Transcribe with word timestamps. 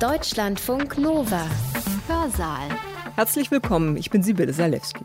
Deutschlandfunk 0.00 0.98
Nova. 0.98 1.46
Hörsaal. 2.08 2.68
Herzlich 3.14 3.52
willkommen, 3.52 3.96
ich 3.96 4.10
bin 4.10 4.24
Sibylle 4.24 4.52
Salewski. 4.52 5.04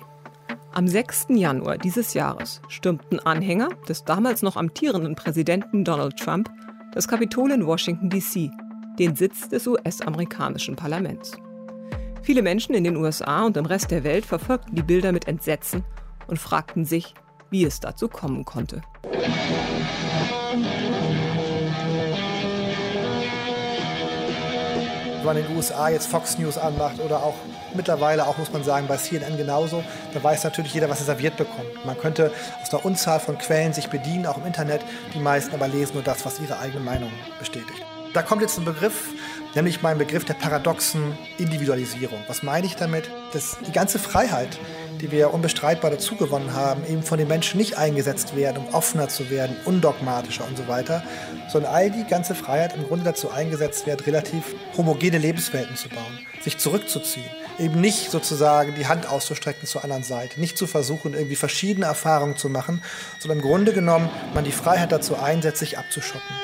Am 0.74 0.88
6. 0.88 1.28
Januar 1.30 1.78
dieses 1.78 2.16
Jahres 2.16 2.60
stürmten 2.70 3.20
Anhänger 3.20 3.70
des 3.88 4.04
damals 4.04 4.42
noch 4.42 4.56
amtierenden 4.56 5.14
Präsidenten 5.16 5.86
Donald 5.86 6.18
Trump 6.18 6.50
das 6.94 7.08
Kapitol 7.08 7.52
in 7.52 7.68
Washington, 7.68 8.10
D.C., 8.10 8.50
den 8.98 9.16
Sitz 9.16 9.48
des 9.48 9.68
US-amerikanischen 9.68 10.76
Parlaments. 10.76 11.38
Viele 12.24 12.42
Menschen 12.42 12.74
in 12.74 12.84
den 12.84 12.98
USA 12.98 13.46
und 13.46 13.58
im 13.58 13.68
Rest 13.68 13.92
der 13.92 14.04
Welt 14.04 14.26
verfolgten 14.26 14.76
die 14.76 14.84
Bilder 14.84 15.12
mit 15.12 15.28
Entsetzen 15.28 15.86
und 16.26 16.40
fragten 16.40 16.84
sich, 16.84 17.14
wie 17.52 17.64
es 17.64 17.80
dazu 17.80 18.08
kommen 18.08 18.44
konnte. 18.44 18.82
Wenn 25.20 25.26
man 25.26 25.38
in 25.38 25.48
den 25.48 25.58
USA 25.58 25.90
jetzt 25.90 26.08
Fox 26.08 26.38
News 26.38 26.58
anmacht 26.58 27.02
oder 27.02 27.18
auch 27.22 27.36
mittlerweile 27.74 28.26
auch, 28.26 28.38
muss 28.38 28.54
man 28.54 28.64
sagen, 28.64 28.88
bei 28.88 28.96
CNN 28.96 29.36
genauso, 29.36 29.84
da 30.14 30.24
weiß 30.24 30.46
natürlich 30.46 30.74
jeder, 30.74 30.90
was 30.90 31.02
er 31.02 31.08
serviert 31.08 31.36
bekommt. 31.36 31.86
Man 31.86 32.00
könnte 32.00 32.32
aus 32.62 32.74
einer 32.74 32.86
Unzahl 32.86 33.20
von 33.20 33.38
Quellen 33.38 33.74
sich 33.74 33.90
bedienen, 33.90 34.26
auch 34.26 34.38
im 34.38 34.46
Internet. 34.46 34.80
Die 35.14 35.20
meisten 35.20 35.54
aber 35.54 35.68
lesen 35.68 35.96
nur 35.96 36.04
das, 36.04 36.26
was 36.26 36.40
ihre 36.40 36.58
eigene 36.58 36.80
Meinung 36.80 37.12
bestätigt. 37.38 37.84
Da 38.14 38.22
kommt 38.22 38.42
jetzt 38.42 38.58
ein 38.58 38.64
Begriff, 38.64 39.10
nämlich 39.56 39.82
mein 39.82 39.98
Begriff 39.98 40.24
der 40.24 40.36
paradoxen 40.36 41.18
Individualisierung. 41.38 42.20
Was 42.28 42.42
meine 42.42 42.66
ich 42.66 42.78
damit? 42.78 43.12
Dass 43.34 43.58
die 43.68 43.74
ganze 43.74 44.00
Freiheit, 44.00 44.58
die 45.00 45.12
wir 45.12 45.34
unbestreitbar 45.34 45.92
dazugewonnen 45.92 46.54
haben, 46.54 46.86
eben 46.86 47.04
von 47.04 47.18
den 47.18 47.28
Menschen 47.28 47.58
nicht 47.58 47.78
eingesetzt 47.78 48.36
werden, 48.36 48.58
um 48.58 48.74
offener 48.74 49.08
zu 49.08 49.30
werden, 49.30 49.56
undogmatischer 49.66 50.46
und 50.46 50.58
so 50.58 50.68
weiter, 50.68 51.04
sondern 51.52 51.74
all 51.74 51.90
die 51.90 52.04
ganze 52.04 52.36
Freiheit 52.36 52.76
im 52.76 52.86
Grunde 52.86 53.06
dazu 53.06 53.32
eingesetzt 53.32 53.88
wird, 53.88 54.06
relativ 54.06 54.44
homogene 54.78 55.18
Lebenswelten 55.18 55.76
zu 55.76 55.90
bauen, 55.90 56.20
sich 56.42 56.58
zurückzuziehen, 56.58 57.30
eben 57.58 57.82
nicht 57.82 58.12
sozusagen 58.12 58.76
die 58.76 58.88
Hand 58.88 59.10
auszustrecken 59.10 59.68
zur 59.68 59.84
anderen 59.84 60.04
Seite, 60.04 60.40
nicht 60.40 60.58
zu 60.58 60.68
versuchen, 60.68 61.14
irgendwie 61.14 61.36
verschiedene 61.36 61.86
Erfahrungen 61.86 62.38
zu 62.38 62.50
machen, 62.50 62.82
sondern 63.20 63.40
im 63.40 63.46
Grunde 63.46 63.74
genommen 63.74 64.10
man 64.34 64.44
die 64.44 64.52
Freiheit 64.52 64.92
dazu 64.92 65.18
einsetzt, 65.18 65.60
sich 65.60 65.78
abzuschotten. 65.78 66.36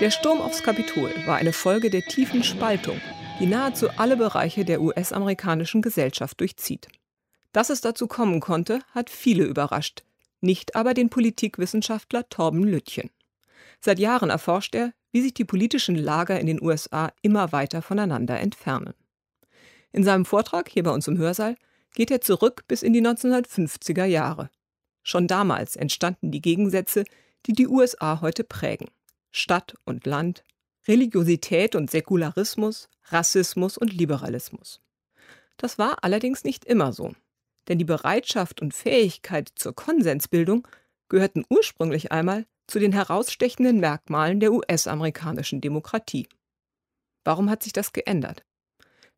Der 0.00 0.10
Sturm 0.10 0.42
aufs 0.42 0.62
Kapitol 0.62 1.10
war 1.24 1.36
eine 1.36 1.54
Folge 1.54 1.88
der 1.88 2.04
tiefen 2.04 2.44
Spaltung, 2.44 3.00
die 3.38 3.46
nahezu 3.46 3.90
alle 3.90 4.16
Bereiche 4.16 4.64
der 4.64 4.80
US-amerikanischen 4.80 5.82
Gesellschaft 5.82 6.40
durchzieht. 6.40 6.88
Dass 7.52 7.68
es 7.68 7.82
dazu 7.82 8.06
kommen 8.06 8.40
konnte, 8.40 8.80
hat 8.92 9.10
viele 9.10 9.44
überrascht, 9.44 10.04
nicht 10.40 10.74
aber 10.74 10.94
den 10.94 11.10
Politikwissenschaftler 11.10 12.28
Torben 12.28 12.64
Lüttchen. 12.64 13.10
Seit 13.80 13.98
Jahren 13.98 14.30
erforscht 14.30 14.74
er, 14.74 14.92
wie 15.12 15.20
sich 15.20 15.34
die 15.34 15.44
politischen 15.44 15.96
Lager 15.96 16.40
in 16.40 16.46
den 16.46 16.62
USA 16.62 17.12
immer 17.20 17.52
weiter 17.52 17.82
voneinander 17.82 18.40
entfernen. 18.40 18.94
In 19.92 20.02
seinem 20.02 20.24
Vortrag 20.24 20.68
hier 20.68 20.82
bei 20.82 20.90
uns 20.90 21.06
im 21.06 21.18
Hörsaal 21.18 21.56
geht 21.94 22.10
er 22.10 22.20
zurück 22.20 22.64
bis 22.68 22.82
in 22.82 22.92
die 22.92 23.02
1950er 23.02 24.04
Jahre. 24.04 24.50
Schon 25.02 25.26
damals 25.26 25.76
entstanden 25.76 26.30
die 26.30 26.42
Gegensätze, 26.42 27.04
die 27.46 27.52
die 27.52 27.68
USA 27.68 28.20
heute 28.20 28.44
prägen. 28.44 28.88
Stadt 29.30 29.74
und 29.84 30.06
Land, 30.06 30.42
Religiosität 30.88 31.74
und 31.74 31.90
Säkularismus, 31.90 32.88
Rassismus 33.04 33.76
und 33.76 33.92
Liberalismus. 33.92 34.80
Das 35.56 35.78
war 35.78 36.04
allerdings 36.04 36.44
nicht 36.44 36.64
immer 36.64 36.92
so, 36.92 37.14
denn 37.68 37.78
die 37.78 37.84
Bereitschaft 37.84 38.62
und 38.62 38.74
Fähigkeit 38.74 39.50
zur 39.54 39.74
Konsensbildung 39.74 40.68
gehörten 41.08 41.44
ursprünglich 41.48 42.12
einmal 42.12 42.46
zu 42.66 42.78
den 42.78 42.92
herausstechenden 42.92 43.80
Merkmalen 43.80 44.40
der 44.40 44.52
US-amerikanischen 44.52 45.60
Demokratie. 45.60 46.28
Warum 47.24 47.50
hat 47.50 47.62
sich 47.62 47.72
das 47.72 47.92
geändert? 47.92 48.44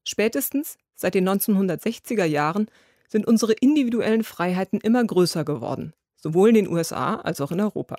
Spätestens 0.04 0.78
seit 0.94 1.14
den 1.14 1.28
1960er 1.28 2.24
Jahren 2.24 2.68
sind 3.08 3.26
unsere 3.26 3.52
individuellen 3.52 4.24
Freiheiten 4.24 4.80
immer 4.80 5.04
größer 5.04 5.44
geworden, 5.44 5.94
sowohl 6.16 6.50
in 6.50 6.54
den 6.54 6.68
USA 6.68 7.16
als 7.16 7.40
auch 7.40 7.52
in 7.52 7.60
Europa. 7.60 7.96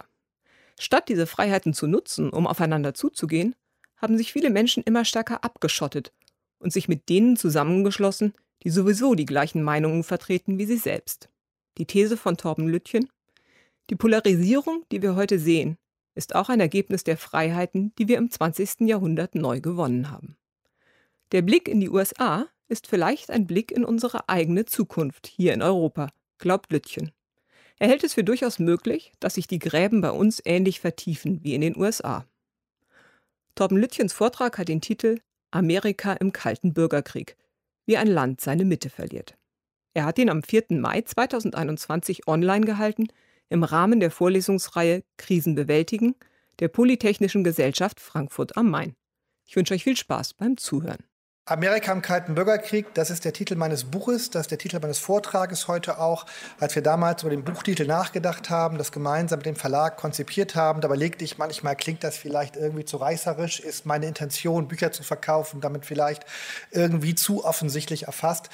Statt 0.80 1.10
diese 1.10 1.28
Freiheiten 1.28 1.74
zu 1.74 1.88
nutzen, 1.88 2.30
um 2.30 2.48
aufeinander 2.48 2.94
zuzugehen, 2.94 3.56
haben 4.00 4.18
sich 4.18 4.34
viele 4.34 4.50
Menschen 4.50 4.84
immer 4.84 5.06
stärker 5.06 5.44
abgeschottet 5.44 6.14
und 6.58 6.74
sich 6.74 6.88
mit 6.88 7.10
denen 7.10 7.38
zusammengeschlossen, 7.38 8.34
die 8.64 8.70
sowieso 8.70 9.16
die 9.16 9.26
gleichen 9.26 9.64
Meinungen 9.64 10.04
vertreten 10.04 10.58
wie 10.58 10.66
sie 10.66 10.78
selbst. 10.78 11.30
Die 11.78 11.86
These 11.86 12.18
von 12.18 12.36
Torben 12.36 12.68
Lüttchen 12.68 13.08
Die 13.90 13.96
Polarisierung, 13.96 14.86
die 14.92 15.02
wir 15.02 15.16
heute 15.16 15.40
sehen, 15.40 15.78
ist 16.16 16.36
auch 16.36 16.50
ein 16.50 16.60
Ergebnis 16.60 17.04
der 17.04 17.18
Freiheiten, 17.18 17.94
die 17.98 18.08
wir 18.08 18.18
im 18.18 18.30
20. 18.30 18.82
Jahrhundert 18.82 19.36
neu 19.36 19.62
gewonnen 19.62 20.12
haben. 20.12 20.36
Der 21.32 21.42
Blick 21.42 21.68
in 21.68 21.80
die 21.80 21.90
USA 21.90 22.48
ist 22.68 22.88
vielleicht 22.88 23.30
ein 23.30 23.48
Blick 23.48 23.72
in 23.72 23.86
unsere 23.86 24.28
eigene 24.28 24.66
Zukunft 24.66 25.28
hier 25.28 25.54
in 25.54 25.62
Europa, 25.62 26.10
glaubt 26.38 26.72
Lüttchen. 26.72 27.12
Er 27.78 27.88
hält 27.88 28.04
es 28.04 28.14
für 28.14 28.24
durchaus 28.24 28.60
möglich, 28.60 29.14
dass 29.20 29.36
sich 29.36 29.48
die 29.48 29.60
Gräben 29.60 30.02
bei 30.02 30.12
uns 30.12 30.42
ähnlich 30.44 30.82
vertiefen 30.82 31.44
wie 31.44 31.56
in 31.56 31.62
den 31.62 31.78
USA. 31.78 32.26
Torben 33.56 33.78
Lütchens 33.78 34.14
Vortrag 34.14 34.58
hat 34.58 34.68
den 34.68 34.82
Titel 34.82 35.20
Amerika 35.52 36.14
im 36.14 36.32
Kalten 36.32 36.74
Bürgerkrieg, 36.74 37.36
wie 37.86 37.98
ein 37.98 38.08
Land 38.08 38.42
seine 38.42 38.66
Mitte 38.66 38.90
verliert. 38.90 39.36
Er 39.94 40.06
hat 40.06 40.20
ihn 40.20 40.30
am 40.30 40.44
4. 40.44 40.66
Mai 40.70 41.02
2021 41.02 42.28
online 42.28 42.66
gehalten 42.66 43.08
im 43.50 43.64
Rahmen 43.64 44.00
der 44.00 44.12
Vorlesungsreihe 44.12 45.04
Krisen 45.18 45.56
bewältigen 45.56 46.16
der 46.60 46.68
Polytechnischen 46.68 47.44
Gesellschaft 47.44 48.00
Frankfurt 48.00 48.58
am 48.58 48.70
Main. 48.70 48.96
Ich 49.46 49.56
wünsche 49.56 49.74
euch 49.74 49.84
viel 49.84 49.98
Spaß 49.98 50.36
beim 50.36 50.58
Zuhören. 50.58 51.09
Amerika 51.50 51.92
im 51.92 52.04
Kalten 52.04 52.36
Bürgerkrieg, 52.36 52.94
das 52.94 53.10
ist 53.10 53.26
der 53.26 53.34
Titel 53.34 53.56
meines 53.56 53.86
Buches, 53.86 54.30
das 54.30 54.42
ist 54.42 54.52
der 54.52 54.60
Titel 54.60 54.80
meines 54.80 55.00
Vortrages 55.00 55.68
heute 55.68 55.98
auch. 55.98 56.28
Als 56.60 56.76
wir 56.76 56.84
damals 56.84 57.24
über 57.24 57.32
den 57.32 57.44
Buchtitel 57.44 57.88
nachgedacht 57.88 58.52
haben, 58.52 58.78
das 58.78 58.92
gemeinsam 58.92 59.40
mit 59.40 59.48
dem 59.48 59.56
Verlag 59.56 59.98
konzipiert 59.98 60.54
haben, 60.54 60.80
da 60.80 60.88
überlegte 60.88 61.26
ich 61.26 61.40
manchmal, 61.40 61.76
klingt 61.76 62.04
das 62.04 62.18
vielleicht 62.18 62.56
irgendwie 62.56 62.86
zu 62.86 62.98
reißerisch, 62.98 63.62
ist 63.62 63.88
meine 63.88 64.06
Intention, 64.06 64.68
Bücher 64.68 64.92
zu 64.92 65.02
verkaufen, 65.02 65.60
damit 65.60 65.88
vielleicht 65.88 66.24
irgendwie 66.70 67.16
zu 67.16 67.44
offensichtlich 67.44 68.04
erfasst. 68.04 68.50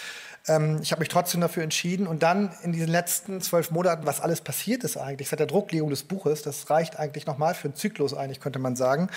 Ähm, 0.47 0.79
ich 0.81 0.91
habe 0.91 1.00
mich 1.00 1.09
trotzdem 1.09 1.41
dafür 1.41 1.63
entschieden. 1.63 2.07
Und 2.07 2.23
dann 2.23 2.51
in 2.61 2.72
diesen 2.72 2.88
letzten 2.88 3.41
zwölf 3.41 3.72
Monaten, 3.72 4.06
was 4.06 4.22
alles 4.22 4.41
passiert 4.41 4.83
ist 4.83 4.97
eigentlich, 4.97 5.29
seit 5.29 5.39
der 5.39 5.47
Drucklegung 5.47 5.89
des 5.89 6.03
Buches, 6.03 6.44
das 6.44 6.69
reicht 6.69 7.00
eigentlich 7.00 7.25
nochmal 7.25 7.56
für 7.56 7.67
einen 7.67 7.75
Zyklus 7.75 8.13
eigentlich, 8.13 8.39
könnte 8.39 8.59
man 8.59 8.75
sagen. 8.75 9.09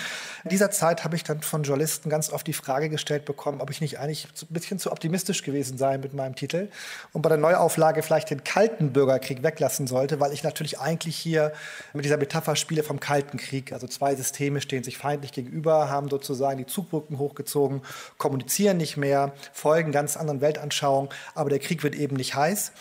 In 0.43 0.49
dieser 0.49 0.71
Zeit 0.71 1.03
habe 1.03 1.15
ich 1.15 1.23
dann 1.23 1.41
von 1.41 1.63
Journalisten 1.63 2.09
ganz 2.09 2.31
oft 2.31 2.47
die 2.47 2.53
Frage 2.53 2.89
gestellt 2.89 3.25
bekommen, 3.25 3.61
ob 3.61 3.69
ich 3.69 3.81
nicht 3.81 3.99
eigentlich 3.99 4.27
ein 4.41 4.53
bisschen 4.53 4.79
zu 4.79 4.91
optimistisch 4.91 5.43
gewesen 5.43 5.77
sei 5.77 5.97
mit 5.97 6.13
meinem 6.13 6.35
Titel 6.35 6.69
und 7.13 7.21
bei 7.21 7.29
der 7.29 7.37
Neuauflage 7.37 8.01
vielleicht 8.01 8.29
den 8.29 8.43
kalten 8.43 8.91
Bürgerkrieg 8.93 9.43
weglassen 9.43 9.87
sollte, 9.87 10.19
weil 10.19 10.33
ich 10.33 10.43
natürlich 10.43 10.79
eigentlich 10.79 11.15
hier 11.15 11.53
mit 11.93 12.05
dieser 12.05 12.17
Metapher 12.17 12.55
spiele 12.55 12.83
vom 12.83 12.99
Kalten 12.99 13.37
Krieg. 13.37 13.71
Also 13.73 13.87
zwei 13.87 14.15
Systeme 14.15 14.61
stehen 14.61 14.83
sich 14.83 14.97
feindlich 14.97 15.31
gegenüber, 15.31 15.89
haben 15.89 16.09
sozusagen 16.09 16.57
die 16.57 16.65
Zugbrücken 16.65 17.19
hochgezogen, 17.19 17.81
kommunizieren 18.17 18.77
nicht 18.77 18.97
mehr, 18.97 19.33
folgen 19.53 19.91
ganz 19.91 20.17
anderen 20.17 20.41
Weltanschauungen 20.41 21.09
aber 21.35 21.49
der 21.49 21.59
Krieg 21.59 21.83
wird 21.83 21.95
eben 21.95 22.15
nicht 22.15 22.35
heiß 22.35 22.71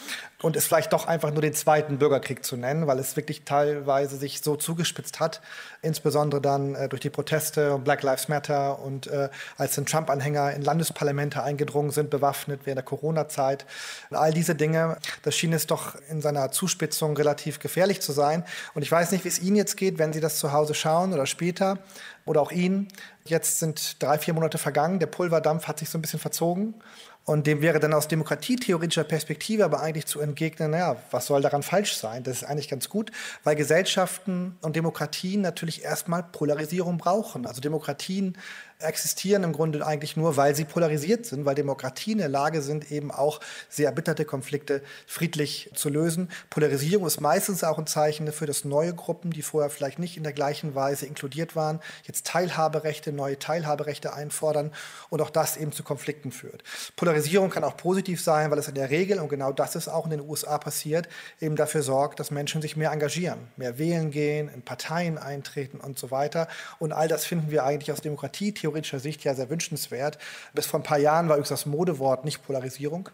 und 0.40 0.54
es 0.54 0.66
vielleicht 0.66 0.92
doch 0.92 1.08
einfach 1.08 1.32
nur 1.32 1.42
den 1.42 1.54
zweiten 1.54 1.98
Bürgerkrieg 1.98 2.44
zu 2.44 2.56
nennen, 2.56 2.86
weil 2.86 2.98
es 2.98 3.16
wirklich 3.16 3.42
teilweise 3.44 4.16
sich 4.16 4.40
so 4.40 4.54
zugespitzt 4.54 5.18
hat, 5.18 5.40
insbesondere 5.82 6.40
dann 6.40 6.74
äh, 6.76 6.88
durch 6.88 7.00
die 7.00 7.10
Proteste 7.10 7.74
und 7.74 7.84
Black 7.84 8.02
Lives 8.02 8.28
Matter 8.28 8.78
und 8.78 9.08
äh, 9.08 9.30
als 9.56 9.74
dann 9.74 9.86
Trump-Anhänger 9.86 10.52
in 10.52 10.62
Landesparlamente 10.62 11.42
eingedrungen 11.42 11.90
sind, 11.90 12.10
bewaffnet 12.10 12.60
während 12.64 12.78
der 12.78 12.84
Corona-Zeit. 12.84 13.66
All 14.10 14.32
diese 14.32 14.54
Dinge, 14.54 14.98
das 15.22 15.34
schien 15.34 15.52
es 15.52 15.66
doch 15.66 15.96
in 16.08 16.20
seiner 16.20 16.52
Zuspitzung 16.52 17.16
relativ 17.16 17.58
gefährlich 17.58 18.00
zu 18.00 18.12
sein. 18.12 18.44
Und 18.74 18.82
ich 18.82 18.92
weiß 18.92 19.10
nicht, 19.10 19.24
wie 19.24 19.28
es 19.28 19.40
Ihnen 19.40 19.56
jetzt 19.56 19.76
geht, 19.76 19.98
wenn 19.98 20.12
Sie 20.12 20.20
das 20.20 20.38
zu 20.38 20.52
Hause 20.52 20.74
schauen 20.74 21.12
oder 21.12 21.26
später 21.26 21.78
oder 22.26 22.40
auch 22.40 22.52
Ihnen. 22.52 22.88
Jetzt 23.24 23.58
sind 23.58 24.00
drei, 24.02 24.18
vier 24.18 24.34
Monate 24.34 24.58
vergangen, 24.58 25.00
der 25.00 25.06
Pulverdampf 25.06 25.66
hat 25.66 25.80
sich 25.80 25.90
so 25.90 25.98
ein 25.98 26.02
bisschen 26.02 26.20
verzogen. 26.20 26.74
Und 27.28 27.46
dem 27.46 27.60
wäre 27.60 27.78
dann 27.78 27.92
aus 27.92 28.08
demokratietheoretischer 28.08 29.04
Perspektive 29.04 29.62
aber 29.62 29.82
eigentlich 29.82 30.06
zu 30.06 30.18
entgegnen, 30.18 30.70
naja, 30.70 30.96
was 31.10 31.26
soll 31.26 31.42
daran 31.42 31.62
falsch 31.62 31.94
sein? 31.94 32.22
Das 32.22 32.38
ist 32.38 32.44
eigentlich 32.44 32.70
ganz 32.70 32.88
gut, 32.88 33.12
weil 33.44 33.54
Gesellschaften 33.54 34.56
und 34.62 34.76
Demokratien 34.76 35.42
natürlich 35.42 35.84
erstmal 35.84 36.22
Polarisierung 36.22 36.96
brauchen. 36.96 37.44
Also 37.44 37.60
Demokratien 37.60 38.38
existieren 38.80 39.42
im 39.42 39.52
Grunde 39.52 39.84
eigentlich 39.84 40.16
nur, 40.16 40.36
weil 40.36 40.54
sie 40.54 40.64
polarisiert 40.64 41.26
sind, 41.26 41.44
weil 41.44 41.56
Demokratien 41.56 42.18
in 42.18 42.18
der 42.18 42.28
Lage 42.28 42.62
sind, 42.62 42.92
eben 42.92 43.10
auch 43.10 43.40
sehr 43.68 43.86
erbitterte 43.86 44.24
Konflikte 44.24 44.82
friedlich 45.06 45.70
zu 45.74 45.88
lösen. 45.88 46.30
Polarisierung 46.48 47.06
ist 47.06 47.20
meistens 47.20 47.64
auch 47.64 47.78
ein 47.78 47.88
Zeichen 47.88 48.26
dafür, 48.26 48.46
dass 48.46 48.64
neue 48.64 48.94
Gruppen, 48.94 49.32
die 49.32 49.42
vorher 49.42 49.68
vielleicht 49.70 49.98
nicht 49.98 50.16
in 50.16 50.22
der 50.22 50.32
gleichen 50.32 50.76
Weise 50.76 51.06
inkludiert 51.06 51.56
waren, 51.56 51.80
jetzt 52.04 52.26
Teilhaberechte, 52.26 53.12
neue 53.12 53.38
Teilhaberechte 53.38 54.12
einfordern 54.12 54.72
und 55.10 55.20
auch 55.22 55.30
das 55.30 55.56
eben 55.56 55.72
zu 55.72 55.82
Konflikten 55.82 56.30
führt. 56.30 56.62
Polarisierung 56.94 57.50
kann 57.50 57.64
auch 57.64 57.76
positiv 57.76 58.22
sein, 58.22 58.52
weil 58.52 58.58
es 58.58 58.68
in 58.68 58.76
der 58.76 58.90
Regel, 58.90 59.18
und 59.18 59.28
genau 59.28 59.52
das 59.52 59.74
ist 59.74 59.88
auch 59.88 60.04
in 60.04 60.12
den 60.12 60.20
USA 60.20 60.56
passiert, 60.56 61.08
eben 61.40 61.56
dafür 61.56 61.82
sorgt, 61.82 62.20
dass 62.20 62.30
Menschen 62.30 62.62
sich 62.62 62.76
mehr 62.76 62.92
engagieren, 62.92 63.48
mehr 63.56 63.78
wählen 63.78 64.12
gehen, 64.12 64.48
in 64.48 64.62
Parteien 64.62 65.18
eintreten 65.18 65.80
und 65.80 65.98
so 65.98 66.12
weiter. 66.12 66.46
Und 66.78 66.92
all 66.92 67.08
das 67.08 67.24
finden 67.24 67.50
wir 67.50 67.64
eigentlich 67.64 67.90
aus 67.90 68.02
demokratietheoretischer 68.68 69.00
Sicht 69.00 69.24
ja 69.24 69.34
sehr 69.34 69.50
wünschenswert. 69.50 70.18
Bis 70.54 70.66
vor 70.66 70.80
ein 70.80 70.84
paar 70.84 70.98
Jahren 70.98 71.28
war 71.28 71.36
übrigens 71.36 71.48
das 71.48 71.66
Modewort 71.66 72.24
nicht 72.24 72.44
Polarisierung. 72.44 73.08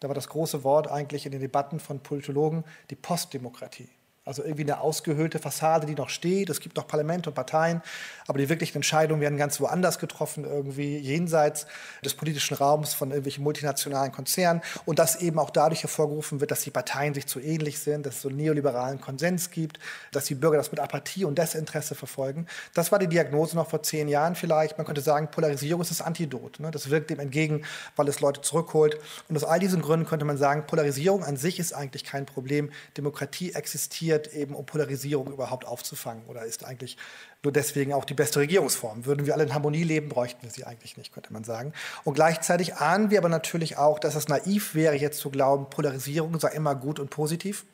Da 0.00 0.08
war 0.08 0.14
das 0.14 0.28
große 0.28 0.62
Wort 0.64 0.88
eigentlich 0.88 1.26
in 1.26 1.32
den 1.32 1.40
Debatten 1.40 1.80
von 1.80 2.00
Politologen 2.00 2.64
die 2.90 2.94
Postdemokratie. 2.94 3.88
Also 4.28 4.42
irgendwie 4.42 4.64
eine 4.64 4.80
ausgehöhlte 4.80 5.38
Fassade, 5.38 5.86
die 5.86 5.94
noch 5.94 6.10
steht. 6.10 6.50
Es 6.50 6.60
gibt 6.60 6.76
noch 6.76 6.86
Parlamente 6.86 7.30
und 7.30 7.34
Parteien, 7.34 7.80
aber 8.26 8.38
die 8.38 8.50
wirklichen 8.50 8.76
Entscheidungen 8.76 9.22
werden 9.22 9.38
ganz 9.38 9.58
woanders 9.58 9.98
getroffen, 9.98 10.44
irgendwie 10.44 10.98
jenseits 10.98 11.66
des 12.04 12.12
politischen 12.12 12.58
Raums 12.58 12.92
von 12.92 13.08
irgendwelchen 13.08 13.42
multinationalen 13.42 14.12
Konzernen. 14.12 14.60
Und 14.84 14.98
das 14.98 15.16
eben 15.16 15.38
auch 15.38 15.48
dadurch 15.48 15.82
hervorgerufen 15.82 16.40
wird, 16.40 16.50
dass 16.50 16.60
die 16.60 16.70
Parteien 16.70 17.14
sich 17.14 17.26
zu 17.26 17.40
ähnlich 17.40 17.78
sind, 17.78 18.04
dass 18.04 18.16
es 18.16 18.20
so 18.20 18.28
einen 18.28 18.36
neoliberalen 18.36 19.00
Konsens 19.00 19.50
gibt, 19.50 19.78
dass 20.12 20.26
die 20.26 20.34
Bürger 20.34 20.58
das 20.58 20.72
mit 20.72 20.78
Apathie 20.78 21.24
und 21.24 21.38
Desinteresse 21.38 21.94
verfolgen. 21.94 22.46
Das 22.74 22.92
war 22.92 22.98
die 22.98 23.06
Diagnose 23.06 23.56
noch 23.56 23.70
vor 23.70 23.82
zehn 23.82 24.08
Jahren 24.08 24.34
vielleicht. 24.34 24.76
Man 24.76 24.86
könnte 24.86 25.00
sagen, 25.00 25.30
Polarisierung 25.30 25.80
ist 25.80 25.90
das 25.90 26.02
Antidot. 26.02 26.60
Ne? 26.60 26.70
Das 26.70 26.90
wirkt 26.90 27.08
dem 27.08 27.18
entgegen, 27.18 27.64
weil 27.96 28.08
es 28.08 28.20
Leute 28.20 28.42
zurückholt. 28.42 28.98
Und 29.30 29.36
aus 29.36 29.44
all 29.44 29.58
diesen 29.58 29.80
Gründen 29.80 30.04
könnte 30.04 30.26
man 30.26 30.36
sagen, 30.36 30.66
Polarisierung 30.66 31.24
an 31.24 31.38
sich 31.38 31.58
ist 31.58 31.72
eigentlich 31.72 32.04
kein 32.04 32.26
Problem. 32.26 32.70
Demokratie 32.94 33.54
existiert 33.54 34.17
passiert, 34.18 34.34
eben 34.34 34.54
um 34.54 34.66
Polarisierung 34.66 35.32
überhaupt 35.32 35.66
aufzufangen 35.66 36.24
oder 36.26 36.44
ist 36.44 36.64
eigentlich 36.64 36.96
nur 37.42 37.52
deswegen 37.52 37.92
auch 37.92 38.04
die 38.04 38.14
beste 38.14 38.40
Regierungsform. 38.40 39.06
Würden 39.06 39.26
wir 39.26 39.34
alle 39.34 39.44
in 39.44 39.54
Harmonie 39.54 39.84
leben, 39.84 40.08
bräuchten 40.08 40.42
wir 40.42 40.50
sie 40.50 40.64
eigentlich 40.64 40.96
nicht, 40.96 41.12
könnte 41.12 41.32
man 41.32 41.44
sagen. 41.44 41.72
Und 42.04 42.14
gleichzeitig 42.14 42.76
ahnen 42.76 43.10
wir 43.10 43.18
aber 43.18 43.28
natürlich 43.28 43.76
auch, 43.76 43.98
dass 43.98 44.14
es 44.14 44.28
naiv 44.28 44.74
wäre, 44.74 44.94
jetzt 44.94 45.20
zu 45.20 45.30
glauben, 45.30 45.70
Polarisierung 45.70 46.38
sei 46.40 46.50
immer 46.50 46.74
gut 46.74 46.98
und 46.98 47.10
positiv. 47.10 47.64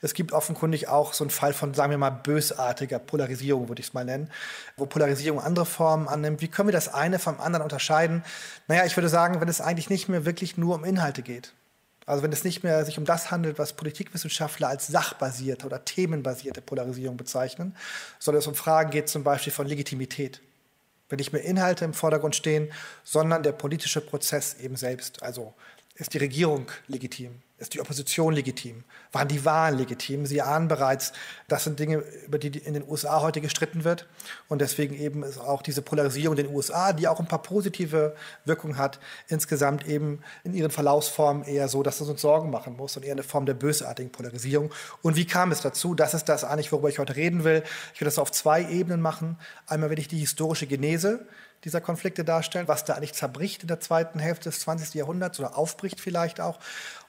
Es 0.00 0.14
gibt 0.14 0.32
offenkundig 0.32 0.88
auch 0.88 1.12
so 1.12 1.24
einen 1.24 1.30
Fall 1.30 1.52
von, 1.52 1.74
sagen 1.74 1.90
wir 1.90 1.98
mal, 1.98 2.10
bösartiger 2.10 2.98
Polarisierung, 2.98 3.68
würde 3.68 3.80
ich 3.80 3.88
es 3.88 3.94
mal 3.94 4.04
nennen, 4.04 4.30
wo 4.78 4.86
Polarisierung 4.86 5.40
andere 5.40 5.66
Formen 5.66 6.08
annimmt. 6.08 6.40
Wie 6.40 6.48
können 6.48 6.68
wir 6.68 6.72
das 6.72 6.92
eine 6.92 7.18
vom 7.18 7.38
anderen 7.38 7.64
unterscheiden? 7.64 8.24
Naja, 8.66 8.86
ich 8.86 8.96
würde 8.96 9.10
sagen, 9.10 9.42
wenn 9.42 9.48
es 9.48 9.60
eigentlich 9.60 9.90
nicht 9.90 10.08
mehr 10.08 10.24
wirklich 10.24 10.56
nur 10.56 10.74
um 10.74 10.84
Inhalte 10.84 11.20
geht. 11.20 11.52
Also 12.08 12.22
wenn 12.22 12.32
es 12.32 12.42
nicht 12.42 12.64
mehr 12.64 12.86
sich 12.86 12.96
um 12.96 13.04
das 13.04 13.30
handelt, 13.30 13.58
was 13.58 13.74
Politikwissenschaftler 13.74 14.68
als 14.68 14.86
sachbasierte 14.86 15.66
oder 15.66 15.84
themenbasierte 15.84 16.62
Polarisierung 16.62 17.18
bezeichnen, 17.18 17.76
sondern 18.18 18.38
es 18.38 18.46
um 18.46 18.54
Fragen 18.54 18.90
geht 18.90 19.10
zum 19.10 19.24
Beispiel 19.24 19.52
von 19.52 19.66
Legitimität. 19.66 20.40
Wenn 21.10 21.18
nicht 21.18 21.34
mehr 21.34 21.44
Inhalte 21.44 21.84
im 21.84 21.92
Vordergrund 21.92 22.34
stehen, 22.34 22.72
sondern 23.04 23.42
der 23.42 23.52
politische 23.52 24.00
Prozess 24.00 24.56
eben 24.58 24.76
selbst. 24.76 25.22
Also 25.22 25.52
ist 25.96 26.14
die 26.14 26.18
Regierung 26.18 26.70
legitim? 26.86 27.42
Ist 27.58 27.74
die 27.74 27.80
Opposition 27.80 28.34
legitim? 28.34 28.84
Waren 29.10 29.26
die 29.26 29.44
Wahlen 29.44 29.78
legitim? 29.78 30.26
Sie 30.26 30.40
ahnen 30.40 30.68
bereits, 30.68 31.12
das 31.48 31.64
sind 31.64 31.80
Dinge, 31.80 32.04
über 32.24 32.38
die 32.38 32.56
in 32.56 32.72
den 32.72 32.88
USA 32.88 33.20
heute 33.20 33.40
gestritten 33.40 33.82
wird. 33.82 34.06
Und 34.46 34.60
deswegen 34.60 34.94
eben 34.94 35.24
ist 35.24 35.38
auch 35.38 35.60
diese 35.60 35.82
Polarisierung 35.82 36.36
in 36.36 36.46
den 36.46 36.54
USA, 36.54 36.92
die 36.92 37.08
auch 37.08 37.18
ein 37.18 37.26
paar 37.26 37.42
positive 37.42 38.14
Wirkungen 38.44 38.78
hat, 38.78 39.00
insgesamt 39.26 39.88
eben 39.88 40.20
in 40.44 40.54
ihren 40.54 40.70
Verlaufsformen 40.70 41.42
eher 41.42 41.66
so, 41.66 41.82
dass 41.82 42.00
es 42.00 42.08
uns 42.08 42.20
Sorgen 42.20 42.50
machen 42.50 42.76
muss 42.76 42.96
und 42.96 43.04
eher 43.04 43.12
eine 43.12 43.24
Form 43.24 43.44
der 43.44 43.54
bösartigen 43.54 44.12
Polarisierung. 44.12 44.72
Und 45.02 45.16
wie 45.16 45.26
kam 45.26 45.50
es 45.50 45.60
dazu? 45.60 45.96
Das 45.96 46.14
ist 46.14 46.28
das 46.28 46.44
eigentlich, 46.44 46.70
worüber 46.70 46.90
ich 46.90 47.00
heute 47.00 47.16
reden 47.16 47.42
will. 47.42 47.64
Ich 47.92 48.00
will 48.00 48.06
das 48.06 48.20
auf 48.20 48.30
zwei 48.30 48.62
Ebenen 48.70 49.00
machen. 49.00 49.36
Einmal 49.66 49.90
will 49.90 49.98
ich 49.98 50.06
die 50.06 50.18
historische 50.18 50.68
Genese 50.68 51.26
dieser 51.64 51.80
Konflikte 51.80 52.24
darstellen, 52.24 52.68
was 52.68 52.84
da 52.84 52.94
eigentlich 52.94 53.14
zerbricht 53.14 53.62
in 53.62 53.68
der 53.68 53.80
zweiten 53.80 54.18
Hälfte 54.18 54.48
des 54.48 54.60
20. 54.60 54.94
Jahrhunderts 54.94 55.40
oder 55.40 55.58
aufbricht 55.58 56.00
vielleicht 56.00 56.40
auch. 56.40 56.58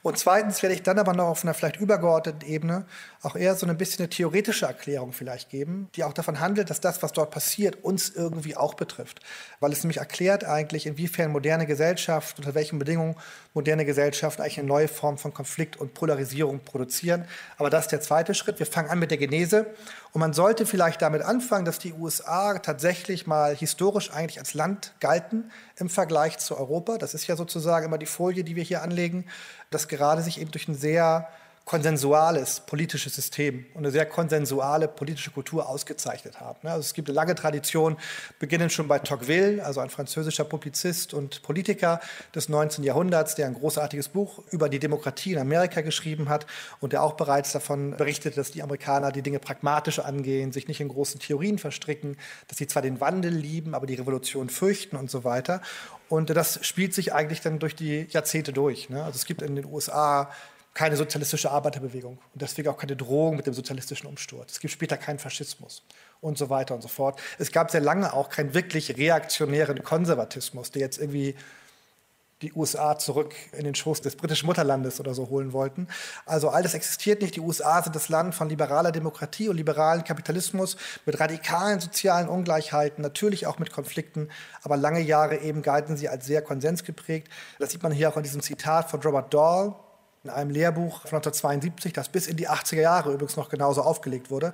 Und 0.02 0.18
zweitens 0.18 0.62
werde 0.62 0.74
ich 0.74 0.82
dann 0.82 0.98
aber 0.98 1.12
noch 1.12 1.26
auf 1.26 1.44
einer 1.44 1.52
vielleicht 1.52 1.76
übergeordneten 1.76 2.48
Ebene 2.48 2.86
auch 3.22 3.36
eher 3.36 3.54
so 3.54 3.66
ein 3.66 3.76
bisschen 3.76 3.98
eine 3.98 4.08
theoretische 4.08 4.64
Erklärung 4.64 5.12
vielleicht 5.12 5.50
geben, 5.50 5.90
die 5.94 6.04
auch 6.04 6.14
davon 6.14 6.40
handelt, 6.40 6.70
dass 6.70 6.80
das, 6.80 7.02
was 7.02 7.12
dort 7.12 7.30
passiert, 7.30 7.84
uns 7.84 8.08
irgendwie 8.08 8.56
auch 8.56 8.72
betrifft. 8.72 9.20
Weil 9.60 9.72
es 9.72 9.84
nämlich 9.84 9.98
erklärt 9.98 10.44
eigentlich, 10.44 10.86
inwiefern 10.86 11.30
moderne 11.30 11.66
Gesellschaft, 11.66 12.38
unter 12.38 12.54
welchen 12.54 12.78
Bedingungen 12.78 13.14
moderne 13.52 13.84
Gesellschaften 13.84 14.40
eigentlich 14.40 14.58
eine 14.58 14.68
neue 14.68 14.88
Form 14.88 15.18
von 15.18 15.34
Konflikt 15.34 15.76
und 15.76 15.92
Polarisierung 15.92 16.60
produzieren. 16.60 17.26
Aber 17.58 17.68
das 17.68 17.86
ist 17.86 17.92
der 17.92 18.00
zweite 18.00 18.32
Schritt. 18.32 18.58
Wir 18.58 18.66
fangen 18.66 18.88
an 18.88 18.98
mit 18.98 19.10
der 19.10 19.18
Genese. 19.18 19.66
Und 20.12 20.20
man 20.20 20.32
sollte 20.32 20.64
vielleicht 20.64 21.02
damit 21.02 21.22
anfangen, 21.22 21.66
dass 21.66 21.78
die 21.78 21.92
USA 21.92 22.58
tatsächlich 22.58 23.26
mal 23.26 23.54
historisch 23.54 24.10
eigentlich 24.12 24.38
als 24.38 24.54
Land 24.54 24.94
galten 25.00 25.50
im 25.80 25.88
Vergleich 25.88 26.38
zu 26.38 26.56
Europa. 26.56 26.98
Das 26.98 27.14
ist 27.14 27.26
ja 27.26 27.36
sozusagen 27.36 27.86
immer 27.86 27.98
die 27.98 28.06
Folie, 28.06 28.44
die 28.44 28.56
wir 28.56 28.62
hier 28.62 28.82
anlegen 28.82 29.24
das 29.70 29.88
gerade 29.88 30.22
sich 30.22 30.40
eben 30.40 30.50
durch 30.50 30.68
ein 30.68 30.74
sehr 30.74 31.28
konsensuales 31.70 32.58
politisches 32.66 33.14
System 33.14 33.64
und 33.74 33.84
eine 33.84 33.92
sehr 33.92 34.04
konsensuale 34.04 34.88
politische 34.88 35.30
Kultur 35.30 35.68
ausgezeichnet 35.68 36.40
haben. 36.40 36.66
Also 36.66 36.80
es 36.80 36.94
gibt 36.94 37.08
eine 37.08 37.14
lange 37.14 37.36
Tradition, 37.36 37.96
beginnend 38.40 38.72
schon 38.72 38.88
bei 38.88 38.98
Tocqueville, 38.98 39.64
also 39.64 39.78
ein 39.78 39.88
französischer 39.88 40.42
Publizist 40.42 41.14
und 41.14 41.42
Politiker 41.42 42.00
des 42.34 42.48
19. 42.48 42.82
Jahrhunderts, 42.82 43.36
der 43.36 43.46
ein 43.46 43.54
großartiges 43.54 44.08
Buch 44.08 44.42
über 44.50 44.68
die 44.68 44.80
Demokratie 44.80 45.30
in 45.34 45.38
Amerika 45.38 45.80
geschrieben 45.82 46.28
hat 46.28 46.44
und 46.80 46.92
der 46.92 47.04
auch 47.04 47.12
bereits 47.12 47.52
davon 47.52 47.96
berichtet, 47.96 48.36
dass 48.36 48.50
die 48.50 48.64
Amerikaner 48.64 49.12
die 49.12 49.22
Dinge 49.22 49.38
pragmatisch 49.38 50.00
angehen, 50.00 50.50
sich 50.50 50.66
nicht 50.66 50.80
in 50.80 50.88
großen 50.88 51.20
Theorien 51.20 51.60
verstricken, 51.60 52.16
dass 52.48 52.58
sie 52.58 52.66
zwar 52.66 52.82
den 52.82 53.00
Wandel 53.00 53.32
lieben, 53.32 53.76
aber 53.76 53.86
die 53.86 53.94
Revolution 53.94 54.48
fürchten 54.48 54.96
und 54.96 55.08
so 55.08 55.22
weiter. 55.22 55.62
Und 56.08 56.30
das 56.30 56.66
spielt 56.66 56.94
sich 56.94 57.14
eigentlich 57.14 57.42
dann 57.42 57.60
durch 57.60 57.76
die 57.76 58.08
Jahrzehnte 58.10 58.52
durch. 58.52 58.90
Ne? 58.90 59.04
Also 59.04 59.14
es 59.14 59.24
gibt 59.24 59.40
in 59.40 59.54
den 59.54 59.66
USA 59.66 60.32
keine 60.80 60.96
sozialistische 60.96 61.50
Arbeiterbewegung 61.50 62.16
und 62.32 62.40
deswegen 62.40 62.70
auch 62.70 62.78
keine 62.78 62.96
Drohung 62.96 63.36
mit 63.36 63.46
dem 63.46 63.52
sozialistischen 63.52 64.08
Umsturz. 64.08 64.52
Es 64.52 64.60
gibt 64.60 64.72
später 64.72 64.96
keinen 64.96 65.18
Faschismus 65.18 65.82
und 66.22 66.38
so 66.38 66.48
weiter 66.48 66.74
und 66.74 66.80
so 66.80 66.88
fort. 66.88 67.20
Es 67.38 67.52
gab 67.52 67.70
sehr 67.70 67.82
lange 67.82 68.14
auch 68.14 68.30
keinen 68.30 68.54
wirklich 68.54 68.96
reaktionären 68.96 69.84
Konservatismus, 69.84 70.70
der 70.70 70.80
jetzt 70.80 70.96
irgendwie 70.96 71.34
die 72.40 72.54
USA 72.54 72.98
zurück 72.98 73.34
in 73.52 73.64
den 73.64 73.74
Schoß 73.74 74.00
des 74.00 74.16
britischen 74.16 74.46
Mutterlandes 74.46 74.98
oder 75.00 75.12
so 75.12 75.28
holen 75.28 75.52
wollten. 75.52 75.86
Also 76.24 76.48
all 76.48 76.62
das 76.62 76.72
existiert 76.72 77.20
nicht. 77.20 77.36
Die 77.36 77.40
USA 77.40 77.82
sind 77.82 77.94
das 77.94 78.08
Land 78.08 78.34
von 78.34 78.48
liberaler 78.48 78.90
Demokratie 78.90 79.50
und 79.50 79.58
liberalen 79.58 80.02
Kapitalismus 80.02 80.78
mit 81.04 81.20
radikalen 81.20 81.80
sozialen 81.80 82.26
Ungleichheiten, 82.26 83.02
natürlich 83.02 83.46
auch 83.46 83.58
mit 83.58 83.70
Konflikten, 83.70 84.30
aber 84.62 84.78
lange 84.78 85.00
Jahre 85.00 85.40
eben 85.40 85.60
galten 85.60 85.98
sie 85.98 86.08
als 86.08 86.24
sehr 86.24 86.40
konsensgeprägt. 86.40 87.28
Das 87.58 87.72
sieht 87.72 87.82
man 87.82 87.92
hier 87.92 88.08
auch 88.08 88.16
in 88.16 88.22
diesem 88.22 88.40
Zitat 88.40 88.90
von 88.90 89.02
Robert 89.02 89.34
Dahl, 89.34 89.74
in 90.22 90.30
einem 90.30 90.50
Lehrbuch 90.50 91.02
von 91.02 91.16
1972, 91.16 91.92
das 91.92 92.08
bis 92.08 92.26
in 92.26 92.36
die 92.36 92.48
80er 92.48 92.80
Jahre 92.80 93.12
übrigens 93.12 93.36
noch 93.36 93.48
genauso 93.48 93.82
aufgelegt 93.82 94.30
wurde. 94.30 94.52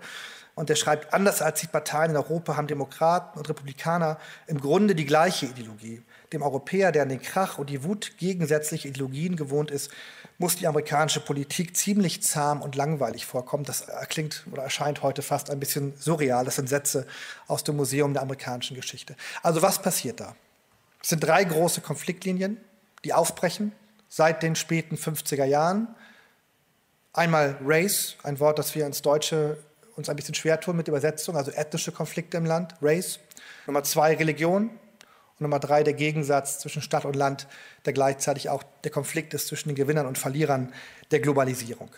Und 0.55 0.71
der 0.71 0.77
schreibt, 0.77 1.13
anders 1.13 1.43
als 1.43 1.61
die 1.61 1.67
Parteien 1.67 2.13
in 2.13 2.17
Europa 2.17 2.57
haben 2.57 2.67
Demokraten 2.67 3.39
und 3.39 3.49
Republikaner 3.49 4.19
im 4.47 4.59
Grunde 4.59 4.95
die 4.95 5.05
gleiche 5.05 5.47
Ideologie. 5.47 6.03
Dem 6.33 6.41
Europäer, 6.43 6.93
der 6.93 7.03
an 7.03 7.11
den 7.11 7.21
Krach 7.21 7.59
und 7.59 7.69
die 7.69 7.85
Wut 7.85 8.17
gegensätzliche 8.17 8.89
Ideologien 8.89 9.37
gewohnt 9.37 9.71
ist, 9.71 9.91
muss 10.39 10.57
die 10.57 10.67
amerikanische 10.67 11.21
Politik 11.21 11.77
ziemlich 11.77 12.23
zahm 12.23 12.63
und 12.63 12.75
langweilig 12.75 13.27
vorkommen. 13.27 13.65
Das 13.65 13.87
klingt 14.09 14.47
oder 14.51 14.63
erscheint 14.63 15.03
heute 15.03 15.21
fast 15.21 15.51
ein 15.51 15.61
bisschen 15.61 15.95
surreal. 15.99 16.47
Das 16.47 16.57
sind 16.57 16.71
Sätze 16.71 17.07
aus 17.49 17.63
dem 17.63 17.77
Museum 17.77 18.15
der 18.15 18.23
amerikanischen 18.23 18.77
Geschichte. 18.77 19.15
Also 19.43 19.61
was 19.61 19.83
passiert 19.83 20.21
da? 20.21 20.37
Es 21.03 21.11
sind 21.11 21.23
drei 21.23 21.45
große 21.45 21.83
Konfliktlinien, 21.83 22.57
die 23.05 23.13
aufbrechen 23.13 23.73
seit 24.09 24.43
den 24.43 24.57
späten 24.57 24.97
50er 24.97 25.45
Jahren. 25.45 25.89
Einmal 27.13 27.57
Race, 27.65 28.17
ein 28.23 28.39
Wort, 28.41 28.59
das 28.59 28.75
wir 28.75 28.87
ins 28.87 29.03
Deutsche 29.03 29.59
uns 29.97 30.09
ein 30.09 30.17
bisschen 30.17 30.35
schwer 30.35 30.61
tun 30.61 30.77
mit 30.77 30.89
Übersetzung, 30.89 31.37
also 31.37 31.51
ethnische 31.51 31.91
Konflikte 31.91 32.37
im 32.37 32.45
Land, 32.45 32.75
Race. 32.83 33.19
Nummer 33.67 33.83
zwei 33.83 34.15
Religion. 34.15 34.71
Und 35.39 35.41
Nummer 35.41 35.59
drei 35.59 35.83
der 35.83 35.95
Gegensatz 35.95 36.61
zwischen 36.61 36.81
Stadt 36.81 37.05
und 37.05 37.15
Land, 37.15 37.47
der 37.85 37.93
gleichzeitig 37.93 38.49
auch 38.49 38.63
der 38.85 38.91
Konflikt 38.91 39.35
ist 39.35 39.49
zwischen 39.49 39.69
den 39.69 39.77
Gewinnern 39.77 40.07
und 40.07 40.17
Verlierern 40.17 40.73
der 41.11 41.21
Globalisierung. 41.21 41.91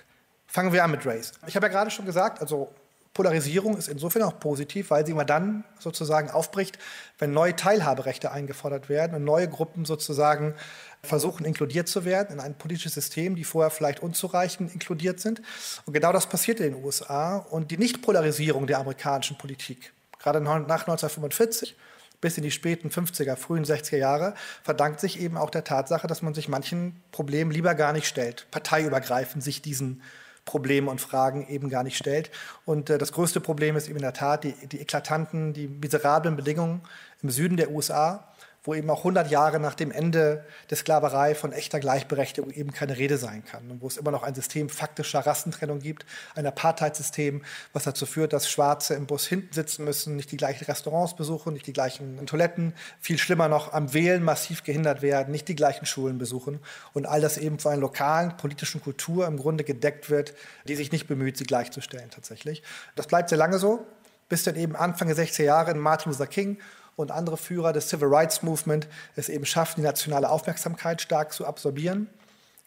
Fangen 0.46 0.72
wir 0.72 0.82
an 0.82 0.90
mit 0.90 1.06
Race. 1.06 1.32
Ich 1.46 1.54
habe 1.54 1.66
ja 1.66 1.72
gerade 1.72 1.90
schon 1.90 2.06
gesagt, 2.06 2.40
also 2.40 2.72
Polarisierung 3.14 3.76
ist 3.76 3.88
insofern 3.88 4.22
auch 4.22 4.38
positiv, 4.38 4.90
weil 4.90 5.04
sie 5.04 5.12
immer 5.12 5.24
dann 5.24 5.64
sozusagen 5.78 6.30
aufbricht, 6.30 6.78
wenn 7.18 7.32
neue 7.32 7.54
Teilhaberechte 7.54 8.30
eingefordert 8.30 8.88
werden 8.88 9.14
und 9.14 9.24
neue 9.24 9.48
Gruppen 9.48 9.84
sozusagen 9.84 10.54
versuchen, 11.02 11.44
inkludiert 11.44 11.88
zu 11.88 12.04
werden 12.04 12.34
in 12.34 12.40
ein 12.40 12.56
politisches 12.56 12.94
System, 12.94 13.36
die 13.36 13.44
vorher 13.44 13.70
vielleicht 13.70 14.00
unzureichend 14.00 14.72
inkludiert 14.72 15.20
sind. 15.20 15.40
Und 15.86 15.92
genau 15.92 16.12
das 16.12 16.28
passiert 16.28 16.60
in 16.60 16.74
den 16.74 16.84
USA. 16.84 17.36
Und 17.36 17.70
die 17.70 17.78
Nichtpolarisierung 17.78 18.66
der 18.66 18.78
amerikanischen 18.78 19.38
Politik, 19.38 19.92
gerade 20.18 20.40
nach 20.40 20.56
1945, 20.56 21.76
bis 22.20 22.36
in 22.36 22.42
die 22.42 22.50
späten 22.50 22.88
50er, 22.88 23.36
frühen 23.36 23.64
60er 23.64 23.96
Jahre, 23.96 24.34
verdankt 24.62 25.00
sich 25.00 25.20
eben 25.20 25.36
auch 25.36 25.50
der 25.50 25.64
Tatsache, 25.64 26.08
dass 26.08 26.22
man 26.22 26.34
sich 26.34 26.48
manchen 26.48 27.00
Problemen 27.12 27.50
lieber 27.50 27.74
gar 27.74 27.92
nicht 27.92 28.08
stellt, 28.08 28.46
parteiübergreifend 28.50 29.42
sich 29.42 29.62
diesen 29.62 30.02
Problemen 30.44 30.88
und 30.88 31.00
Fragen 31.00 31.46
eben 31.48 31.68
gar 31.68 31.84
nicht 31.84 31.98
stellt. 31.98 32.30
Und 32.64 32.90
äh, 32.90 32.98
das 32.98 33.12
größte 33.12 33.40
Problem 33.40 33.76
ist 33.76 33.86
eben 33.86 33.96
in 33.96 34.02
der 34.02 34.14
Tat 34.14 34.44
die, 34.44 34.54
die 34.66 34.80
eklatanten, 34.80 35.52
die 35.52 35.68
miserablen 35.68 36.36
Bedingungen 36.36 36.80
im 37.22 37.30
Süden 37.30 37.56
der 37.56 37.70
USA, 37.70 38.32
wo 38.68 38.75
eben 38.75 38.90
auch 38.90 38.98
100 38.98 39.30
Jahre 39.30 39.58
nach 39.60 39.75
dem 39.75 39.90
Ende 39.90 40.44
der 40.68 40.76
Sklaverei 40.76 41.34
von 41.34 41.52
echter 41.52 41.80
Gleichberechtigung 41.80 42.50
eben 42.50 42.70
keine 42.70 42.98
Rede 42.98 43.16
sein 43.16 43.42
kann. 43.42 43.70
Und 43.70 43.80
wo 43.80 43.87
es 43.87 43.96
immer 43.96 44.10
noch 44.10 44.22
ein 44.22 44.34
System 44.34 44.68
faktischer 44.68 45.20
Rassentrennung 45.20 45.78
gibt, 45.78 46.04
ein 46.34 46.46
Apartheidssystem, 46.46 47.42
was 47.72 47.84
dazu 47.84 48.04
führt, 48.04 48.34
dass 48.34 48.46
Schwarze 48.46 48.92
im 48.92 49.06
Bus 49.06 49.26
hinten 49.26 49.54
sitzen 49.54 49.87
müssen, 49.87 50.16
nicht 50.16 50.30
die 50.32 50.37
gleichen 50.37 50.66
Restaurants 50.66 51.16
besuchen, 51.16 51.54
nicht 51.54 51.66
die 51.66 51.72
gleichen 51.72 52.26
Toiletten, 52.26 52.75
viel 53.00 53.16
schlimmer 53.16 53.48
noch 53.48 53.72
am 53.72 53.94
Wählen 53.94 54.22
massiv 54.22 54.64
gehindert 54.64 55.00
werden, 55.00 55.30
nicht 55.30 55.48
die 55.48 55.56
gleichen 55.56 55.87
Schulen 55.87 56.18
besuchen 56.18 56.60
und 56.92 57.06
all 57.06 57.22
das 57.22 57.38
eben 57.38 57.58
von 57.58 57.72
einer 57.72 57.80
lokalen 57.80 58.37
politischen 58.37 58.82
Kultur 58.82 59.26
im 59.26 59.38
Grunde 59.38 59.64
gedeckt 59.64 60.10
wird, 60.10 60.34
die 60.66 60.76
sich 60.76 60.92
nicht 60.92 61.06
bemüht, 61.06 61.38
sie 61.38 61.44
gleichzustellen 61.44 62.10
tatsächlich. 62.10 62.62
Das 62.96 63.06
bleibt 63.06 63.30
sehr 63.30 63.38
lange 63.38 63.58
so, 63.58 63.87
bis 64.28 64.42
dann 64.42 64.56
eben 64.56 64.76
Anfang 64.76 65.08
der 65.08 65.16
60er 65.16 65.44
Jahre 65.44 65.75
Martin 65.75 66.12
Luther 66.12 66.26
King 66.26 66.58
und 66.98 67.12
andere 67.12 67.36
Führer 67.36 67.72
des 67.72 67.88
Civil 67.88 68.08
Rights 68.08 68.42
Movement 68.42 68.88
es 69.14 69.28
eben 69.28 69.46
schaffen, 69.46 69.80
die 69.80 69.86
nationale 69.86 70.28
Aufmerksamkeit 70.28 71.00
stark 71.00 71.32
zu 71.32 71.46
absorbieren 71.46 72.08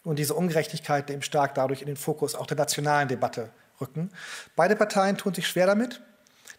und 0.04 0.18
diese 0.18 0.34
Ungerechtigkeiten 0.34 1.12
eben 1.12 1.22
stark 1.22 1.54
dadurch 1.54 1.82
in 1.82 1.86
den 1.86 1.96
Fokus 1.96 2.34
auch 2.34 2.46
der 2.46 2.56
nationalen 2.56 3.08
Debatte 3.08 3.50
rücken. 3.80 4.10
Beide 4.56 4.74
Parteien 4.74 5.18
tun 5.18 5.34
sich 5.34 5.46
schwer 5.46 5.66
damit. 5.66 6.00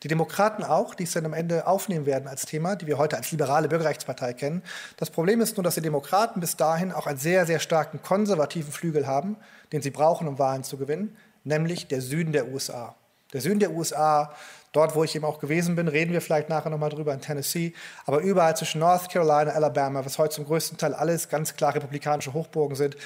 Die 0.03 0.07
Demokraten 0.07 0.63
auch, 0.63 0.93
die 0.93 1.03
es 1.03 1.13
dann 1.13 1.25
am 1.25 1.33
Ende 1.33 1.65
aufnehmen 1.65 2.05
werden 2.05 2.27
als 2.27 2.45
Thema, 2.45 2.75
die 2.75 2.85
wir 2.85 2.97
heute 2.97 3.17
als 3.17 3.31
liberale 3.31 3.69
Bürgerrechtspartei 3.69 4.33
kennen. 4.33 4.61
Das 4.97 5.09
Problem 5.09 5.41
ist 5.41 5.57
nur, 5.57 5.63
dass 5.63 5.75
die 5.75 5.81
Demokraten 5.81 6.41
bis 6.41 6.57
dahin 6.57 6.91
auch 6.91 7.07
einen 7.07 7.17
sehr, 7.17 7.45
sehr 7.45 7.59
starken 7.59 8.01
konservativen 8.03 8.71
Flügel 8.71 9.07
haben, 9.07 9.37
den 9.71 9.81
sie 9.81 9.91
brauchen, 9.91 10.27
um 10.27 10.37
Wahlen 10.37 10.63
zu 10.63 10.77
gewinnen, 10.77 11.17
nämlich 11.43 11.87
der 11.87 12.01
Süden 12.01 12.33
der 12.33 12.49
USA. 12.49 12.95
Der 13.31 13.41
Süden 13.41 13.59
der 13.59 13.71
USA 13.71 14.33
Dort, 14.73 14.95
wo 14.95 15.03
ich 15.03 15.15
eben 15.15 15.23
auch 15.23 15.39
gewesen 15.39 15.75
bin, 15.75 15.87
reden 15.87 16.13
wir 16.13 16.19
vielleicht 16.19 16.49
nachher 16.49 16.71
nochmal 16.71 16.89
drüber 16.89 17.13
in 17.13 17.21
Tennessee. 17.21 17.73
Aber 18.05 18.19
überall 18.19 18.57
zwischen 18.57 18.79
North 18.79 19.09
Carolina, 19.09 19.51
Alabama, 19.51 20.03
was 20.03 20.17
heute 20.17 20.35
zum 20.35 20.45
größten 20.45 20.77
Teil 20.79 20.95
alles 20.95 21.29
ganz 21.29 21.55
klar 21.55 21.75
republikanische 21.75 22.33
Hochburgen 22.33 22.75
sind, 22.75 22.97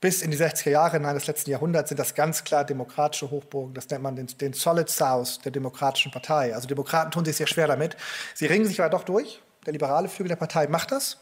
bis 0.00 0.20
in 0.20 0.30
die 0.30 0.36
60er 0.36 0.70
Jahre 0.70 0.98
hinein 0.98 1.14
des 1.14 1.26
letzten 1.26 1.50
Jahrhunderts 1.50 1.88
sind 1.88 1.98
das 1.98 2.14
ganz 2.14 2.44
klar 2.44 2.64
demokratische 2.64 3.30
Hochburgen. 3.30 3.72
Das 3.72 3.88
nennt 3.88 4.02
man 4.02 4.16
den, 4.16 4.26
den 4.26 4.52
Solid 4.52 4.90
South 4.90 5.40
der 5.40 5.50
Demokratischen 5.50 6.12
Partei. 6.12 6.54
Also 6.54 6.68
Demokraten 6.68 7.10
tun 7.10 7.24
sich 7.24 7.36
sehr 7.36 7.46
schwer 7.46 7.66
damit. 7.66 7.96
Sie 8.34 8.44
ringen 8.44 8.66
sich 8.66 8.78
aber 8.80 8.90
doch 8.90 9.04
durch. 9.04 9.40
Der 9.64 9.72
liberale 9.72 10.08
Flügel 10.08 10.28
der 10.28 10.36
Partei 10.36 10.66
macht 10.66 10.92
das. 10.92 11.16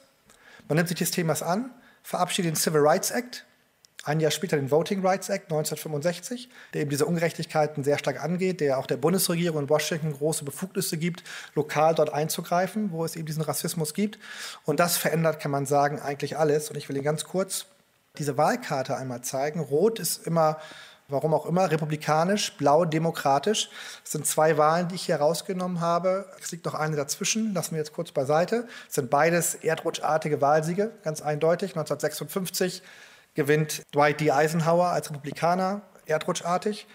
Man 0.68 0.76
nimmt 0.76 0.88
sich 0.88 0.98
des 0.98 1.12
Themas 1.12 1.42
an, 1.42 1.70
verabschiedet 2.02 2.50
den 2.50 2.56
Civil 2.56 2.80
Rights 2.80 3.12
Act, 3.12 3.46
ein 4.04 4.20
Jahr 4.20 4.30
später 4.30 4.56
den 4.56 4.70
Voting 4.70 5.04
Rights 5.04 5.28
Act 5.28 5.44
1965, 5.44 6.48
der 6.72 6.82
eben 6.82 6.90
diese 6.90 7.06
Ungerechtigkeiten 7.06 7.84
sehr 7.84 7.98
stark 7.98 8.22
angeht, 8.22 8.60
der 8.60 8.78
auch 8.78 8.86
der 8.86 8.96
Bundesregierung 8.96 9.62
in 9.62 9.68
Washington 9.68 10.12
große 10.12 10.44
Befugnisse 10.44 10.96
gibt, 10.96 11.24
lokal 11.54 11.94
dort 11.94 12.12
einzugreifen, 12.12 12.92
wo 12.92 13.04
es 13.04 13.16
eben 13.16 13.26
diesen 13.26 13.42
Rassismus 13.42 13.94
gibt. 13.94 14.18
Und 14.64 14.80
das 14.80 14.96
verändert, 14.96 15.40
kann 15.40 15.50
man 15.50 15.66
sagen, 15.66 16.00
eigentlich 16.00 16.36
alles. 16.36 16.70
Und 16.70 16.76
ich 16.76 16.88
will 16.88 16.96
Ihnen 16.96 17.04
ganz 17.04 17.24
kurz 17.24 17.66
diese 18.18 18.36
Wahlkarte 18.36 18.96
einmal 18.96 19.22
zeigen. 19.22 19.60
Rot 19.60 19.98
ist 19.98 20.26
immer 20.26 20.58
warum 21.08 21.34
auch 21.34 21.46
immer, 21.46 21.70
republikanisch, 21.70 22.56
blau 22.56 22.84
demokratisch. 22.84 23.68
Das 24.02 24.12
sind 24.12 24.26
zwei 24.26 24.56
Wahlen, 24.56 24.88
die 24.88 24.94
ich 24.94 25.06
hier 25.06 25.16
rausgenommen 25.16 25.80
habe. 25.80 26.26
Es 26.40 26.50
liegt 26.50 26.64
noch 26.64 26.74
eine 26.74 26.96
dazwischen, 26.96 27.52
lassen 27.54 27.72
wir 27.72 27.78
jetzt 27.78 27.92
kurz 27.92 28.12
beiseite. 28.12 28.66
Es 28.88 28.94
sind 28.94 29.10
beides 29.10 29.54
erdrutschartige 29.54 30.40
Wahlsiege, 30.40 30.92
ganz 31.02 31.20
eindeutig. 31.20 31.72
1956 31.72 32.82
gewinnt 33.34 33.82
Dwight 33.94 34.20
D. 34.20 34.30
Eisenhower 34.30 34.88
als 34.88 35.10
Republikaner 35.10 35.82
erdrutschartig. 36.06 36.86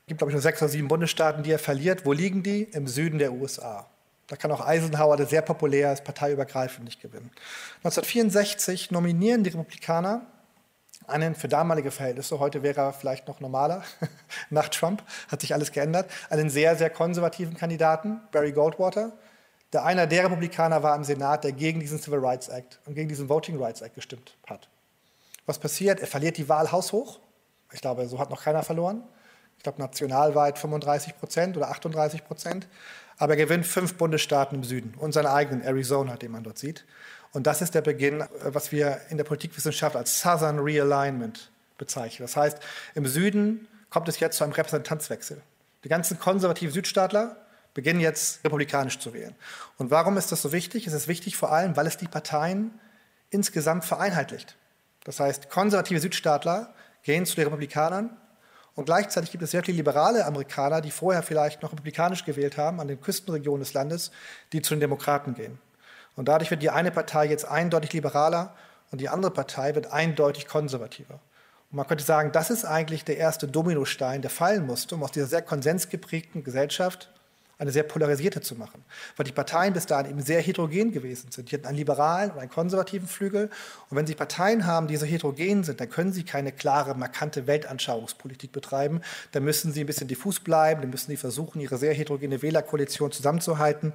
Es 0.00 0.06
gibt, 0.06 0.18
glaube 0.18 0.30
ich, 0.30 0.34
nur 0.34 0.42
sechs 0.42 0.62
oder 0.62 0.70
sieben 0.70 0.88
Bundesstaaten, 0.88 1.42
die 1.42 1.52
er 1.52 1.58
verliert. 1.58 2.06
Wo 2.06 2.12
liegen 2.12 2.42
die? 2.42 2.62
Im 2.62 2.86
Süden 2.86 3.18
der 3.18 3.32
USA. 3.32 3.86
Da 4.28 4.36
kann 4.36 4.52
auch 4.52 4.64
Eisenhower, 4.64 5.16
der 5.16 5.26
sehr 5.26 5.42
populär 5.42 5.92
ist, 5.92 6.04
parteiübergreifend 6.04 6.84
nicht 6.84 7.00
gewinnen. 7.00 7.30
1964 7.78 8.90
nominieren 8.90 9.42
die 9.42 9.50
Republikaner 9.50 10.26
einen 11.06 11.34
für 11.34 11.48
damalige 11.48 11.90
Verhältnisse, 11.90 12.38
heute 12.38 12.62
wäre 12.62 12.82
er 12.82 12.92
vielleicht 12.92 13.28
noch 13.28 13.40
normaler, 13.40 13.82
nach 14.50 14.68
Trump 14.68 15.02
hat 15.28 15.40
sich 15.40 15.54
alles 15.54 15.72
geändert, 15.72 16.10
einen 16.28 16.50
sehr, 16.50 16.76
sehr 16.76 16.90
konservativen 16.90 17.56
Kandidaten, 17.56 18.20
Barry 18.30 18.52
Goldwater, 18.52 19.12
der 19.72 19.84
einer 19.84 20.06
der 20.06 20.24
Republikaner 20.24 20.82
war 20.82 20.94
im 20.94 21.04
Senat, 21.04 21.44
der 21.44 21.52
gegen 21.52 21.80
diesen 21.80 21.98
Civil 21.98 22.18
Rights 22.18 22.48
Act 22.48 22.80
und 22.84 22.94
gegen 22.94 23.08
diesen 23.08 23.28
Voting 23.30 23.62
Rights 23.62 23.80
Act 23.80 23.94
gestimmt 23.94 24.36
hat. 24.46 24.68
Was 25.48 25.58
passiert? 25.58 26.00
Er 26.00 26.06
verliert 26.06 26.36
die 26.36 26.50
Wahl 26.50 26.70
haushoch. 26.70 27.20
Ich 27.72 27.80
glaube, 27.80 28.06
so 28.06 28.18
hat 28.18 28.28
noch 28.28 28.44
keiner 28.44 28.62
verloren. 28.62 29.02
Ich 29.56 29.62
glaube, 29.62 29.80
nationalweit 29.80 30.58
35 30.58 31.16
Prozent 31.18 31.56
oder 31.56 31.70
38 31.70 32.22
Prozent. 32.26 32.68
Aber 33.16 33.32
er 33.32 33.38
gewinnt 33.38 33.66
fünf 33.66 33.94
Bundesstaaten 33.94 34.58
im 34.58 34.62
Süden 34.62 34.92
und 34.98 35.12
seinen 35.12 35.26
eigenen 35.26 35.62
Arizona, 35.62 36.16
den 36.16 36.32
man 36.32 36.44
dort 36.44 36.58
sieht. 36.58 36.84
Und 37.32 37.46
das 37.46 37.62
ist 37.62 37.74
der 37.74 37.80
Beginn, 37.80 38.24
was 38.42 38.72
wir 38.72 39.00
in 39.08 39.16
der 39.16 39.24
Politikwissenschaft 39.24 39.96
als 39.96 40.20
Southern 40.20 40.58
Realignment 40.58 41.50
bezeichnen. 41.78 42.26
Das 42.26 42.36
heißt, 42.36 42.58
im 42.94 43.06
Süden 43.06 43.66
kommt 43.88 44.08
es 44.10 44.20
jetzt 44.20 44.36
zu 44.36 44.44
einem 44.44 44.52
Repräsentanzwechsel. 44.52 45.40
Die 45.82 45.88
ganzen 45.88 46.18
konservativen 46.18 46.74
Südstaatler 46.74 47.38
beginnen 47.72 48.00
jetzt 48.00 48.44
republikanisch 48.44 48.98
zu 48.98 49.14
wählen. 49.14 49.34
Und 49.78 49.90
warum 49.90 50.18
ist 50.18 50.30
das 50.30 50.42
so 50.42 50.52
wichtig? 50.52 50.86
Es 50.86 50.92
ist 50.92 51.08
wichtig 51.08 51.38
vor 51.38 51.52
allem, 51.52 51.74
weil 51.74 51.86
es 51.86 51.96
die 51.96 52.06
Parteien 52.06 52.78
insgesamt 53.30 53.86
vereinheitlicht. 53.86 54.58
Das 55.04 55.20
heißt, 55.20 55.50
konservative 55.50 56.00
Südstaatler 56.00 56.74
gehen 57.02 57.26
zu 57.26 57.36
den 57.36 57.44
Republikanern 57.44 58.16
und 58.74 58.84
gleichzeitig 58.84 59.32
gibt 59.32 59.42
es 59.42 59.50
sehr 59.50 59.64
viele 59.64 59.78
liberale 59.78 60.24
Amerikaner, 60.24 60.80
die 60.80 60.92
vorher 60.92 61.24
vielleicht 61.24 61.62
noch 61.62 61.72
republikanisch 61.72 62.24
gewählt 62.24 62.56
haben, 62.56 62.80
an 62.80 62.86
den 62.86 63.00
Küstenregionen 63.00 63.60
des 63.60 63.74
Landes, 63.74 64.12
die 64.52 64.62
zu 64.62 64.74
den 64.74 64.80
Demokraten 64.80 65.34
gehen. 65.34 65.58
Und 66.14 66.28
dadurch 66.28 66.50
wird 66.50 66.62
die 66.62 66.70
eine 66.70 66.90
Partei 66.90 67.26
jetzt 67.26 67.44
eindeutig 67.44 67.92
liberaler 67.92 68.54
und 68.92 69.00
die 69.00 69.08
andere 69.08 69.32
Partei 69.32 69.74
wird 69.74 69.92
eindeutig 69.92 70.46
konservativer. 70.46 71.20
Und 71.70 71.76
man 71.76 71.86
könnte 71.86 72.04
sagen, 72.04 72.30
das 72.32 72.50
ist 72.50 72.64
eigentlich 72.64 73.04
der 73.04 73.16
erste 73.16 73.48
Dominostein, 73.48 74.22
der 74.22 74.30
fallen 74.30 74.64
musste, 74.64 74.94
um 74.94 75.02
aus 75.02 75.12
dieser 75.12 75.26
sehr 75.26 75.42
konsensgeprägten 75.42 76.44
Gesellschaft 76.44 77.10
eine 77.58 77.72
sehr 77.72 77.82
polarisierte 77.82 78.40
zu 78.40 78.54
machen. 78.54 78.84
Weil 79.16 79.24
die 79.24 79.32
Parteien 79.32 79.72
bis 79.72 79.86
dahin 79.86 80.12
eben 80.12 80.22
sehr 80.22 80.40
heterogen 80.40 80.92
gewesen 80.92 81.30
sind. 81.30 81.50
Die 81.50 81.56
hatten 81.56 81.66
einen 81.66 81.76
liberalen 81.76 82.30
und 82.30 82.38
einen 82.38 82.50
konservativen 82.50 83.08
Flügel. 83.08 83.50
Und 83.90 83.96
wenn 83.96 84.06
sie 84.06 84.14
Parteien 84.14 84.64
haben, 84.64 84.86
die 84.86 84.96
so 84.96 85.04
heterogen 85.04 85.64
sind, 85.64 85.80
dann 85.80 85.90
können 85.90 86.12
sie 86.12 86.22
keine 86.22 86.52
klare, 86.52 86.94
markante 86.94 87.46
Weltanschauungspolitik 87.48 88.52
betreiben. 88.52 89.00
Dann 89.32 89.44
müssen 89.44 89.72
sie 89.72 89.80
ein 89.80 89.86
bisschen 89.86 90.06
diffus 90.06 90.38
bleiben, 90.38 90.82
dann 90.82 90.90
müssen 90.90 91.10
sie 91.10 91.16
versuchen, 91.16 91.60
ihre 91.60 91.78
sehr 91.78 91.92
heterogene 91.92 92.42
Wählerkoalition 92.42 93.10
zusammenzuhalten. 93.10 93.92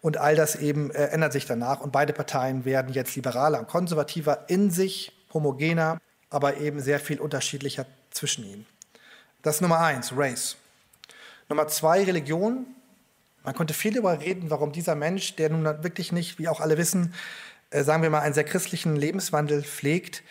Und 0.00 0.16
all 0.16 0.34
das 0.34 0.56
eben 0.56 0.90
äh, 0.90 1.08
ändert 1.08 1.32
sich 1.32 1.44
danach. 1.44 1.80
Und 1.80 1.92
beide 1.92 2.14
Parteien 2.14 2.64
werden 2.64 2.92
jetzt 2.92 3.14
liberaler 3.14 3.60
und 3.60 3.68
konservativer 3.68 4.46
in 4.48 4.70
sich, 4.70 5.12
homogener, 5.34 6.00
aber 6.30 6.56
eben 6.56 6.80
sehr 6.80 6.98
viel 6.98 7.20
unterschiedlicher 7.20 7.86
zwischen 8.10 8.44
ihnen. 8.44 8.66
Das 9.42 9.56
ist 9.56 9.60
Nummer 9.60 9.80
eins, 9.80 10.12
Race. 10.16 10.56
Nummer 11.48 11.68
zwei, 11.68 12.04
Religion. 12.04 12.66
Man 13.44 13.54
konnte 13.54 13.74
viel 13.74 13.92
darüber 13.92 14.20
reden, 14.20 14.50
warum 14.50 14.72
dieser 14.72 14.94
Mensch, 14.94 15.36
der 15.36 15.50
nun 15.50 15.64
wirklich 15.64 16.12
nicht, 16.12 16.38
wie 16.38 16.48
auch 16.48 16.60
alle 16.60 16.78
wissen, 16.78 17.14
äh, 17.70 17.82
sagen 17.82 18.02
wir 18.02 18.10
mal, 18.10 18.20
einen 18.20 18.34
sehr 18.34 18.44
christlichen 18.44 18.96
Lebenswandel 18.96 19.62
pflegt, 19.62 20.22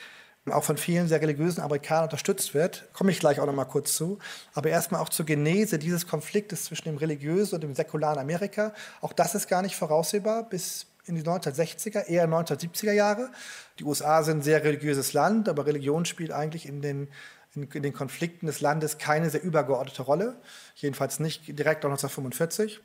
auch 0.49 0.63
von 0.63 0.77
vielen 0.77 1.07
sehr 1.07 1.21
religiösen 1.21 1.61
Amerikanern 1.61 2.05
unterstützt 2.05 2.55
wird, 2.55 2.89
komme 2.93 3.11
ich 3.11 3.19
gleich 3.19 3.39
auch 3.39 3.45
noch 3.45 3.53
mal 3.53 3.65
kurz 3.65 3.93
zu. 3.93 4.17
Aber 4.53 4.69
erstmal 4.69 5.01
auch 5.01 5.09
zur 5.09 5.25
Genese 5.25 5.77
dieses 5.77 6.07
Konfliktes 6.07 6.65
zwischen 6.65 6.85
dem 6.85 6.97
religiösen 6.97 7.55
und 7.55 7.61
dem 7.61 7.75
säkularen 7.75 8.17
Amerika. 8.17 8.73
Auch 9.01 9.13
das 9.13 9.35
ist 9.35 9.47
gar 9.47 9.61
nicht 9.61 9.75
voraussehbar 9.75 10.49
bis 10.49 10.87
in 11.05 11.15
die 11.15 11.21
1960er, 11.21 12.07
eher 12.07 12.27
1970er 12.27 12.91
Jahre. 12.91 13.29
Die 13.77 13.83
USA 13.83 14.23
sind 14.23 14.39
ein 14.39 14.41
sehr 14.43 14.63
religiöses 14.63 15.13
Land, 15.13 15.47
aber 15.47 15.67
Religion 15.67 16.05
spielt 16.05 16.31
eigentlich 16.31 16.67
in 16.67 16.81
den 16.81 17.09
in, 17.53 17.69
den 17.69 17.93
Konflikten 17.93 18.45
des 18.45 18.61
Landes 18.61 18.97
keine 18.97 19.29
sehr 19.29 19.43
übergeordnete 19.43 20.03
Rolle, 20.03 20.37
jedenfalls 20.75 21.19
nicht 21.19 21.47
direkt 21.47 21.83
1945. 21.83 22.81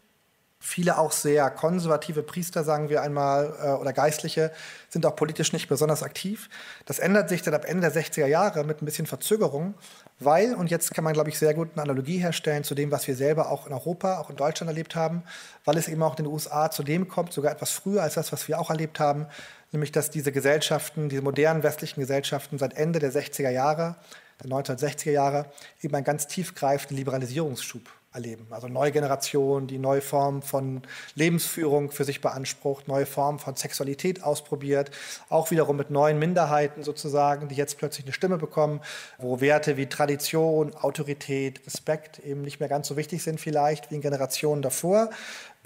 Viele 0.59 0.99
auch 0.99 1.13
sehr 1.13 1.51
konservative 1.51 2.23
Priester, 2.23 2.65
sagen 2.65 2.89
wir 2.89 3.03
einmal, 3.03 3.55
äh, 3.63 3.69
oder 3.73 3.93
Geistliche, 3.93 4.51
sind 4.89 5.05
auch 5.05 5.15
politisch 5.15 5.53
nicht 5.53 5.69
besonders 5.69 6.03
aktiv. 6.03 6.49
Das 6.87 6.99
ändert 6.99 7.29
sich 7.29 7.43
dann 7.43 7.53
ab 7.53 7.67
Ende 7.67 7.91
der 7.91 8.03
60er 8.03 8.27
Jahre 8.27 8.65
mit 8.65 8.81
ein 8.81 8.87
bisschen 8.87 9.07
Verzögerung, 9.07 9.75
weil, 10.19 10.55
und 10.55 10.71
jetzt 10.71 10.95
kann 10.95 11.05
man, 11.05 11.13
glaube 11.13 11.29
ich, 11.29 11.39
sehr 11.39 11.53
gut 11.53 11.69
eine 11.75 11.83
Analogie 11.83 12.19
herstellen 12.19 12.65
zu 12.65 12.75
dem, 12.75 12.91
was 12.91 13.07
wir 13.07 13.15
selber 13.15 13.51
auch 13.51 13.67
in 13.67 13.73
Europa, 13.75 14.19
auch 14.19 14.31
in 14.31 14.37
Deutschland 14.37 14.71
erlebt 14.71 14.97
haben, 14.97 15.25
weil 15.67 15.77
es 15.77 15.89
eben 15.89 16.03
auch 16.03 16.19
in 16.19 16.25
den 16.25 16.33
USA 16.33 16.71
zu 16.71 16.83
dem 16.83 17.07
kommt, 17.07 17.35
sogar 17.35 17.53
etwas 17.53 17.73
früher 17.73 18.03
als 18.03 18.15
das, 18.15 18.33
was 18.33 18.49
wir 18.49 18.59
auch 18.59 18.71
erlebt 18.71 18.99
haben, 18.99 19.27
nämlich 19.73 19.93
dass 19.93 20.11
diese 20.11 20.33
Gesellschaften, 20.33 21.11
diese 21.11 21.23
modernen 21.23 21.65
westlichen 21.65 22.01
Gesellschaften 22.01 22.57
seit 22.57 22.75
Ende 22.75 22.99
der 22.99 23.13
60er 23.13 23.51
Jahre, 23.51 23.97
der 24.43 24.51
1960er 24.51 25.11
Jahre, 25.11 25.47
eben 25.83 25.95
einen 25.95 26.05
ganz 26.05 26.27
tiefgreifenden 26.27 26.97
Liberalisierungsschub 26.97 27.83
erleben. 28.17 28.47
Also 28.51 28.67
neue 28.67 28.91
Generationen, 28.91 29.69
die 29.69 29.79
neue 29.79 30.01
Formen 30.01 30.43
von 30.43 30.83
Lebensführung 31.15 31.93
für 31.93 32.05
sich 32.05 32.21
beansprucht, 32.21 32.89
neue 32.89 33.07
Formen 33.07 33.39
von 33.39 33.55
Sexualität 33.55 34.25
ausprobiert, 34.25 34.91
auch 35.29 35.53
wiederum 35.53 35.77
mit 35.77 35.91
neuen 35.91 36.19
Minderheiten 36.19 36.83
sozusagen, 36.83 37.49
die 37.49 37.55
jetzt 37.55 37.79
plötzlich 37.79 38.07
eine 38.07 38.13
Stimme 38.13 38.39
bekommen, 38.39 38.81
wo 39.19 39.41
Werte 39.41 39.77
wie 39.77 39.87
Tradition, 39.87 40.75
Autorität, 40.75 41.65
Respekt 41.67 42.19
eben 42.21 42.43
nicht 42.43 42.59
mehr 42.59 42.69
ganz 42.69 42.89
so 42.89 42.97
wichtig 42.97 43.23
sind 43.23 43.39
vielleicht 43.39 43.91
wie 43.91 43.97
in 43.97 44.01
Generationen 44.01 44.63
davor, 44.63 45.11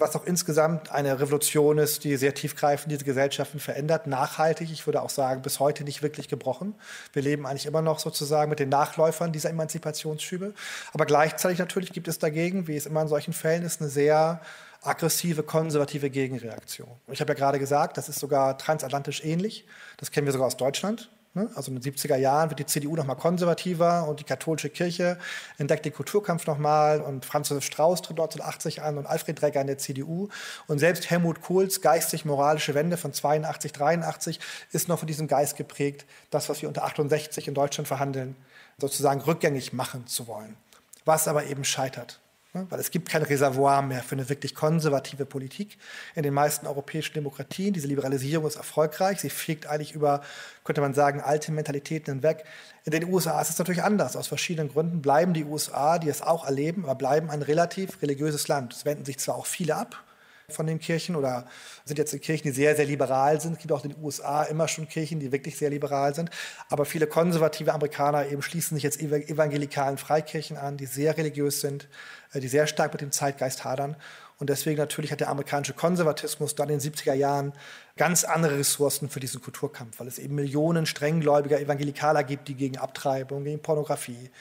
was 0.01 0.15
auch 0.15 0.25
insgesamt 0.25 0.91
eine 0.91 1.19
Revolution 1.19 1.77
ist, 1.77 2.03
die 2.03 2.17
sehr 2.17 2.33
tiefgreifend 2.33 2.91
diese 2.91 3.05
Gesellschaften 3.05 3.59
verändert, 3.59 4.07
nachhaltig, 4.07 4.71
ich 4.71 4.85
würde 4.85 5.01
auch 5.01 5.09
sagen, 5.09 5.41
bis 5.41 5.59
heute 5.59 5.83
nicht 5.83 6.01
wirklich 6.01 6.27
gebrochen. 6.27 6.75
Wir 7.13 7.21
leben 7.21 7.45
eigentlich 7.45 7.65
immer 7.65 7.81
noch 7.81 7.99
sozusagen 7.99 8.49
mit 8.49 8.59
den 8.59 8.69
Nachläufern 8.69 9.31
dieser 9.31 9.51
Emanzipationsschübe. 9.51 10.53
Aber 10.93 11.05
gleichzeitig 11.05 11.59
natürlich 11.59 11.93
gibt 11.93 12.07
es 12.07 12.19
dagegen, 12.19 12.67
wie 12.67 12.75
es 12.75 12.85
immer 12.85 13.03
in 13.03 13.07
solchen 13.07 13.33
Fällen 13.33 13.63
ist, 13.63 13.79
eine 13.79 13.89
sehr 13.89 14.41
aggressive, 14.81 15.43
konservative 15.43 16.09
Gegenreaktion. 16.09 16.89
Ich 17.11 17.21
habe 17.21 17.33
ja 17.33 17.37
gerade 17.37 17.59
gesagt, 17.59 17.97
das 17.97 18.09
ist 18.09 18.19
sogar 18.19 18.57
transatlantisch 18.57 19.23
ähnlich. 19.23 19.65
Das 19.97 20.11
kennen 20.11 20.25
wir 20.25 20.33
sogar 20.33 20.47
aus 20.47 20.57
Deutschland. 20.57 21.09
Ne? 21.33 21.49
Also 21.55 21.71
in 21.71 21.79
den 21.79 21.93
70er 21.93 22.17
Jahren 22.17 22.49
wird 22.49 22.59
die 22.59 22.65
CDU 22.65 22.95
nochmal 22.95 23.15
konservativer 23.15 24.07
und 24.07 24.19
die 24.19 24.25
katholische 24.25 24.69
Kirche 24.69 25.17
entdeckt 25.57 25.85
den 25.85 25.93
Kulturkampf 25.93 26.45
nochmal 26.45 27.01
und 27.01 27.25
Franz 27.25 27.49
Josef 27.49 27.65
Strauß 27.65 28.01
tritt 28.01 28.19
1980 28.19 28.81
an 28.81 28.97
und 28.97 29.05
Alfred 29.05 29.41
Dregger 29.41 29.61
in 29.61 29.67
der 29.67 29.77
CDU. 29.77 30.29
Und 30.67 30.79
selbst 30.79 31.09
Helmut 31.09 31.41
Kohls 31.41 31.81
geistig-moralische 31.81 32.73
Wende 32.73 32.97
von 32.97 33.13
82, 33.13 33.71
83 33.71 34.39
ist 34.71 34.87
noch 34.87 34.99
von 34.99 35.07
diesem 35.07 35.27
Geist 35.27 35.57
geprägt, 35.57 36.05
das, 36.29 36.49
was 36.49 36.61
wir 36.61 36.67
unter 36.67 36.83
68 36.83 37.47
in 37.47 37.53
Deutschland 37.53 37.87
verhandeln, 37.87 38.35
sozusagen 38.77 39.21
rückgängig 39.21 39.73
machen 39.73 40.07
zu 40.07 40.27
wollen. 40.27 40.57
Was 41.05 41.27
aber 41.27 41.45
eben 41.45 41.63
scheitert. 41.63 42.20
Ne? 42.53 42.67
Weil 42.69 42.79
es 42.79 42.91
gibt 42.91 43.09
kein 43.09 43.23
Reservoir 43.23 43.81
mehr 43.81 44.03
für 44.03 44.15
eine 44.15 44.27
wirklich 44.27 44.55
konservative 44.55 45.25
Politik 45.25 45.77
in 46.15 46.23
den 46.23 46.33
meisten 46.33 46.67
europäischen 46.67 47.13
Demokratien. 47.13 47.73
Diese 47.73 47.87
Liberalisierung 47.87 48.45
ist 48.45 48.57
erfolgreich. 48.57 49.21
Sie 49.21 49.29
fegt 49.29 49.67
eigentlich 49.67 49.93
über, 49.93 50.21
könnte 50.63 50.81
man 50.81 50.93
sagen, 50.93 51.21
alte 51.21 51.51
Mentalitäten 51.51 52.15
hinweg. 52.15 52.43
In 52.83 52.91
den 52.91 53.05
USA 53.05 53.39
ist 53.41 53.51
es 53.51 53.59
natürlich 53.59 53.83
anders. 53.83 54.17
Aus 54.17 54.27
verschiedenen 54.27 54.69
Gründen 54.69 55.01
bleiben 55.01 55.33
die 55.33 55.45
USA, 55.45 55.97
die 55.97 56.09
es 56.09 56.21
auch 56.21 56.45
erleben, 56.45 56.83
aber 56.83 56.95
bleiben 56.95 57.29
ein 57.29 57.41
relativ 57.41 58.01
religiöses 58.01 58.47
Land. 58.47 58.73
Es 58.73 58.85
wenden 58.85 59.05
sich 59.05 59.19
zwar 59.19 59.35
auch 59.35 59.45
viele 59.45 59.75
ab, 59.75 60.03
von 60.51 60.67
den 60.67 60.79
Kirchen 60.79 61.15
oder 61.15 61.45
sind 61.85 61.97
jetzt 61.97 62.19
Kirchen, 62.21 62.43
die 62.43 62.51
sehr, 62.51 62.75
sehr 62.75 62.85
liberal 62.85 63.39
sind. 63.39 63.53
Es 63.53 63.59
gibt 63.59 63.71
auch 63.71 63.83
in 63.83 63.91
den 63.91 64.03
USA 64.03 64.43
immer 64.43 64.67
schon 64.67 64.87
Kirchen, 64.87 65.19
die 65.19 65.31
wirklich 65.31 65.57
sehr 65.57 65.69
liberal 65.69 66.13
sind. 66.15 66.29
Aber 66.69 66.85
viele 66.85 67.07
konservative 67.07 67.73
Amerikaner 67.73 68.27
eben 68.27 68.41
schließen 68.41 68.75
sich 68.75 68.83
jetzt 68.83 69.01
evangelikalen 69.01 69.97
Freikirchen 69.97 70.57
an, 70.57 70.77
die 70.77 70.85
sehr 70.85 71.17
religiös 71.17 71.61
sind, 71.61 71.87
äh, 72.33 72.39
die 72.39 72.47
sehr 72.47 72.67
stark 72.67 72.93
mit 72.93 73.01
dem 73.01 73.11
Zeitgeist 73.11 73.63
hadern. 73.63 73.95
Und 74.41 74.49
deswegen 74.49 74.79
natürlich 74.79 75.11
hat 75.11 75.19
der 75.19 75.29
amerikanische 75.29 75.73
Konservatismus 75.73 76.55
dann 76.55 76.69
in 76.69 76.79
den 76.79 76.91
70er 76.91 77.13
Jahren 77.13 77.53
ganz 77.95 78.23
andere 78.23 78.57
Ressourcen 78.57 79.07
für 79.07 79.19
diesen 79.19 79.39
Kulturkampf, 79.39 79.99
weil 79.99 80.07
es 80.07 80.17
eben 80.17 80.33
Millionen 80.33 80.87
strenggläubiger 80.87 81.59
Evangelikaler 81.59 82.23
gibt, 82.23 82.47
die 82.47 82.55
gegen 82.55 82.79
Abtreibung, 82.79 83.43
gegen 83.43 83.61
Pornografie, 83.61 84.31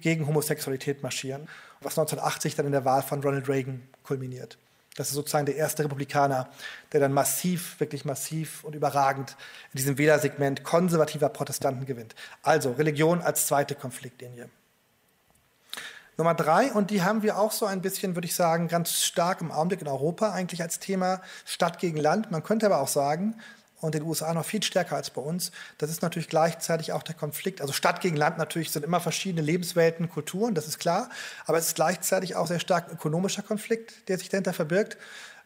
gegen 0.00 0.26
Homosexualität 0.26 1.02
marschieren, 1.02 1.46
was 1.82 1.98
1980 1.98 2.54
dann 2.54 2.64
in 2.64 2.72
der 2.72 2.86
Wahl 2.86 3.02
von 3.02 3.22
Ronald 3.22 3.50
Reagan 3.50 3.82
kulminiert. 4.02 4.56
Das 4.96 5.08
ist 5.08 5.14
sozusagen 5.14 5.46
der 5.46 5.56
erste 5.56 5.84
Republikaner, 5.84 6.48
der 6.92 7.00
dann 7.00 7.12
massiv, 7.12 7.78
wirklich 7.78 8.04
massiv 8.04 8.64
und 8.64 8.74
überragend 8.74 9.36
in 9.72 9.78
diesem 9.78 9.98
Wählersegment 9.98 10.64
konservativer 10.64 11.28
Protestanten 11.28 11.86
gewinnt. 11.86 12.14
Also 12.42 12.72
Religion 12.72 13.22
als 13.22 13.46
zweite 13.46 13.74
Konfliktlinie. 13.74 14.50
Nummer 16.16 16.34
drei, 16.34 16.70
und 16.72 16.90
die 16.90 17.02
haben 17.02 17.22
wir 17.22 17.38
auch 17.38 17.50
so 17.50 17.64
ein 17.64 17.80
bisschen, 17.80 18.14
würde 18.14 18.26
ich 18.26 18.34
sagen, 18.34 18.68
ganz 18.68 19.02
stark 19.02 19.40
im 19.40 19.50
Augenblick 19.50 19.80
in 19.80 19.88
Europa 19.88 20.32
eigentlich 20.32 20.60
als 20.60 20.78
Thema 20.78 21.22
Stadt 21.46 21.78
gegen 21.78 21.96
Land. 21.96 22.30
Man 22.30 22.42
könnte 22.42 22.66
aber 22.66 22.80
auch 22.80 22.88
sagen, 22.88 23.40
und 23.80 23.94
in 23.94 24.02
den 24.02 24.08
USA 24.08 24.32
noch 24.34 24.44
viel 24.44 24.62
stärker 24.62 24.96
als 24.96 25.10
bei 25.10 25.20
uns. 25.20 25.52
Das 25.78 25.90
ist 25.90 26.02
natürlich 26.02 26.28
gleichzeitig 26.28 26.92
auch 26.92 27.02
der 27.02 27.14
Konflikt. 27.14 27.60
Also 27.60 27.72
Stadt 27.72 28.00
gegen 28.00 28.16
Land 28.16 28.38
natürlich 28.38 28.70
sind 28.70 28.84
immer 28.84 29.00
verschiedene 29.00 29.42
Lebenswelten, 29.42 30.08
Kulturen, 30.08 30.54
das 30.54 30.68
ist 30.68 30.78
klar. 30.78 31.08
Aber 31.46 31.58
es 31.58 31.68
ist 31.68 31.74
gleichzeitig 31.74 32.36
auch 32.36 32.46
sehr 32.46 32.60
stark 32.60 32.88
ein 32.88 32.94
ökonomischer 32.94 33.42
Konflikt, 33.42 34.08
der 34.08 34.18
sich 34.18 34.28
dahinter 34.28 34.52
verbirgt 34.52 34.96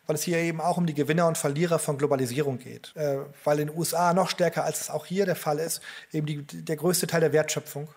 weil 0.06 0.16
es 0.16 0.22
hier 0.22 0.36
eben 0.36 0.60
auch 0.60 0.76
um 0.76 0.84
die 0.84 0.92
Gewinner 0.92 1.26
und 1.26 1.38
Verlierer 1.38 1.78
von 1.78 1.96
Globalisierung 1.96 2.58
geht. 2.58 2.94
Äh, 2.94 3.20
weil 3.42 3.60
in 3.60 3.68
den 3.68 3.78
USA 3.78 4.12
noch 4.12 4.28
stärker, 4.28 4.64
als 4.64 4.82
es 4.82 4.90
auch 4.90 5.06
hier 5.06 5.24
der 5.24 5.36
Fall 5.36 5.58
ist, 5.58 5.80
eben 6.12 6.26
die, 6.26 6.42
der 6.42 6.76
größte 6.76 7.06
Teil 7.06 7.20
der 7.20 7.32
Wertschöpfung 7.32 7.88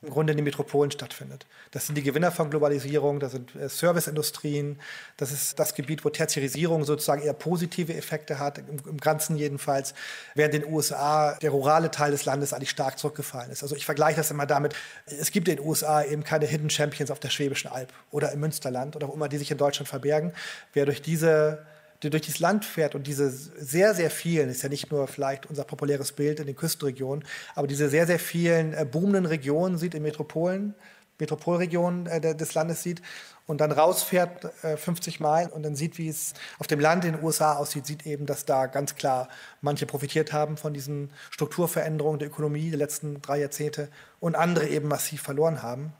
im 0.00 0.10
Grunde 0.10 0.30
in 0.30 0.36
den 0.36 0.44
Metropolen 0.44 0.92
stattfindet. 0.92 1.46
Das 1.72 1.86
sind 1.86 1.96
die 1.96 2.04
Gewinner 2.04 2.30
von 2.30 2.50
Globalisierung, 2.50 3.18
das 3.18 3.32
sind 3.32 3.56
äh, 3.56 3.68
Serviceindustrien, 3.68 4.78
das 5.16 5.32
ist 5.32 5.58
das 5.58 5.74
Gebiet, 5.74 6.04
wo 6.04 6.10
Tertiarisierung 6.10 6.84
sozusagen 6.84 7.20
eher 7.22 7.32
positive 7.32 7.92
Effekte 7.94 8.38
hat, 8.38 8.58
im, 8.58 8.98
Ganzen 8.98 9.36
jedenfalls, 9.36 9.94
während 10.36 10.54
in 10.54 10.62
den 10.62 10.72
USA 10.72 11.34
der 11.42 11.50
rurale 11.50 11.90
Teil 11.90 12.12
des 12.12 12.24
Landes 12.26 12.52
eigentlich 12.52 12.70
stark 12.70 12.96
zurückgefallen 12.96 13.50
ist. 13.50 13.64
Also 13.64 13.74
ich 13.74 13.86
vergleiche 13.86 14.18
das 14.18 14.30
immer 14.30 14.46
damit, 14.46 14.74
es 15.06 15.32
gibt 15.32 15.48
in 15.48 15.56
den 15.56 15.66
USA 15.66 16.04
eben 16.04 16.22
keine 16.22 16.46
Hidden 16.46 16.70
Champions 16.70 17.10
auf 17.10 17.18
der 17.18 17.30
Schwäbischen 17.30 17.68
Alb 17.68 17.92
oder 18.12 18.30
im 18.30 18.38
Münsterland 18.38 18.94
oder 18.94 19.08
wo 19.08 19.14
immer 19.14 19.28
die 19.28 19.38
sich 19.38 19.50
in 19.50 19.58
Deutschland 19.58 19.88
verbergen. 19.88 20.32
Wer 20.74 20.86
durch 20.86 21.02
diese 21.02 21.66
der 22.02 22.10
durch 22.10 22.22
dieses 22.22 22.40
Land 22.40 22.64
fährt 22.64 22.94
und 22.94 23.06
diese 23.06 23.30
sehr, 23.30 23.94
sehr 23.94 24.10
vielen, 24.10 24.48
ist 24.48 24.62
ja 24.62 24.68
nicht 24.68 24.90
nur 24.90 25.08
vielleicht 25.08 25.46
unser 25.46 25.64
populäres 25.64 26.12
Bild 26.12 26.40
in 26.40 26.46
den 26.46 26.56
Küstenregionen, 26.56 27.24
aber 27.54 27.66
diese 27.66 27.88
sehr, 27.88 28.06
sehr 28.06 28.18
vielen 28.18 28.72
äh, 28.72 28.84
boomenden 28.84 29.26
Regionen 29.26 29.78
sieht 29.78 29.94
in 29.94 30.02
Metropolen, 30.02 30.74
Metropolregionen 31.18 32.06
äh, 32.06 32.36
des 32.36 32.54
Landes 32.54 32.82
sieht 32.82 33.02
und 33.46 33.60
dann 33.60 33.72
rausfährt 33.72 34.44
äh, 34.62 34.76
50 34.76 35.18
Meilen 35.18 35.50
und 35.50 35.64
dann 35.64 35.74
sieht, 35.74 35.98
wie 35.98 36.08
es 36.08 36.34
auf 36.58 36.68
dem 36.68 36.78
Land 36.78 37.04
in 37.04 37.14
den 37.14 37.24
USA 37.24 37.54
aussieht, 37.54 37.86
sieht 37.86 38.06
eben, 38.06 38.26
dass 38.26 38.44
da 38.44 38.66
ganz 38.66 38.94
klar 38.94 39.28
manche 39.60 39.86
profitiert 39.86 40.32
haben 40.32 40.56
von 40.56 40.72
diesen 40.72 41.10
Strukturveränderungen 41.30 42.20
der 42.20 42.28
Ökonomie 42.28 42.70
der 42.70 42.78
letzten 42.78 43.20
drei 43.22 43.40
Jahrzehnte 43.40 43.88
und 44.20 44.36
andere 44.36 44.68
eben 44.68 44.86
massiv 44.86 45.22
verloren 45.22 45.62
haben. 45.62 45.92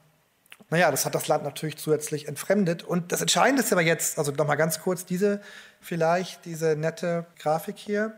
Naja, 0.70 0.90
das 0.90 1.06
hat 1.06 1.14
das 1.14 1.28
Land 1.28 1.44
natürlich 1.44 1.78
zusätzlich 1.78 2.28
entfremdet. 2.28 2.82
Und 2.82 3.10
das 3.12 3.22
Entscheidende 3.22 3.62
ist 3.62 3.72
aber 3.72 3.80
jetzt, 3.80 4.18
also 4.18 4.32
nochmal 4.32 4.58
ganz 4.58 4.80
kurz, 4.80 5.06
diese 5.06 5.40
vielleicht, 5.80 6.44
diese 6.44 6.76
nette 6.76 7.26
Grafik 7.38 7.76
hier. 7.78 8.12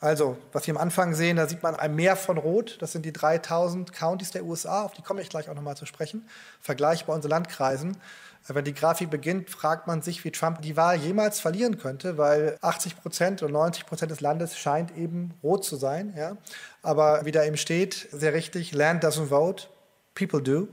Also, 0.00 0.38
was 0.52 0.64
Sie 0.64 0.70
am 0.70 0.78
Anfang 0.78 1.14
sehen, 1.14 1.36
da 1.36 1.46
sieht 1.46 1.62
man 1.62 1.76
ein 1.76 1.94
Meer 1.94 2.16
von 2.16 2.38
Rot. 2.38 2.78
Das 2.80 2.92
sind 2.92 3.04
die 3.04 3.12
3000 3.12 3.92
Counties 3.92 4.30
der 4.30 4.44
USA, 4.44 4.82
auf 4.84 4.92
die 4.92 5.02
komme 5.02 5.20
ich 5.20 5.28
gleich 5.28 5.50
auch 5.50 5.54
nochmal 5.54 5.76
zu 5.76 5.84
sprechen. 5.84 6.26
Vergleichbar 6.62 7.16
unsere 7.16 7.30
Landkreisen. 7.30 7.98
Wenn 8.48 8.64
die 8.64 8.72
Grafik 8.72 9.10
beginnt, 9.10 9.50
fragt 9.50 9.86
man 9.86 10.00
sich, 10.00 10.24
wie 10.24 10.30
Trump 10.30 10.62
die 10.62 10.76
Wahl 10.78 10.96
jemals 10.96 11.38
verlieren 11.38 11.76
könnte, 11.76 12.16
weil 12.16 12.56
80 12.62 12.96
Prozent 12.96 13.42
oder 13.42 13.52
90 13.52 13.84
Prozent 13.84 14.10
des 14.10 14.22
Landes 14.22 14.56
scheint 14.56 14.96
eben 14.96 15.34
rot 15.42 15.66
zu 15.66 15.76
sein. 15.76 16.14
Ja? 16.16 16.38
Aber 16.82 17.26
wie 17.26 17.32
da 17.32 17.44
eben 17.44 17.58
steht, 17.58 18.08
sehr 18.10 18.32
richtig, 18.32 18.72
Land 18.72 19.04
doesn't 19.04 19.26
vote, 19.26 19.68
people 20.14 20.42
do. 20.42 20.68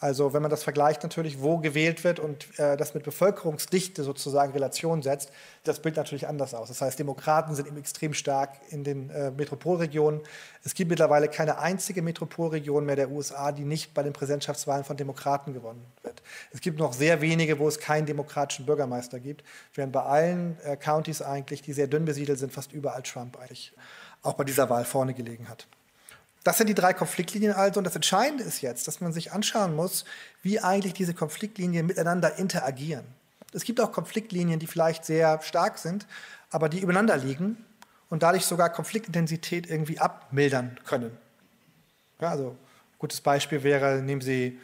Also 0.00 0.32
wenn 0.32 0.42
man 0.42 0.50
das 0.50 0.62
vergleicht 0.62 1.02
natürlich, 1.02 1.42
wo 1.42 1.58
gewählt 1.58 2.04
wird 2.04 2.20
und 2.20 2.56
äh, 2.60 2.76
das 2.76 2.94
mit 2.94 3.02
Bevölkerungsdichte 3.02 4.04
sozusagen 4.04 4.52
Relation 4.52 5.02
setzt, 5.02 5.32
das 5.64 5.82
Bild 5.82 5.96
natürlich 5.96 6.28
anders 6.28 6.54
aus. 6.54 6.68
Das 6.68 6.80
heißt, 6.80 7.00
Demokraten 7.00 7.56
sind 7.56 7.66
eben 7.66 7.76
extrem 7.76 8.14
stark 8.14 8.60
in 8.70 8.84
den 8.84 9.10
äh, 9.10 9.32
Metropolregionen. 9.32 10.20
Es 10.62 10.74
gibt 10.74 10.90
mittlerweile 10.90 11.26
keine 11.26 11.58
einzige 11.58 12.00
Metropolregion 12.02 12.86
mehr 12.86 12.94
der 12.94 13.10
USA, 13.10 13.50
die 13.50 13.64
nicht 13.64 13.92
bei 13.92 14.04
den 14.04 14.12
Präsidentschaftswahlen 14.12 14.84
von 14.84 14.96
Demokraten 14.96 15.52
gewonnen 15.52 15.84
wird. 16.04 16.22
Es 16.52 16.60
gibt 16.60 16.78
noch 16.78 16.92
sehr 16.92 17.20
wenige, 17.20 17.58
wo 17.58 17.66
es 17.66 17.80
keinen 17.80 18.06
demokratischen 18.06 18.66
Bürgermeister 18.66 19.18
gibt, 19.18 19.42
während 19.74 19.92
bei 19.92 20.02
allen 20.02 20.58
äh, 20.62 20.76
Countys 20.76 21.22
eigentlich, 21.22 21.60
die 21.60 21.72
sehr 21.72 21.88
dünn 21.88 22.04
besiedelt 22.04 22.38
sind, 22.38 22.52
fast 22.52 22.72
überall 22.72 23.02
Trump 23.02 23.36
eigentlich 23.36 23.72
auch 24.22 24.34
bei 24.34 24.44
dieser 24.44 24.70
Wahl 24.70 24.84
vorne 24.84 25.12
gelegen 25.12 25.48
hat. 25.48 25.66
Das 26.44 26.58
sind 26.58 26.68
die 26.68 26.74
drei 26.74 26.92
Konfliktlinien 26.94 27.52
also. 27.52 27.78
Und 27.78 27.84
das 27.84 27.96
Entscheidende 27.96 28.44
ist 28.44 28.60
jetzt, 28.60 28.88
dass 28.88 29.00
man 29.00 29.12
sich 29.12 29.32
anschauen 29.32 29.74
muss, 29.74 30.04
wie 30.42 30.60
eigentlich 30.60 30.94
diese 30.94 31.14
Konfliktlinien 31.14 31.86
miteinander 31.86 32.38
interagieren. 32.38 33.04
Es 33.52 33.64
gibt 33.64 33.80
auch 33.80 33.92
Konfliktlinien, 33.92 34.58
die 34.58 34.66
vielleicht 34.66 35.04
sehr 35.04 35.40
stark 35.42 35.78
sind, 35.78 36.06
aber 36.50 36.68
die 36.68 36.80
übereinander 36.80 37.16
liegen 37.16 37.64
und 38.10 38.22
dadurch 38.22 38.44
sogar 38.44 38.70
Konfliktintensität 38.70 39.68
irgendwie 39.68 39.98
abmildern 39.98 40.78
können. 40.84 41.16
Ja, 42.20 42.30
also 42.30 42.50
ein 42.50 42.98
gutes 42.98 43.20
Beispiel 43.20 43.62
wäre, 43.62 44.02
nehmen 44.02 44.20
Sie 44.20 44.60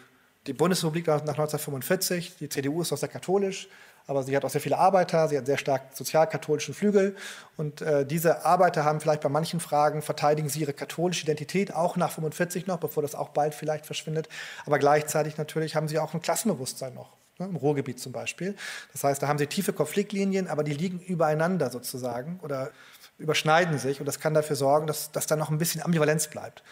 die 0.47 0.53
Bundesrepublik 0.53 1.07
nach 1.07 1.21
1945, 1.21 2.37
die 2.39 2.49
CDU 2.49 2.83
ist 2.83 2.93
doch 2.93 2.99
sehr 2.99 3.09
katholisch, 3.09 3.69
aber 4.07 4.23
sie 4.23 4.37
hat 4.37 4.45
auch 4.45 4.51
sehr 4.51 4.61
viele 4.61 4.79
Arbeiter, 4.79 5.29
sie 5.29 5.39
hat 5.39 5.47
sehr 5.47 5.59
stark 5.59 5.95
sozialkatholischen 5.95 6.75
Flügel 6.75 7.17
und 7.57 7.81
äh, 7.81 8.05
diese 8.05 8.45
Arbeiter 8.45 8.85
haben 8.85 9.01
vielleicht 9.01 9.23
bei 9.23 9.29
manchen 9.29 9.61
Fragen, 9.61 10.03
verteidigen 10.03 10.49
sie 10.49 10.61
ihre 10.61 10.73
katholische 10.73 11.25
Identität, 11.25 11.75
auch 11.75 11.97
nach 11.97 12.11
45 12.11 12.67
noch, 12.67 12.79
bevor 12.79 13.03
das 13.03 13.15
auch 13.15 13.31
bald 13.31 13.55
vielleicht 13.55 13.87
verschwindet, 13.87 14.29
aber 14.67 14.79
gleichzeitig 14.79 15.39
natürlich 15.39 15.77
haben 15.77 15.89
sie 15.89 15.99
auch 15.99 16.15
ein 16.15 16.23
Klassenbewusstsein 16.23 16.95
noch. 16.95 17.13
Ne, 17.39 17.47
Im 17.47 17.57
Ruhrgebiet 17.57 17.99
zum 17.99 18.13
Beispiel. 18.13 18.55
Das 18.93 19.03
heißt, 19.03 19.21
da 19.21 19.27
haben 19.27 19.39
sie 19.39 19.49
tiefe 19.49 19.73
Konfliktlinien, 19.73 20.47
aber 20.47 20.63
die 20.63 20.73
liegen 20.73 21.01
übereinander 21.01 21.69
sozusagen 21.69 22.39
oder 22.43 22.71
überschneiden 23.19 23.79
sich 23.79 24.01
und 24.01 24.07
das 24.07 24.21
kann 24.21 24.35
dafür 24.35 24.57
sorgen, 24.57 24.87
dass, 24.87 25.11
dass 25.13 25.27
da 25.27 25.37
noch 25.37 25.51
ein 25.51 25.59
bisschen 25.59 25.83
Ambivalenz 25.83 26.29
bleibt. 26.29 26.63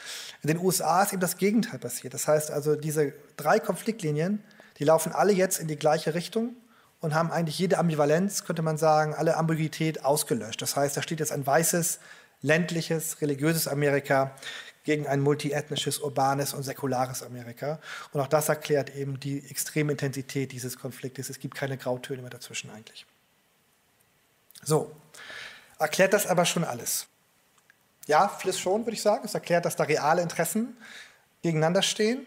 In 0.42 0.49
den 0.49 0.59
USA 0.59 1.03
ist 1.03 1.12
eben 1.12 1.21
das 1.21 1.37
Gegenteil 1.37 1.79
passiert. 1.79 2.14
Das 2.14 2.29
heißt 2.29 2.51
also, 2.51 2.77
diese 2.77 3.12
drei 3.37 3.59
Konfliktlinien 3.59 4.42
Die 4.79 4.85
laufen 4.85 5.12
alle 5.12 5.33
jetzt 5.33 5.61
in 5.61 5.68
die 5.68 5.77
gleiche 5.77 6.14
Richtung 6.14 6.57
und 7.03 7.15
haben 7.15 7.31
eigentlich 7.31 7.59
jede 7.59 7.79
Ambivalenz, 7.79 8.45
könnte 8.45 8.62
man 8.62 8.79
sagen, 8.79 9.12
alle 9.15 9.37
Ambiguität 9.37 10.05
ausgelöscht. 10.05 10.62
Das 10.62 10.77
heißt, 10.77 10.97
da 10.97 11.03
steht 11.03 11.21
jetzt 11.21 11.33
ein 11.33 11.45
weißes, 11.45 11.99
ländliches, 12.41 13.21
religiöses 13.21 13.69
Amerika 13.69 14.35
gegen 14.85 15.07
ein 15.07 15.21
multiethnisches, 15.21 15.99
urbanes 15.99 16.55
und 16.55 16.62
säkulares 16.62 17.23
Amerika. 17.23 17.81
Und 18.12 18.21
auch 18.21 18.29
das 18.29 18.49
erklärt 18.49 18.95
eben 18.95 19.19
die 19.19 19.45
extreme 19.51 19.93
Intensität 19.93 20.53
dieses 20.53 20.79
Konfliktes. 20.79 21.29
Es 21.29 21.41
gibt 21.41 21.57
keine 21.57 21.77
Grautöne 21.77 22.23
mehr 22.23 22.31
dazwischen 22.31 22.71
eigentlich. 22.71 23.05
So, 24.62 24.95
erklärt 25.79 26.12
das 26.12 26.27
aber 26.27 26.45
schon 26.45 26.65
alles. 26.65 27.07
Ja, 28.07 28.29
vieles 28.29 28.59
schon, 28.59 28.83
würde 28.83 28.93
ich 28.93 29.03
sagen. 29.03 29.25
Es 29.25 29.35
erklärt, 29.35 29.65
dass 29.65 29.75
da 29.75 29.85
reale 29.85 30.23
Interessen 30.23 30.77
gegeneinander 31.43 31.83
stehen 31.83 32.25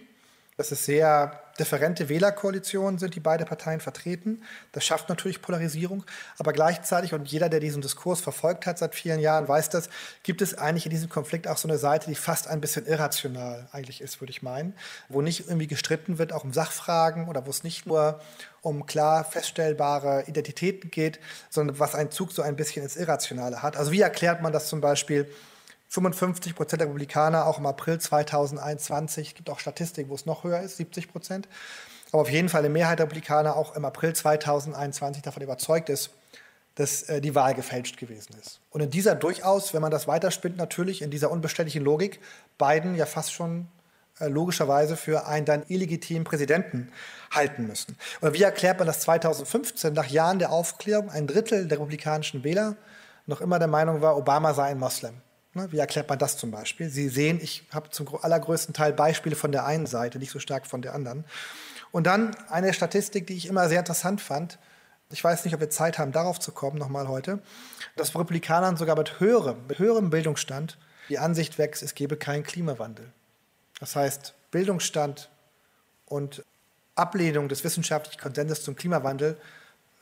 dass 0.58 0.72
es 0.72 0.86
sehr 0.86 1.42
differente 1.60 2.10
Wählerkoalitionen 2.10 3.00
sind, 3.00 3.16
die 3.16 3.20
beide 3.20 3.46
Parteien 3.46 3.80
vertreten. 3.80 4.44
Das 4.74 4.86
schafft 4.86 5.10
natürlich 5.10 5.42
Polarisierung. 5.42 6.04
Aber 6.38 6.54
gleichzeitig, 6.54 7.14
und 7.14 7.30
jeder, 7.30 7.50
der 7.50 7.60
diesen 7.60 7.82
Diskurs 7.82 8.22
verfolgt 8.22 8.66
hat 8.66 8.78
seit 8.78 8.96
vielen 8.96 9.20
Jahren, 9.20 9.48
weiß 9.48 9.70
das, 9.70 9.90
gibt 10.24 10.42
es 10.42 10.58
eigentlich 10.58 10.86
in 10.86 10.92
diesem 10.92 11.10
Konflikt 11.10 11.48
auch 11.48 11.58
so 11.58 11.68
eine 11.68 11.78
Seite, 11.78 12.08
die 12.08 12.16
fast 12.16 12.48
ein 12.48 12.62
bisschen 12.62 12.86
irrational 12.86 13.68
eigentlich 13.72 14.02
ist, 14.02 14.22
würde 14.22 14.32
ich 14.32 14.42
meinen. 14.42 14.74
Wo 15.08 15.22
nicht 15.22 15.48
irgendwie 15.48 15.68
gestritten 15.68 16.18
wird, 16.18 16.34
auch 16.34 16.44
um 16.44 16.54
Sachfragen 16.54 17.28
oder 17.30 17.46
wo 17.46 17.50
es 17.50 17.64
nicht 17.64 17.86
nur 17.86 18.20
um 18.62 18.86
klar 18.86 19.24
feststellbare 19.24 20.24
Identitäten 20.28 20.90
geht, 20.92 21.20
sondern 21.50 21.80
was 21.80 21.96
einen 21.96 22.12
Zug 22.12 22.32
so 22.32 22.42
ein 22.42 22.56
bisschen 22.56 22.84
ins 22.84 22.98
Irrationale 22.98 23.62
hat. 23.62 23.78
Also 23.78 23.92
wie 23.92 24.02
erklärt 24.02 24.42
man 24.42 24.52
das 24.52 24.68
zum 24.68 24.82
Beispiel? 24.82 25.30
55 25.90 26.56
Prozent 26.56 26.82
der 26.82 26.88
Republikaner 26.88 27.46
auch 27.46 27.60
im 27.60 27.66
April 27.66 28.00
2021. 28.00 29.30
Es 29.30 29.36
gibt 29.36 29.50
auch 29.50 29.60
Statistiken, 29.60 30.10
wo 30.10 30.16
es 30.16 30.26
noch 30.26 30.44
höher 30.44 30.62
ist, 30.62 30.78
70 30.78 31.12
Prozent. 31.12 31.48
Aber 32.12 32.22
auf 32.22 32.30
jeden 32.30 32.50
Fall 32.50 32.60
eine 32.60 32.70
Mehrheit 32.70 33.00
der 33.00 33.06
Republikaner 33.06 33.56
auch 33.56 33.76
im 33.76 33.86
April 33.86 34.14
2021 34.14 35.24
davon 35.24 35.44
überzeugt 35.44 35.90
ist, 35.90 36.12
dass 36.76 37.04
äh, 37.04 37.22
die 37.22 37.36
Wahl 37.36 37.54
gefälscht 37.54 37.98
gewesen 37.98 38.36
ist. 38.42 38.60
Und 38.70 38.82
in 38.82 38.90
dieser 38.90 39.16
durchaus, 39.16 39.74
wenn 39.74 39.82
man 39.82 39.92
das 39.92 40.08
weiterspinnt, 40.08 40.58
natürlich 40.58 41.02
in 41.02 41.10
dieser 41.10 41.32
unbeständigen 41.32 41.84
Logik, 41.84 42.20
Biden 42.58 42.96
ja 42.96 43.06
fast 43.06 43.34
schon 43.34 43.68
äh, 44.20 44.28
logischerweise 44.28 44.96
für 44.96 45.28
einen 45.28 45.46
dann 45.46 45.64
illegitimen 45.68 46.24
Präsidenten 46.24 46.92
halten 47.32 47.68
müssen. 47.68 47.98
Oder 48.22 48.34
wie 48.34 48.44
erklärt 48.44 48.78
man 48.80 48.88
das 48.88 49.02
2015, 49.02 49.94
nach 49.94 50.08
Jahren 50.08 50.40
der 50.40 50.52
Aufklärung, 50.52 51.10
ein 51.10 51.28
Drittel 51.28 51.68
der 51.68 51.80
republikanischen 51.80 52.44
Wähler 52.44 52.76
noch 53.26 53.42
immer 53.42 53.60
der 53.60 53.68
Meinung 53.68 54.02
war, 54.02 54.16
Obama 54.16 54.54
sei 54.54 54.66
ein 54.66 54.80
Moslem? 54.80 55.16
Ne, 55.56 55.72
wie 55.72 55.78
erklärt 55.78 56.10
man 56.10 56.20
das 56.20 56.38
zum 56.38 56.52
Beispiel? 56.52 56.90
Sie 56.90 57.08
sehen, 57.08 57.40
ich 57.42 57.64
habe 57.72 57.90
zum 57.90 58.14
allergrößten 58.14 58.74
Teil 58.74 58.92
Beispiele 58.92 59.38
von 59.38 59.54
der 59.54 59.66
einen 59.66 59.86
Seite, 59.86 60.20
nicht 60.20 60.32
so 60.32 60.40
stark 60.40 60.68
von 60.68 60.82
der 60.82 60.94
anderen. 60.94 61.24
Und 61.94 62.08
dann 62.08 62.36
eine 62.50 62.74
Statistik, 62.74 63.26
die 63.26 63.38
ich 63.38 63.46
immer 63.46 63.70
sehr 63.70 63.80
interessant 63.80 64.20
fand. 64.20 64.60
Ich 65.12 65.24
weiß 65.24 65.46
nicht, 65.46 65.54
ob 65.54 65.62
wir 65.62 65.70
Zeit 65.70 65.98
haben, 65.98 66.12
darauf 66.12 66.42
zu 66.42 66.52
kommen, 66.52 66.78
nochmal 66.78 67.08
heute. 67.08 67.40
Dass 67.96 68.14
Republikanern 68.14 68.76
sogar 68.76 68.98
mit 68.98 69.22
höherem, 69.22 69.66
mit 69.68 69.80
höherem 69.80 70.10
Bildungsstand 70.10 70.78
die 71.08 71.20
Ansicht 71.20 71.58
wächst, 71.58 71.84
es 71.84 71.96
gebe 71.96 72.18
keinen 72.18 72.44
Klimawandel. 72.44 73.10
Das 73.80 73.96
heißt, 73.96 74.34
Bildungsstand 74.52 75.30
und 76.06 76.44
Ablehnung 76.96 77.48
des 77.48 77.64
wissenschaftlichen 77.64 78.20
Konsenses 78.20 78.62
zum 78.62 78.76
Klimawandel 78.76 79.38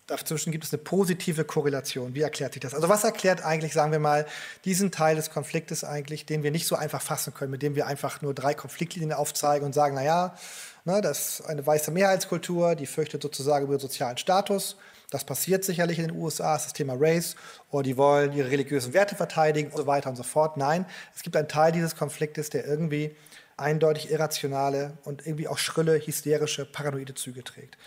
Dazwischen 0.08 0.52
gibt 0.52 0.66
es 0.66 0.74
eine 0.74 0.84
positive 0.84 1.46
Korrelation. 1.46 2.14
Wie 2.14 2.22
erklärt 2.22 2.54
sich 2.54 2.62
das? 2.62 2.74
Also 2.74 2.90
was 2.90 3.06
erklärt 3.06 3.46
eigentlich, 3.46 3.72
sagen 3.72 3.94
wir 3.94 4.00
mal, 4.00 4.26
diesen 4.66 4.92
Teil 4.92 5.16
des 5.16 5.30
Konfliktes 5.30 5.86
eigentlich, 5.86 6.26
den 6.26 6.44
wir 6.44 6.52
nicht 6.52 6.68
so 6.68 6.76
einfach 6.76 7.02
fassen 7.02 7.34
können, 7.34 7.52
mit 7.52 7.62
dem 7.62 7.76
wir 7.76 7.88
einfach 7.88 8.22
nur 8.22 8.34
drei 8.34 8.54
Konfliktlinien 8.54 9.14
aufzeigen 9.14 9.66
und 9.66 9.72
sagen, 9.72 9.96
naja, 9.96 10.36
ne, 10.84 11.00
das 11.00 11.40
ist 11.40 11.46
eine 11.46 11.66
weiße 11.66 11.92
Mehrheitskultur, 11.92 12.76
die 12.76 12.86
fürchtet 12.86 13.22
sozusagen 13.22 13.66
über 13.66 13.80
sozialen 13.80 14.18
Status. 14.18 14.76
Das 15.10 15.24
passiert 15.24 15.64
sicherlich 15.64 16.00
in 16.00 16.08
den 16.08 16.18
USA, 16.18 16.56
ist 16.56 16.66
das 16.66 16.74
Thema 16.74 16.96
Race, 16.98 17.36
oder 17.70 17.84
die 17.84 17.96
wollen 17.96 18.34
ihre 18.34 18.50
religiösen 18.50 18.94
Werte 18.94 19.16
verteidigen 19.16 19.70
und 19.72 19.78
so 19.78 19.88
weiter 19.88 20.10
und 20.10 20.18
so 20.18 20.24
fort. 20.24 20.58
Nein, 20.58 20.86
es 21.16 21.22
gibt 21.22 21.38
einen 21.38 21.48
Teil 21.48 21.72
dieses 21.72 21.96
Konfliktes, 21.96 22.50
der 22.50 22.66
irgendwie 22.66 23.16
eindeutig 23.56 24.12
irrationale 24.12 24.98
und 25.04 25.26
irgendwie 25.26 25.48
auch 25.48 25.60
schrille, 25.60 26.00
hysterische, 26.00 26.66
paranoide 26.66 27.14
Züge 27.14 27.44
trägt. 27.44 27.78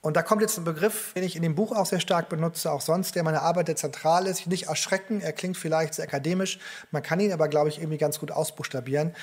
Und 0.00 0.16
da 0.16 0.22
kommt 0.22 0.42
jetzt 0.42 0.56
ein 0.56 0.64
Begriff, 0.64 1.12
den 1.14 1.24
ich 1.24 1.34
in 1.34 1.42
dem 1.42 1.56
Buch 1.56 1.72
auch 1.72 1.86
sehr 1.86 1.98
stark 1.98 2.28
benutze, 2.28 2.70
auch 2.70 2.80
sonst, 2.80 3.16
der 3.16 3.24
meiner 3.24 3.42
Arbeit 3.42 3.66
der 3.68 3.76
zentral 3.76 4.26
ist. 4.26 4.46
Nicht 4.46 4.68
erschrecken, 4.68 5.20
er 5.20 5.32
klingt 5.32 5.56
vielleicht 5.56 5.94
sehr 5.94 6.04
akademisch, 6.04 6.60
man 6.92 7.02
kann 7.02 7.18
ihn 7.18 7.32
aber, 7.32 7.48
glaube 7.48 7.68
ich, 7.68 7.78
irgendwie 7.78 7.98
ganz 7.98 8.20
gut 8.20 8.30
ausbuchstabieren, 8.30 9.14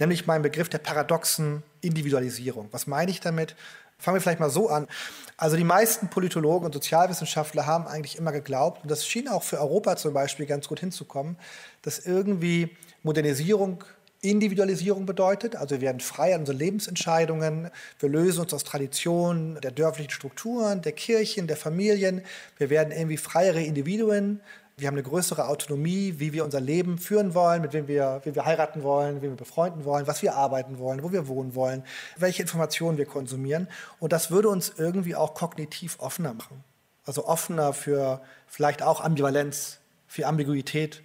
nämlich 0.00 0.26
mein 0.26 0.42
Begriff 0.42 0.68
der 0.68 0.78
paradoxen 0.78 1.62
Individualisierung. 1.82 2.68
Was 2.72 2.88
meine 2.88 3.12
ich 3.12 3.20
damit? 3.20 3.54
Fangen 3.96 4.16
wir 4.16 4.20
vielleicht 4.20 4.40
mal 4.40 4.50
so 4.50 4.68
an. 4.68 4.88
Also 5.36 5.56
die 5.56 5.64
meisten 5.64 6.08
Politologen 6.08 6.66
und 6.66 6.72
Sozialwissenschaftler 6.72 7.64
haben 7.66 7.86
eigentlich 7.86 8.18
immer 8.18 8.32
geglaubt, 8.32 8.82
und 8.82 8.90
das 8.90 9.06
schien 9.06 9.28
auch 9.28 9.44
für 9.44 9.60
Europa 9.60 9.96
zum 9.96 10.14
Beispiel 10.14 10.46
ganz 10.46 10.66
gut 10.66 10.80
hinzukommen, 10.80 11.38
dass 11.82 12.00
irgendwie 12.00 12.76
Modernisierung 13.04 13.84
Individualisierung 14.30 15.06
bedeutet. 15.06 15.56
Also 15.56 15.76
wir 15.76 15.82
werden 15.82 16.00
frei 16.00 16.34
an 16.34 16.40
unsere 16.40 16.58
Lebensentscheidungen. 16.58 17.70
Wir 17.98 18.08
lösen 18.08 18.40
uns 18.40 18.54
aus 18.54 18.64
Traditionen 18.64 19.60
der 19.60 19.70
dörflichen 19.70 20.10
Strukturen, 20.10 20.82
der 20.82 20.92
Kirchen, 20.92 21.46
der 21.46 21.56
Familien. 21.56 22.22
Wir 22.58 22.70
werden 22.70 22.92
irgendwie 22.92 23.16
freiere 23.16 23.62
Individuen. 23.62 24.40
Wir 24.76 24.88
haben 24.88 24.94
eine 24.94 25.04
größere 25.04 25.46
Autonomie, 25.46 26.14
wie 26.18 26.32
wir 26.32 26.44
unser 26.44 26.60
Leben 26.60 26.98
führen 26.98 27.32
wollen, 27.34 27.62
mit 27.62 27.72
wem 27.72 27.86
wir, 27.86 28.20
wem 28.24 28.34
wir 28.34 28.44
heiraten 28.44 28.82
wollen, 28.82 29.22
wem 29.22 29.30
wir 29.30 29.36
befreunden 29.36 29.84
wollen, 29.84 30.08
was 30.08 30.20
wir 30.20 30.34
arbeiten 30.34 30.78
wollen, 30.80 31.04
wo 31.04 31.12
wir 31.12 31.28
wohnen 31.28 31.54
wollen, 31.54 31.84
welche 32.16 32.42
Informationen 32.42 32.98
wir 32.98 33.06
konsumieren. 33.06 33.68
Und 34.00 34.12
das 34.12 34.32
würde 34.32 34.48
uns 34.48 34.72
irgendwie 34.76 35.14
auch 35.14 35.34
kognitiv 35.34 36.00
offener 36.00 36.34
machen. 36.34 36.64
Also 37.06 37.26
offener 37.26 37.72
für 37.72 38.20
vielleicht 38.48 38.82
auch 38.82 39.00
Ambivalenz, 39.00 39.78
für 40.08 40.26
Ambiguität 40.26 41.02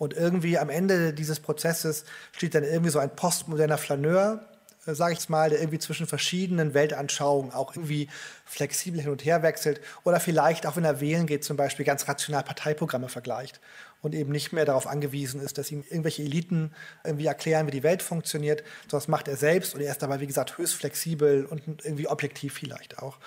und 0.00 0.14
irgendwie 0.14 0.56
am 0.56 0.70
Ende 0.70 1.12
dieses 1.12 1.40
Prozesses 1.40 2.04
steht 2.32 2.54
dann 2.54 2.64
irgendwie 2.64 2.90
so 2.90 2.98
ein 2.98 3.14
postmoderner 3.14 3.76
Flaneur, 3.76 4.40
äh, 4.86 4.94
sage 4.94 5.12
ich 5.12 5.28
mal, 5.28 5.50
der 5.50 5.60
irgendwie 5.60 5.78
zwischen 5.78 6.06
verschiedenen 6.06 6.72
Weltanschauungen 6.72 7.52
auch 7.52 7.76
irgendwie 7.76 8.08
flexibel 8.46 8.98
hin 8.98 9.10
und 9.10 9.26
her 9.26 9.42
wechselt 9.42 9.82
oder 10.02 10.18
vielleicht 10.18 10.66
auch 10.66 10.76
wenn 10.76 10.86
er 10.86 11.02
wählen 11.02 11.26
geht 11.26 11.44
zum 11.44 11.58
Beispiel 11.58 11.84
ganz 11.84 12.08
rational 12.08 12.42
Parteiprogramme 12.42 13.10
vergleicht 13.10 13.60
und 14.02 14.14
eben 14.14 14.32
nicht 14.32 14.52
mehr 14.52 14.64
darauf 14.64 14.86
angewiesen 14.86 15.40
ist, 15.40 15.58
dass 15.58 15.70
ihm 15.70 15.84
irgendwelche 15.88 16.22
Eliten 16.22 16.72
irgendwie 17.04 17.26
erklären, 17.26 17.66
wie 17.66 17.72
die 17.72 17.82
Welt 17.82 18.02
funktioniert, 18.02 18.64
das 18.88 19.08
macht 19.08 19.28
er 19.28 19.36
selbst 19.36 19.74
und 19.74 19.80
er 19.80 19.92
ist 19.92 20.02
dabei, 20.02 20.20
wie 20.20 20.26
gesagt, 20.26 20.58
höchst 20.58 20.74
flexibel 20.74 21.44
und 21.44 21.62
irgendwie 21.84 22.08
objektiv 22.08 22.54
vielleicht 22.54 22.98
auch. 22.98 23.18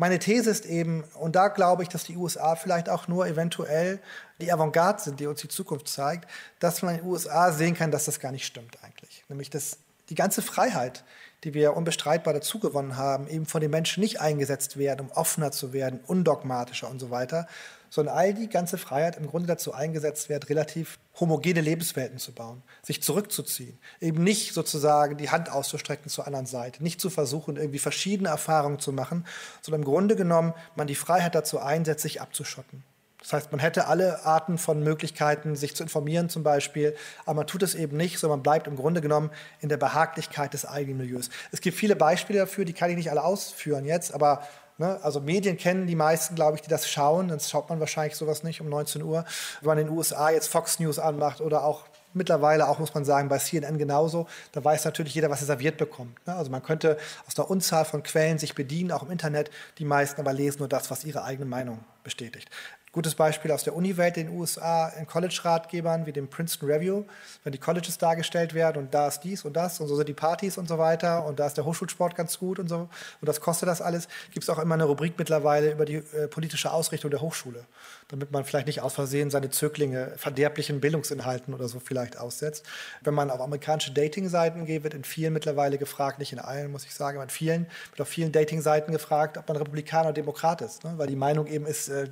Meine 0.00 0.20
These 0.20 0.48
ist 0.48 0.64
eben, 0.64 1.02
und 1.14 1.34
da 1.34 1.48
glaube 1.48 1.82
ich, 1.82 1.88
dass 1.88 2.04
die 2.04 2.16
USA 2.16 2.54
vielleicht 2.54 2.88
auch 2.88 3.08
nur 3.08 3.26
eventuell 3.26 3.98
die 4.40 4.52
Avantgarde 4.52 5.02
sind, 5.02 5.18
die 5.18 5.26
uns 5.26 5.40
die 5.40 5.48
Zukunft 5.48 5.88
zeigt, 5.88 6.30
dass 6.60 6.82
man 6.82 6.94
in 6.94 7.00
den 7.00 7.10
USA 7.10 7.50
sehen 7.50 7.74
kann, 7.74 7.90
dass 7.90 8.04
das 8.04 8.20
gar 8.20 8.30
nicht 8.30 8.46
stimmt 8.46 8.78
eigentlich. 8.84 9.24
Nämlich, 9.28 9.50
dass 9.50 9.78
die 10.08 10.14
ganze 10.14 10.40
Freiheit, 10.40 11.04
die 11.42 11.52
wir 11.52 11.76
unbestreitbar 11.76 12.32
dazugewonnen 12.32 12.96
haben, 12.96 13.26
eben 13.26 13.46
von 13.46 13.60
den 13.60 13.72
Menschen 13.72 14.00
nicht 14.00 14.20
eingesetzt 14.20 14.76
werden, 14.76 15.08
um 15.08 15.12
offener 15.12 15.50
zu 15.50 15.72
werden, 15.72 16.00
undogmatischer 16.06 16.88
und 16.88 17.00
so 17.00 17.10
weiter, 17.10 17.48
sondern 17.90 18.16
all 18.16 18.34
die 18.34 18.48
ganze 18.48 18.78
Freiheit 18.78 19.16
im 19.16 19.26
Grunde 19.26 19.48
dazu 19.48 19.72
eingesetzt 19.72 20.28
wird, 20.28 20.48
relativ 20.48 20.98
homogene 21.18 21.60
Lebenswelten 21.60 22.18
zu 22.18 22.32
bauen, 22.32 22.62
sich 22.82 23.02
zurückzuziehen, 23.02 23.78
eben 24.00 24.22
nicht 24.22 24.54
sozusagen 24.54 25.16
die 25.16 25.30
Hand 25.30 25.50
auszustrecken 25.50 26.10
zur 26.10 26.26
anderen 26.26 26.46
Seite, 26.46 26.82
nicht 26.82 27.00
zu 27.00 27.10
versuchen, 27.10 27.56
irgendwie 27.56 27.78
verschiedene 27.78 28.28
Erfahrungen 28.28 28.78
zu 28.78 28.92
machen, 28.92 29.26
sondern 29.62 29.82
im 29.82 29.86
Grunde 29.86 30.16
genommen 30.16 30.54
man 30.76 30.86
die 30.86 30.94
Freiheit 30.94 31.34
dazu 31.34 31.58
einsetzt, 31.58 32.02
sich 32.02 32.20
abzuschotten. 32.20 32.84
Das 33.20 33.32
heißt, 33.32 33.50
man 33.50 33.58
hätte 33.58 33.88
alle 33.88 34.24
Arten 34.24 34.58
von 34.58 34.82
Möglichkeiten, 34.82 35.56
sich 35.56 35.74
zu 35.74 35.82
informieren 35.82 36.28
zum 36.28 36.44
Beispiel, 36.44 36.94
aber 37.24 37.34
man 37.34 37.46
tut 37.48 37.64
es 37.64 37.74
eben 37.74 37.96
nicht, 37.96 38.18
sondern 38.18 38.38
man 38.38 38.42
bleibt 38.44 38.68
im 38.68 38.76
Grunde 38.76 39.00
genommen 39.00 39.30
in 39.60 39.68
der 39.68 39.76
Behaglichkeit 39.76 40.54
des 40.54 40.64
eigenen 40.64 40.98
Milieus. 40.98 41.28
Es 41.50 41.60
gibt 41.60 41.76
viele 41.76 41.96
Beispiele 41.96 42.38
dafür, 42.38 42.64
die 42.64 42.72
kann 42.72 42.90
ich 42.90 42.96
nicht 42.96 43.10
alle 43.10 43.24
ausführen 43.24 43.84
jetzt, 43.84 44.14
aber 44.14 44.46
Ne? 44.78 44.98
Also 45.02 45.20
Medien 45.20 45.56
kennen 45.56 45.86
die 45.86 45.96
meisten, 45.96 46.34
glaube 46.34 46.56
ich, 46.56 46.62
die 46.62 46.70
das 46.70 46.88
schauen. 46.88 47.28
Sonst 47.28 47.50
schaut 47.50 47.68
man 47.68 47.80
wahrscheinlich 47.80 48.16
sowas 48.16 48.42
nicht 48.44 48.60
um 48.60 48.68
19 48.68 49.02
Uhr. 49.02 49.24
Wenn 49.60 49.66
man 49.66 49.78
in 49.78 49.86
den 49.88 49.96
USA 49.96 50.30
jetzt 50.30 50.48
Fox 50.48 50.78
News 50.78 50.98
anmacht 50.98 51.40
oder 51.40 51.64
auch 51.64 51.84
mittlerweile 52.14 52.68
auch, 52.68 52.78
muss 52.78 52.94
man 52.94 53.04
sagen, 53.04 53.28
bei 53.28 53.38
CNN 53.38 53.78
genauso, 53.78 54.26
da 54.52 54.64
weiß 54.64 54.84
natürlich 54.84 55.14
jeder, 55.14 55.30
was 55.30 55.40
er 55.40 55.46
serviert 55.46 55.76
bekommt. 55.76 56.26
Ne? 56.26 56.34
Also 56.34 56.50
man 56.50 56.62
könnte 56.62 56.96
aus 57.26 57.38
einer 57.38 57.50
Unzahl 57.50 57.84
von 57.84 58.02
Quellen 58.02 58.38
sich 58.38 58.54
bedienen, 58.54 58.92
auch 58.92 59.02
im 59.02 59.10
Internet. 59.10 59.50
Die 59.78 59.84
meisten 59.84 60.20
aber 60.20 60.32
lesen 60.32 60.60
nur 60.60 60.68
das, 60.68 60.90
was 60.90 61.04
ihre 61.04 61.24
eigene 61.24 61.46
Meinung 61.46 61.84
bestätigt. 62.04 62.48
Gutes 62.98 63.14
Beispiel 63.14 63.52
aus 63.52 63.62
der 63.62 63.76
Uniwelt 63.76 64.16
in 64.16 64.26
den 64.26 64.36
USA 64.36 64.88
in 64.88 65.06
College-Ratgebern 65.06 66.06
wie 66.06 66.12
dem 66.12 66.26
Princeton 66.26 66.68
Review, 66.68 67.04
wenn 67.44 67.52
die 67.52 67.58
Colleges 67.60 67.96
dargestellt 67.96 68.54
werden 68.54 68.82
und 68.82 68.92
da 68.92 69.06
ist 69.06 69.20
dies 69.20 69.44
und 69.44 69.52
das 69.52 69.78
und 69.78 69.86
so 69.86 69.94
sind 69.94 70.08
die 70.08 70.14
Partys 70.14 70.58
und 70.58 70.66
so 70.66 70.78
weiter 70.78 71.24
und 71.24 71.38
da 71.38 71.46
ist 71.46 71.56
der 71.56 71.64
Hochschulsport 71.64 72.16
ganz 72.16 72.40
gut 72.40 72.58
und 72.58 72.68
so 72.68 72.88
und 73.20 73.28
das 73.28 73.40
kostet 73.40 73.68
das 73.68 73.80
alles, 73.80 74.08
gibt 74.32 74.42
es 74.42 74.50
auch 74.50 74.58
immer 74.58 74.74
eine 74.74 74.82
Rubrik 74.82 75.14
mittlerweile 75.16 75.70
über 75.70 75.84
die 75.84 75.94
äh, 75.94 76.26
politische 76.26 76.72
Ausrichtung 76.72 77.12
der 77.12 77.20
Hochschule, 77.20 77.66
damit 78.08 78.32
man 78.32 78.44
vielleicht 78.44 78.66
nicht 78.66 78.80
aus 78.80 78.94
Versehen 78.94 79.30
seine 79.30 79.50
Zöglinge 79.50 80.14
verderblichen 80.16 80.80
Bildungsinhalten 80.80 81.54
oder 81.54 81.68
so 81.68 81.78
vielleicht 81.78 82.18
aussetzt. 82.18 82.66
Wenn 83.04 83.14
man 83.14 83.30
auf 83.30 83.40
amerikanische 83.40 83.92
Dating-Seiten 83.92 84.66
geht, 84.66 84.82
wird 84.82 84.94
in 84.94 85.04
vielen 85.04 85.34
mittlerweile 85.34 85.78
gefragt, 85.78 86.18
nicht 86.18 86.32
in 86.32 86.40
allen, 86.40 86.72
muss 86.72 86.84
ich 86.84 86.96
sagen, 86.96 87.18
aber 87.18 87.22
in 87.22 87.30
vielen, 87.30 87.68
wird 87.92 88.00
auf 88.00 88.08
vielen 88.08 88.32
Dating-Seiten 88.32 88.90
gefragt, 88.90 89.38
ob 89.38 89.46
man 89.46 89.56
Republikaner 89.56 90.06
oder 90.06 90.14
Demokrat 90.14 90.62
ist, 90.62 90.82
ne? 90.82 90.94
weil 90.96 91.06
die 91.06 91.14
Meinung 91.14 91.46
eben 91.46 91.64
ist, 91.64 91.90
äh, 91.90 92.08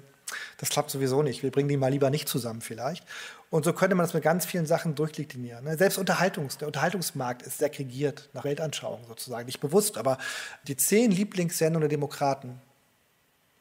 das 0.58 0.70
klappt 0.70 0.90
sowieso 0.90 1.22
nicht. 1.22 1.42
Wir 1.42 1.50
bringen 1.50 1.68
die 1.68 1.76
mal 1.76 1.90
lieber 1.90 2.10
nicht 2.10 2.28
zusammen 2.28 2.60
vielleicht. 2.60 3.04
Und 3.50 3.64
so 3.64 3.72
könnte 3.72 3.94
man 3.94 4.04
das 4.04 4.14
mit 4.14 4.24
ganz 4.24 4.44
vielen 4.44 4.66
Sachen 4.66 4.94
durchdeklinieren. 4.94 5.64
Ne? 5.64 5.76
Selbst 5.76 5.98
Unterhaltungs, 5.98 6.58
der 6.58 6.66
Unterhaltungsmarkt 6.66 7.42
ist 7.42 7.58
segregiert 7.58 8.28
nach 8.32 8.44
Weltanschauung 8.44 9.06
sozusagen. 9.06 9.46
Nicht 9.46 9.60
bewusst, 9.60 9.98
aber 9.98 10.18
die 10.66 10.76
zehn 10.76 11.10
Lieblingssendungen 11.10 11.88
der 11.88 11.96
Demokraten, 11.96 12.60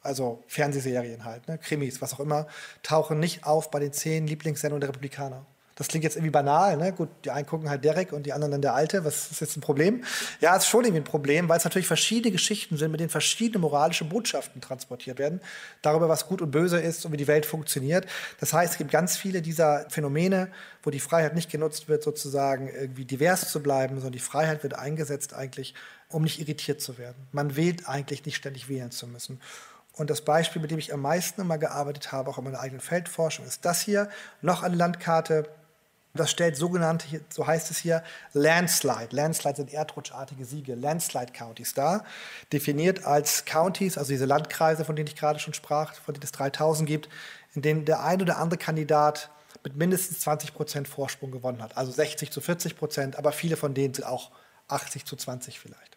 also 0.02 0.42
Fernsehserien 0.48 1.24
halt, 1.24 1.46
ne? 1.48 1.58
Krimis, 1.58 2.02
was 2.02 2.14
auch 2.14 2.20
immer, 2.20 2.46
tauchen 2.82 3.20
nicht 3.20 3.44
auf 3.44 3.70
bei 3.70 3.78
den 3.78 3.92
zehn 3.92 4.26
Lieblingssendungen 4.26 4.80
der 4.80 4.90
Republikaner. 4.90 5.46
Das 5.76 5.88
klingt 5.88 6.04
jetzt 6.04 6.16
irgendwie 6.16 6.30
banal, 6.30 6.78
ne? 6.78 6.90
Gut, 6.92 7.10
die 7.24 7.30
einen 7.30 7.46
gucken 7.46 7.68
halt 7.68 7.84
Derek 7.84 8.12
und 8.12 8.24
die 8.24 8.32
anderen 8.32 8.50
dann 8.52 8.62
der 8.62 8.74
Alte. 8.74 9.04
Was 9.04 9.30
ist 9.30 9.40
jetzt 9.42 9.58
ein 9.58 9.60
Problem? 9.60 10.04
Ja, 10.40 10.56
es 10.56 10.64
ist 10.64 10.70
schon 10.70 10.84
irgendwie 10.84 11.02
ein 11.02 11.04
Problem, 11.04 11.50
weil 11.50 11.58
es 11.58 11.64
natürlich 11.64 11.86
verschiedene 11.86 12.32
Geschichten 12.32 12.78
sind, 12.78 12.90
mit 12.90 13.00
denen 13.00 13.10
verschiedene 13.10 13.58
moralische 13.58 14.06
Botschaften 14.06 14.62
transportiert 14.62 15.18
werden. 15.18 15.38
Darüber, 15.82 16.08
was 16.08 16.26
gut 16.26 16.40
und 16.40 16.50
böse 16.50 16.80
ist 16.80 17.04
und 17.04 17.12
wie 17.12 17.18
die 17.18 17.26
Welt 17.26 17.44
funktioniert. 17.44 18.06
Das 18.40 18.54
heißt, 18.54 18.72
es 18.72 18.78
gibt 18.78 18.90
ganz 18.90 19.18
viele 19.18 19.42
dieser 19.42 19.84
Phänomene, 19.90 20.50
wo 20.82 20.88
die 20.88 20.98
Freiheit 20.98 21.34
nicht 21.34 21.50
genutzt 21.50 21.88
wird, 21.88 22.02
sozusagen 22.02 22.68
irgendwie 22.68 23.04
divers 23.04 23.50
zu 23.50 23.62
bleiben, 23.62 23.96
sondern 23.96 24.12
die 24.12 24.18
Freiheit 24.18 24.62
wird 24.62 24.74
eingesetzt 24.74 25.34
eigentlich, 25.34 25.74
um 26.08 26.22
nicht 26.22 26.40
irritiert 26.40 26.80
zu 26.80 26.96
werden. 26.96 27.26
Man 27.32 27.54
wählt 27.54 27.86
eigentlich 27.86 28.24
nicht 28.24 28.36
ständig 28.36 28.70
wählen 28.70 28.92
zu 28.92 29.06
müssen. 29.06 29.42
Und 29.92 30.08
das 30.08 30.22
Beispiel, 30.22 30.62
mit 30.62 30.70
dem 30.70 30.78
ich 30.78 30.94
am 30.94 31.02
meisten 31.02 31.42
immer 31.42 31.58
gearbeitet 31.58 32.12
habe, 32.12 32.30
auch 32.30 32.38
in 32.38 32.44
meiner 32.44 32.60
eigenen 32.60 32.80
Feldforschung, 32.80 33.44
ist 33.44 33.64
das 33.66 33.82
hier. 33.82 34.08
Noch 34.40 34.62
eine 34.62 34.76
Landkarte 34.76 35.48
das 36.16 36.30
stellt 36.30 36.56
sogenannte, 36.56 37.06
so 37.28 37.46
heißt 37.46 37.70
es 37.70 37.78
hier, 37.78 38.02
Landslide. 38.32 39.08
Landslide 39.10 39.56
sind 39.56 39.72
erdrutschartige 39.72 40.44
Siege, 40.44 40.74
Landslide 40.74 41.32
Counties 41.32 41.74
dar. 41.74 42.04
Definiert 42.52 43.04
als 43.04 43.44
Counties, 43.44 43.98
also 43.98 44.10
diese 44.10 44.26
Landkreise, 44.26 44.84
von 44.84 44.96
denen 44.96 45.08
ich 45.08 45.16
gerade 45.16 45.38
schon 45.38 45.54
sprach, 45.54 45.94
von 45.94 46.14
denen 46.14 46.24
es 46.24 46.32
3000 46.32 46.88
gibt, 46.88 47.08
in 47.54 47.62
denen 47.62 47.84
der 47.84 48.02
ein 48.02 48.20
oder 48.20 48.38
andere 48.38 48.58
Kandidat 48.58 49.30
mit 49.62 49.76
mindestens 49.76 50.20
20 50.20 50.54
Prozent 50.54 50.88
Vorsprung 50.88 51.30
gewonnen 51.30 51.62
hat. 51.62 51.76
Also 51.76 51.92
60 51.92 52.30
zu 52.30 52.40
40 52.40 52.76
Prozent, 52.76 53.16
aber 53.16 53.32
viele 53.32 53.56
von 53.56 53.74
denen 53.74 53.94
sind 53.94 54.04
auch 54.04 54.30
80 54.68 55.04
zu 55.04 55.16
20 55.16 55.58
vielleicht. 55.58 55.96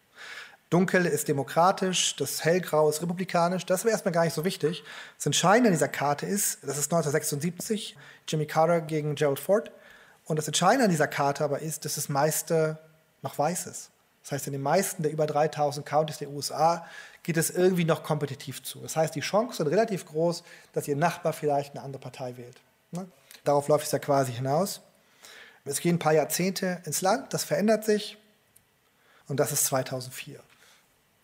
Dunkel 0.70 1.04
ist 1.06 1.26
demokratisch, 1.26 2.14
das 2.14 2.44
Hellgrau 2.44 2.88
ist 2.88 3.02
republikanisch. 3.02 3.66
Das 3.66 3.84
wäre 3.84 3.92
erstmal 3.92 4.12
gar 4.12 4.24
nicht 4.24 4.34
so 4.34 4.44
wichtig. 4.44 4.84
Das 5.16 5.26
Entscheidende 5.26 5.68
an 5.68 5.72
dieser 5.72 5.88
Karte 5.88 6.26
ist, 6.26 6.62
das 6.62 6.78
ist 6.78 6.92
1976, 6.92 7.96
Jimmy 8.28 8.46
Carter 8.46 8.80
gegen 8.80 9.16
Gerald 9.16 9.40
Ford. 9.40 9.72
Und 10.24 10.36
das 10.36 10.46
Entscheidende 10.46 10.84
an 10.84 10.90
dieser 10.90 11.08
Karte 11.08 11.44
aber 11.44 11.60
ist, 11.60 11.84
dass 11.84 11.96
das 11.96 12.08
meiste 12.08 12.78
noch 13.22 13.38
weiß 13.38 13.66
ist. 13.66 13.90
Das 14.22 14.32
heißt, 14.32 14.46
in 14.46 14.52
den 14.52 14.62
meisten 14.62 15.02
der 15.02 15.12
über 15.12 15.26
3000 15.26 15.84
Counties 15.84 16.18
der 16.18 16.30
USA 16.30 16.86
geht 17.22 17.36
es 17.36 17.50
irgendwie 17.50 17.84
noch 17.84 18.02
kompetitiv 18.02 18.62
zu. 18.62 18.80
Das 18.80 18.96
heißt, 18.96 19.14
die 19.14 19.20
Chancen 19.20 19.56
sind 19.56 19.68
relativ 19.68 20.06
groß, 20.06 20.42
dass 20.72 20.88
ihr 20.88 20.96
Nachbar 20.96 21.32
vielleicht 21.32 21.74
eine 21.74 21.82
andere 21.82 22.00
Partei 22.00 22.36
wählt. 22.36 22.60
Ne? 22.90 23.06
Darauf 23.44 23.68
läuft 23.68 23.86
es 23.86 23.92
ja 23.92 23.98
quasi 23.98 24.32
hinaus. 24.32 24.80
Es 25.64 25.80
gehen 25.80 25.96
ein 25.96 25.98
paar 25.98 26.14
Jahrzehnte 26.14 26.80
ins 26.84 27.02
Land, 27.02 27.32
das 27.34 27.44
verändert 27.44 27.84
sich 27.84 28.16
und 29.28 29.38
das 29.38 29.52
ist 29.52 29.66
2004. 29.66 30.40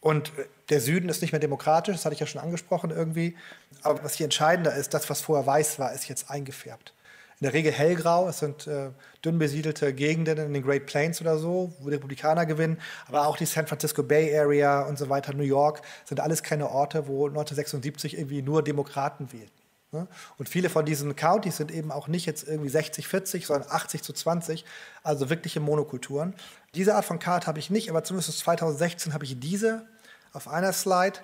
Und 0.00 0.28
äh, 0.38 0.46
der 0.68 0.80
Süden 0.80 1.08
ist 1.08 1.22
nicht 1.22 1.32
mehr 1.32 1.40
demokratisch, 1.40 1.96
das 1.96 2.04
hatte 2.04 2.14
ich 2.14 2.20
ja 2.20 2.26
schon 2.26 2.40
angesprochen 2.40 2.90
irgendwie. 2.90 3.36
Aber 3.82 4.04
was 4.04 4.14
hier 4.14 4.24
entscheidender 4.24 4.74
ist, 4.74 4.94
das, 4.94 5.08
was 5.08 5.20
vorher 5.20 5.46
weiß 5.46 5.78
war, 5.78 5.92
ist 5.92 6.08
jetzt 6.08 6.30
eingefärbt 6.30 6.92
in 7.40 7.44
der 7.44 7.52
Regel 7.52 7.70
hellgrau. 7.70 8.28
Es 8.28 8.38
sind 8.38 8.66
äh, 8.66 8.90
dünn 9.24 9.38
besiedelte 9.38 9.92
Gegenden 9.92 10.38
in 10.38 10.54
den 10.54 10.62
Great 10.62 10.86
Plains 10.86 11.20
oder 11.20 11.38
so, 11.38 11.72
wo 11.80 11.88
die 11.88 11.94
Republikaner 11.94 12.46
gewinnen. 12.46 12.78
Aber 13.08 13.26
auch 13.26 13.36
die 13.36 13.44
San 13.44 13.66
Francisco 13.66 14.02
Bay 14.02 14.36
Area 14.36 14.82
und 14.82 14.98
so 14.98 15.08
weiter, 15.10 15.34
New 15.34 15.44
York, 15.44 15.82
sind 16.06 16.20
alles 16.20 16.42
keine 16.42 16.70
Orte, 16.70 17.08
wo 17.08 17.26
1976 17.26 18.16
irgendwie 18.16 18.40
nur 18.40 18.62
Demokraten 18.62 19.32
wählten. 19.32 19.52
Ne? 19.92 20.08
Und 20.38 20.48
viele 20.48 20.70
von 20.70 20.86
diesen 20.86 21.14
Counties 21.14 21.58
sind 21.58 21.70
eben 21.70 21.92
auch 21.92 22.08
nicht 22.08 22.24
jetzt 22.24 22.48
irgendwie 22.48 22.70
60, 22.70 23.06
40, 23.06 23.46
sondern 23.46 23.68
80 23.70 24.02
zu 24.02 24.14
20, 24.14 24.64
also 25.02 25.28
wirkliche 25.28 25.60
Monokulturen. 25.60 26.34
Diese 26.74 26.94
Art 26.94 27.04
von 27.04 27.18
Karte 27.18 27.46
habe 27.48 27.58
ich 27.58 27.68
nicht, 27.68 27.90
aber 27.90 28.02
zumindest 28.02 28.38
2016 28.38 29.12
habe 29.12 29.24
ich 29.24 29.38
diese 29.38 29.86
auf 30.32 30.48
einer 30.48 30.72
Slide. 30.72 31.18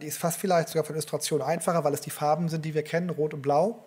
Die 0.00 0.06
ist 0.06 0.16
fast 0.16 0.38
vielleicht 0.38 0.68
sogar 0.68 0.84
von 0.84 0.94
Illustration 0.94 1.42
einfacher, 1.42 1.84
weil 1.84 1.92
es 1.92 2.00
die 2.00 2.10
Farben 2.10 2.48
sind, 2.48 2.64
die 2.64 2.72
wir 2.72 2.82
kennen, 2.82 3.10
rot 3.10 3.34
und 3.34 3.42
blau 3.42 3.84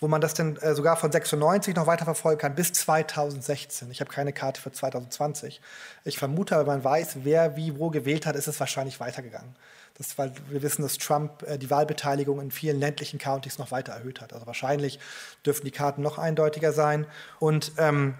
wo 0.00 0.08
man 0.08 0.20
das 0.20 0.34
dann 0.34 0.56
äh, 0.56 0.74
sogar 0.74 0.96
von 0.96 1.12
96 1.12 1.76
noch 1.76 1.86
weiter 1.86 2.04
verfolgen 2.04 2.40
kann 2.40 2.54
bis 2.54 2.72
2016. 2.72 3.90
Ich 3.90 4.00
habe 4.00 4.10
keine 4.10 4.32
Karte 4.32 4.60
für 4.60 4.72
2020. 4.72 5.60
Ich 6.04 6.18
vermute, 6.18 6.58
wenn 6.58 6.66
man 6.66 6.84
weiß, 6.84 7.18
wer 7.22 7.56
wie 7.56 7.78
wo 7.78 7.90
gewählt 7.90 8.26
hat, 8.26 8.34
ist 8.34 8.48
es 8.48 8.58
wahrscheinlich 8.58 8.98
weitergegangen. 8.98 9.54
Das, 9.98 10.16
weil 10.16 10.32
wir 10.48 10.62
wissen, 10.62 10.82
dass 10.82 10.96
Trump 10.96 11.42
äh, 11.42 11.58
die 11.58 11.70
Wahlbeteiligung 11.70 12.40
in 12.40 12.50
vielen 12.50 12.80
ländlichen 12.80 13.18
Counties 13.18 13.58
noch 13.58 13.70
weiter 13.70 13.92
erhöht 13.92 14.22
hat. 14.22 14.32
Also 14.32 14.46
wahrscheinlich 14.46 14.98
dürfen 15.44 15.64
die 15.66 15.70
Karten 15.70 16.00
noch 16.00 16.16
eindeutiger 16.16 16.72
sein. 16.72 17.06
Und 17.38 17.72
ähm, 17.76 18.14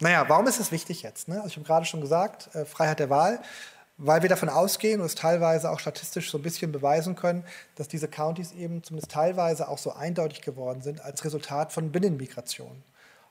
naja, 0.00 0.24
warum 0.28 0.46
ist 0.46 0.58
es 0.60 0.72
wichtig 0.72 1.02
jetzt? 1.02 1.28
Ne? 1.28 1.36
Also 1.36 1.48
ich 1.48 1.56
habe 1.56 1.66
gerade 1.66 1.84
schon 1.84 2.00
gesagt, 2.00 2.54
äh, 2.54 2.64
Freiheit 2.64 2.98
der 2.98 3.10
Wahl 3.10 3.40
weil 3.98 4.22
wir 4.22 4.28
davon 4.28 4.48
ausgehen 4.48 5.00
und 5.00 5.06
es 5.06 5.14
teilweise 5.14 5.70
auch 5.70 5.80
statistisch 5.80 6.30
so 6.30 6.38
ein 6.38 6.42
bisschen 6.42 6.70
beweisen 6.70 7.16
können, 7.16 7.44
dass 7.76 7.88
diese 7.88 8.08
Counties 8.08 8.52
eben 8.52 8.82
zumindest 8.82 9.10
teilweise 9.10 9.68
auch 9.68 9.78
so 9.78 9.92
eindeutig 9.92 10.42
geworden 10.42 10.82
sind 10.82 11.00
als 11.00 11.24
Resultat 11.24 11.72
von 11.72 11.92
Binnenmigration. 11.92 12.82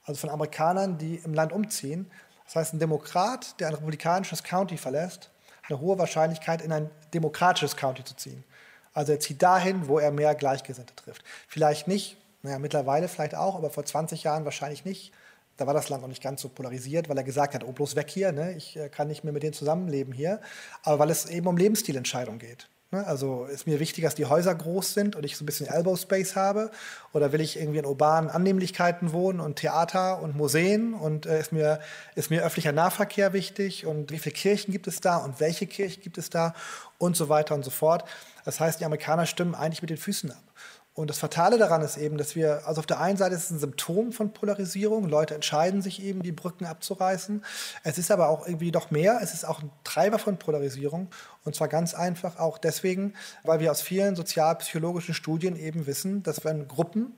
Also 0.03 0.21
von 0.21 0.29
Amerikanern, 0.29 0.97
die 0.97 1.15
im 1.23 1.33
Land 1.33 1.51
umziehen. 1.51 2.09
Das 2.45 2.55
heißt, 2.55 2.73
ein 2.73 2.79
Demokrat, 2.79 3.59
der 3.59 3.67
ein 3.67 3.73
republikanisches 3.73 4.43
County 4.43 4.77
verlässt, 4.77 5.31
hat 5.63 5.71
eine 5.71 5.79
hohe 5.79 5.97
Wahrscheinlichkeit, 5.97 6.61
in 6.61 6.71
ein 6.71 6.89
demokratisches 7.13 7.75
County 7.75 8.03
zu 8.03 8.15
ziehen. 8.15 8.43
Also 8.93 9.11
er 9.11 9.19
zieht 9.19 9.41
dahin, 9.41 9.87
wo 9.87 9.99
er 9.99 10.11
mehr 10.11 10.35
Gleichgesinnte 10.35 10.95
trifft. 10.95 11.23
Vielleicht 11.47 11.87
nicht, 11.87 12.17
naja, 12.43 12.59
mittlerweile 12.59 13.07
vielleicht 13.07 13.35
auch, 13.35 13.55
aber 13.55 13.69
vor 13.69 13.85
20 13.85 14.23
Jahren 14.23 14.45
wahrscheinlich 14.45 14.85
nicht 14.85 15.11
da 15.57 15.67
war 15.67 15.73
das 15.73 15.89
Land 15.89 16.01
noch 16.01 16.09
nicht 16.09 16.23
ganz 16.23 16.41
so 16.41 16.49
polarisiert, 16.49 17.09
weil 17.09 17.17
er 17.17 17.23
gesagt 17.23 17.53
hat, 17.53 17.63
oh, 17.63 17.71
bloß 17.71 17.95
weg 17.95 18.09
hier, 18.09 18.31
ne? 18.31 18.53
ich 18.55 18.75
äh, 18.77 18.89
kann 18.89 19.07
nicht 19.07 19.23
mehr 19.23 19.33
mit 19.33 19.43
denen 19.43 19.53
zusammenleben 19.53 20.13
hier. 20.13 20.41
Aber 20.83 20.99
weil 20.99 21.09
es 21.09 21.25
eben 21.27 21.47
um 21.47 21.57
Lebensstilentscheidungen 21.57 22.39
geht. 22.39 22.67
Ne? 22.91 23.05
Also 23.05 23.45
ist 23.45 23.67
mir 23.67 23.79
wichtig, 23.79 24.03
dass 24.03 24.15
die 24.15 24.25
Häuser 24.25 24.53
groß 24.53 24.93
sind 24.93 25.15
und 25.15 25.23
ich 25.23 25.37
so 25.37 25.43
ein 25.43 25.45
bisschen 25.45 25.67
Elbow 25.67 25.95
Space 25.95 26.35
habe. 26.35 26.71
Oder 27.13 27.31
will 27.31 27.41
ich 27.41 27.57
irgendwie 27.57 27.79
in 27.79 27.85
urbanen 27.85 28.29
Annehmlichkeiten 28.29 29.11
wohnen 29.11 29.39
und 29.39 29.57
Theater 29.57 30.21
und 30.21 30.35
Museen? 30.35 30.93
Und 30.93 31.25
äh, 31.25 31.39
ist, 31.39 31.51
mir, 31.51 31.79
ist 32.15 32.29
mir 32.29 32.43
öffentlicher 32.43 32.71
Nahverkehr 32.71 33.33
wichtig? 33.33 33.85
Und 33.85 34.11
wie 34.11 34.19
viele 34.19 34.35
Kirchen 34.35 34.71
gibt 34.71 34.87
es 34.87 35.01
da? 35.01 35.17
Und 35.17 35.39
welche 35.39 35.67
Kirchen 35.67 36.01
gibt 36.01 36.17
es 36.17 36.29
da? 36.29 36.53
Und 36.97 37.17
so 37.17 37.27
weiter 37.29 37.55
und 37.55 37.65
so 37.65 37.71
fort. 37.71 38.05
Das 38.45 38.59
heißt, 38.59 38.79
die 38.79 38.85
Amerikaner 38.85 39.25
stimmen 39.25 39.55
eigentlich 39.55 39.81
mit 39.81 39.89
den 39.89 39.97
Füßen 39.97 40.31
ab. 40.31 40.43
Und 40.95 41.09
das 41.09 41.19
Fatale 41.19 41.57
daran 41.57 41.81
ist 41.81 41.97
eben, 41.97 42.17
dass 42.17 42.37
wir, 42.37 42.65
also 42.65 42.79
auf 42.79 42.85
der 42.85 43.01
einen 43.01 43.17
Seite 43.17 43.35
ist 43.35 43.43
es 43.43 43.51
ein 43.51 43.59
Symptom 43.59 44.13
von 44.13 44.31
Polarisierung, 44.31 45.09
Leute 45.09 45.35
entscheiden 45.35 45.81
sich 45.81 46.01
eben, 46.01 46.23
die 46.23 46.31
Brücken 46.31 46.65
abzureißen. 46.65 47.43
Es 47.83 47.97
ist 47.97 48.11
aber 48.11 48.29
auch 48.29 48.47
irgendwie 48.47 48.71
noch 48.71 48.91
mehr, 48.91 49.19
es 49.21 49.33
ist 49.33 49.45
auch 49.45 49.61
ein 49.61 49.69
Treiber 49.83 50.19
von 50.19 50.37
Polarisierung. 50.37 51.09
Und 51.43 51.53
zwar 51.53 51.67
ganz 51.67 51.93
einfach 51.93 52.39
auch 52.39 52.57
deswegen, 52.57 53.13
weil 53.43 53.59
wir 53.59 53.71
aus 53.71 53.81
vielen 53.81 54.15
sozialpsychologischen 54.15 55.13
Studien 55.13 55.57
eben 55.57 55.85
wissen, 55.85 56.23
dass 56.23 56.45
wenn 56.45 56.69
Gruppen 56.69 57.13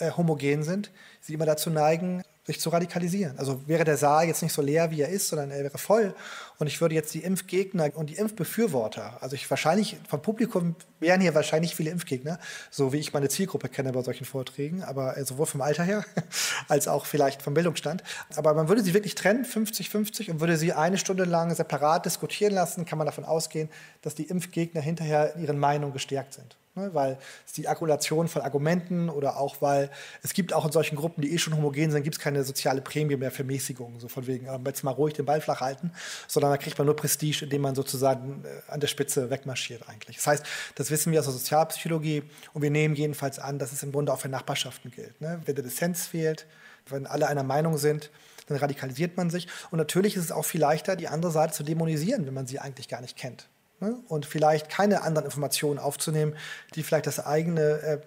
äh, 0.00 0.10
homogen 0.16 0.62
sind, 0.62 0.90
sie 1.20 1.34
immer 1.34 1.46
dazu 1.46 1.70
neigen, 1.70 2.22
sich 2.44 2.60
zu 2.60 2.70
radikalisieren. 2.70 3.38
Also 3.38 3.60
wäre 3.68 3.84
der 3.84 3.96
Saal 3.96 4.26
jetzt 4.26 4.42
nicht 4.42 4.52
so 4.52 4.62
leer, 4.62 4.90
wie 4.90 5.02
er 5.02 5.08
ist, 5.08 5.28
sondern 5.28 5.50
er 5.50 5.62
wäre 5.62 5.78
voll 5.78 6.14
und 6.58 6.66
ich 6.66 6.80
würde 6.80 6.94
jetzt 6.94 7.14
die 7.14 7.20
Impfgegner 7.22 7.90
und 7.94 8.10
die 8.10 8.16
Impfbefürworter, 8.16 9.22
also 9.22 9.34
ich 9.36 9.48
wahrscheinlich 9.48 9.98
vom 10.08 10.20
Publikum 10.20 10.74
wären 10.98 11.20
hier 11.20 11.34
wahrscheinlich 11.34 11.76
viele 11.76 11.90
Impfgegner, 11.90 12.38
so 12.70 12.92
wie 12.92 12.98
ich 12.98 13.12
meine 13.12 13.28
Zielgruppe 13.28 13.68
kenne 13.68 13.92
bei 13.92 14.02
solchen 14.02 14.24
Vorträgen, 14.24 14.82
aber 14.82 15.16
äh, 15.16 15.24
sowohl 15.24 15.46
vom 15.46 15.60
Alter 15.60 15.84
her 15.84 16.04
als 16.68 16.88
auch 16.88 17.06
vielleicht 17.06 17.40
vom 17.42 17.54
Bildungsstand. 17.54 18.02
Aber 18.36 18.52
man 18.54 18.68
würde 18.68 18.82
sie 18.82 18.94
wirklich 18.94 19.14
trennen, 19.14 19.44
50-50, 19.44 20.30
und 20.30 20.40
würde 20.40 20.56
sie 20.56 20.72
eine 20.72 20.98
Stunde 20.98 21.24
lang 21.24 21.54
separat 21.54 22.04
diskutieren 22.04 22.52
lassen, 22.52 22.84
kann 22.84 22.98
man 22.98 23.06
davon 23.06 23.24
ausgehen, 23.24 23.68
dass 24.02 24.14
die 24.14 24.24
Impfgegner 24.24 24.80
hinterher 24.80 25.34
in 25.36 25.42
ihren 25.42 25.58
Meinungen 25.58 25.92
gestärkt 25.92 26.34
sind. 26.34 26.56
Ne? 26.80 26.94
Weil 26.94 27.18
es 27.46 27.52
die 27.52 27.68
Akkumulation 27.68 28.28
von 28.28 28.42
Argumenten 28.42 29.08
oder 29.08 29.36
auch 29.38 29.60
weil 29.60 29.90
es 30.22 30.32
gibt 30.32 30.52
auch 30.52 30.64
in 30.64 30.72
solchen 30.72 30.96
Gruppen, 30.96 31.22
die 31.22 31.32
eh 31.32 31.38
schon 31.38 31.56
homogen 31.56 31.90
sind, 31.90 32.02
gibt 32.02 32.16
es 32.16 32.20
keine 32.20 32.44
soziale 32.44 32.80
Prämie 32.80 33.16
mehr 33.16 33.30
für 33.30 33.44
Mäßigung. 33.44 34.00
So 34.00 34.08
von 34.08 34.26
wegen, 34.26 34.48
aber 34.48 34.70
jetzt 34.70 34.82
mal 34.82 34.92
ruhig 34.92 35.14
den 35.14 35.26
Ball 35.26 35.40
flach 35.40 35.60
halten, 35.60 35.92
sondern 36.26 36.50
da 36.50 36.56
kriegt 36.56 36.78
man 36.78 36.86
nur 36.86 36.96
Prestige, 36.96 37.44
indem 37.44 37.62
man 37.62 37.74
sozusagen 37.74 38.44
äh, 38.44 38.72
an 38.72 38.80
der 38.80 38.88
Spitze 38.88 39.30
wegmarschiert 39.30 39.88
eigentlich. 39.88 40.16
Das 40.16 40.26
heißt, 40.26 40.46
das 40.74 40.90
wissen 40.90 41.12
wir 41.12 41.20
aus 41.20 41.26
der 41.26 41.34
Sozialpsychologie 41.34 42.22
und 42.52 42.62
wir 42.62 42.70
nehmen 42.70 42.94
jedenfalls 42.94 43.38
an, 43.38 43.58
dass 43.58 43.72
es 43.72 43.82
im 43.82 43.92
Grunde 43.92 44.12
auch 44.12 44.20
für 44.20 44.28
Nachbarschaften 44.28 44.90
gilt. 44.90 45.20
Ne? 45.20 45.40
Wenn 45.44 45.54
der 45.54 45.64
Dissens 45.64 46.06
fehlt, 46.06 46.46
wenn 46.86 47.06
alle 47.06 47.28
einer 47.28 47.42
Meinung 47.42 47.78
sind, 47.78 48.10
dann 48.46 48.58
radikalisiert 48.58 49.16
man 49.16 49.30
sich. 49.30 49.46
Und 49.70 49.78
natürlich 49.78 50.16
ist 50.16 50.24
es 50.24 50.32
auch 50.32 50.44
viel 50.44 50.60
leichter, 50.60 50.96
die 50.96 51.08
andere 51.08 51.30
Seite 51.30 51.52
zu 51.52 51.62
dämonisieren, 51.62 52.26
wenn 52.26 52.34
man 52.34 52.46
sie 52.46 52.58
eigentlich 52.58 52.88
gar 52.88 53.00
nicht 53.00 53.16
kennt. 53.16 53.48
Ne? 53.80 53.96
Und 54.08 54.26
vielleicht 54.26 54.68
keine 54.68 55.02
anderen 55.02 55.24
Informationen 55.24 55.78
aufzunehmen, 55.78 56.36
die 56.74 56.82
vielleicht 56.82 57.06
das 57.06 57.24
eigene, 57.24 57.62
äh, 57.62 58.00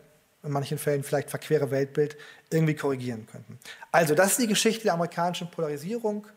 in 0.44 0.52
manchen 0.52 0.78
Fällen 0.78 1.04
vielleicht 1.04 1.30
verquere 1.30 1.72
Weltbild 1.72 2.16
irgendwie 2.52 2.76
korrigieren 2.76 3.28
könnten. 3.32 3.60
Also 3.92 4.14
das 4.14 4.32
ist 4.32 4.40
die 4.42 4.48
Geschichte 4.48 4.84
der 4.84 4.94
amerikanischen 4.94 5.50
Polarisierung. 5.50 6.28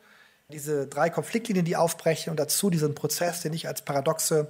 Diese 0.49 0.87
drei 0.87 1.11
Konfliktlinien, 1.11 1.64
die 1.64 1.77
aufbrechen 1.77 2.31
und 2.31 2.38
dazu 2.38 2.70
diesen 2.70 2.94
Prozess, 2.94 3.42
den 3.42 3.53
ich 3.53 3.68
als 3.68 3.83
paradoxe 3.83 4.49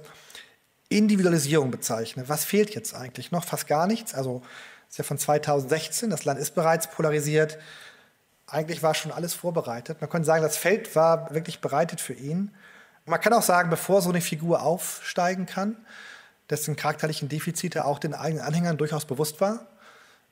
Individualisierung 0.89 1.71
bezeichne. 1.71 2.29
Was 2.29 2.45
fehlt 2.45 2.73
jetzt 2.73 2.93
eigentlich 2.93 3.31
noch? 3.31 3.43
Fast 3.43 3.67
gar 3.67 3.87
nichts. 3.87 4.13
Also 4.13 4.41
das 4.87 4.93
ist 4.93 4.97
ja 4.99 5.03
von 5.03 5.17
2016, 5.17 6.09
das 6.09 6.23
Land 6.23 6.39
ist 6.39 6.55
bereits 6.55 6.87
polarisiert. 6.89 7.57
Eigentlich 8.45 8.83
war 8.83 8.93
schon 8.93 9.11
alles 9.11 9.33
vorbereitet. 9.33 9.99
Man 9.99 10.09
könnte 10.09 10.25
sagen, 10.25 10.43
das 10.43 10.55
Feld 10.55 10.95
war 10.95 11.33
wirklich 11.33 11.59
bereitet 11.59 11.99
für 11.99 12.13
ihn. 12.13 12.51
Man 13.07 13.21
kann 13.21 13.31
auch 13.31 13.41
sagen, 13.41 13.69
bevor 13.69 14.01
so 14.01 14.09
eine 14.09 14.19
Figur 14.19 14.61
aufsteigen 14.61 15.45
kann, 15.45 15.77
dessen 16.49 16.75
charakterlichen 16.75 17.29
Defizite 17.29 17.85
auch 17.85 17.99
den 17.99 18.13
eigenen 18.13 18.43
Anhängern 18.43 18.77
durchaus 18.77 19.05
bewusst 19.05 19.39
war, 19.39 19.65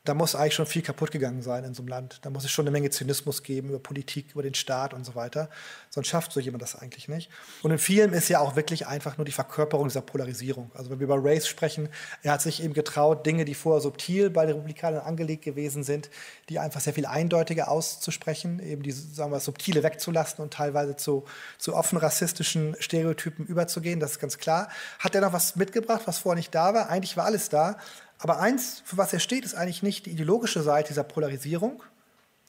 da 0.06 0.14
muss 0.14 0.36
eigentlich 0.36 0.54
schon 0.54 0.68
viel 0.68 0.84
kaputt 0.84 1.12
gegangen 1.12 1.42
sein 1.42 1.64
in 1.64 1.74
so 1.74 1.82
einem 1.82 1.90
Land. 1.90 2.20
Da 2.22 2.30
muss 2.30 2.46
es 2.46 2.52
schon 2.52 2.64
eine 2.64 2.72
Menge 2.72 2.92
Zynismus 2.92 3.42
geben 3.44 3.70
über 3.70 3.80
Politik, 3.80 4.28
über 4.32 4.44
den 4.44 4.54
Staat 4.54 4.94
und 4.94 5.04
so 5.04 5.16
weiter. 5.16 5.50
Sonst 5.90 6.08
schafft 6.08 6.32
so 6.32 6.40
jemand 6.40 6.62
das 6.62 6.76
eigentlich 6.76 7.08
nicht. 7.08 7.30
Und 7.64 7.72
in 7.72 7.80
vielen 7.80 8.14
ist 8.14 8.30
ja 8.30 8.40
auch 8.40 8.56
wirklich 8.56 8.86
einfach 8.86 9.18
nur 9.18 9.26
die 9.26 9.32
Verkörperung 9.32 9.88
dieser 9.88 10.02
Polarisierung. 10.02 10.72
Also 10.76 10.92
wenn 10.92 11.00
wir 11.00 11.06
über 11.06 11.18
Race 11.20 11.48
sprechen, 11.48 11.90
er 12.22 12.34
hat 12.34 12.42
sich 12.42 12.64
eben 12.64 12.74
getraut, 12.74 13.26
Dinge, 13.26 13.46
die 13.46 13.56
vorher 13.56 13.82
subtil 13.82 14.30
bei 14.30 14.46
den 14.46 14.56
Republikanern 14.56 15.02
angelegt 15.02 15.44
gewesen 15.44 15.84
sind, 15.84 16.10
die 16.50 16.60
einfach 16.60 16.82
sehr 16.82 16.94
viel 16.94 17.08
eindeutiger 17.08 17.70
auszusprechen, 17.70 18.60
eben 18.60 18.84
die 18.84 18.92
sagen 18.92 19.32
wir, 19.32 19.40
subtile 19.40 19.82
wegzulassen 19.82 20.44
und 20.44 20.54
teilweise 20.54 20.96
zu, 20.96 21.26
zu 21.58 21.76
offen 21.76 21.98
rassistischen 21.98 22.76
Stereotypen 22.80 23.46
überzugehen. 23.48 24.00
Das 24.00 24.12
ist 24.12 24.20
ganz 24.20 24.38
klar. 24.38 24.70
Hat 25.00 25.16
er 25.16 25.22
noch 25.22 25.34
was 25.34 25.56
mitgebracht, 25.56 26.04
was 26.06 26.20
vorher 26.20 26.38
nicht 26.38 26.54
da 26.54 26.74
war? 26.76 26.90
Eigentlich 26.90 27.18
war 27.18 27.26
alles 27.26 27.50
da. 27.50 27.78
Aber 28.20 28.40
eins, 28.40 28.82
für 28.86 28.98
was 28.98 29.14
er 29.14 29.20
steht, 29.20 29.46
ist 29.46 29.56
eigentlich 29.56 29.84
nicht 29.84 30.06
die 30.06 30.12
ideologische 30.12 30.62
Seite 30.62 30.90
dieser 30.90 31.04
Polarisierung, 31.04 31.84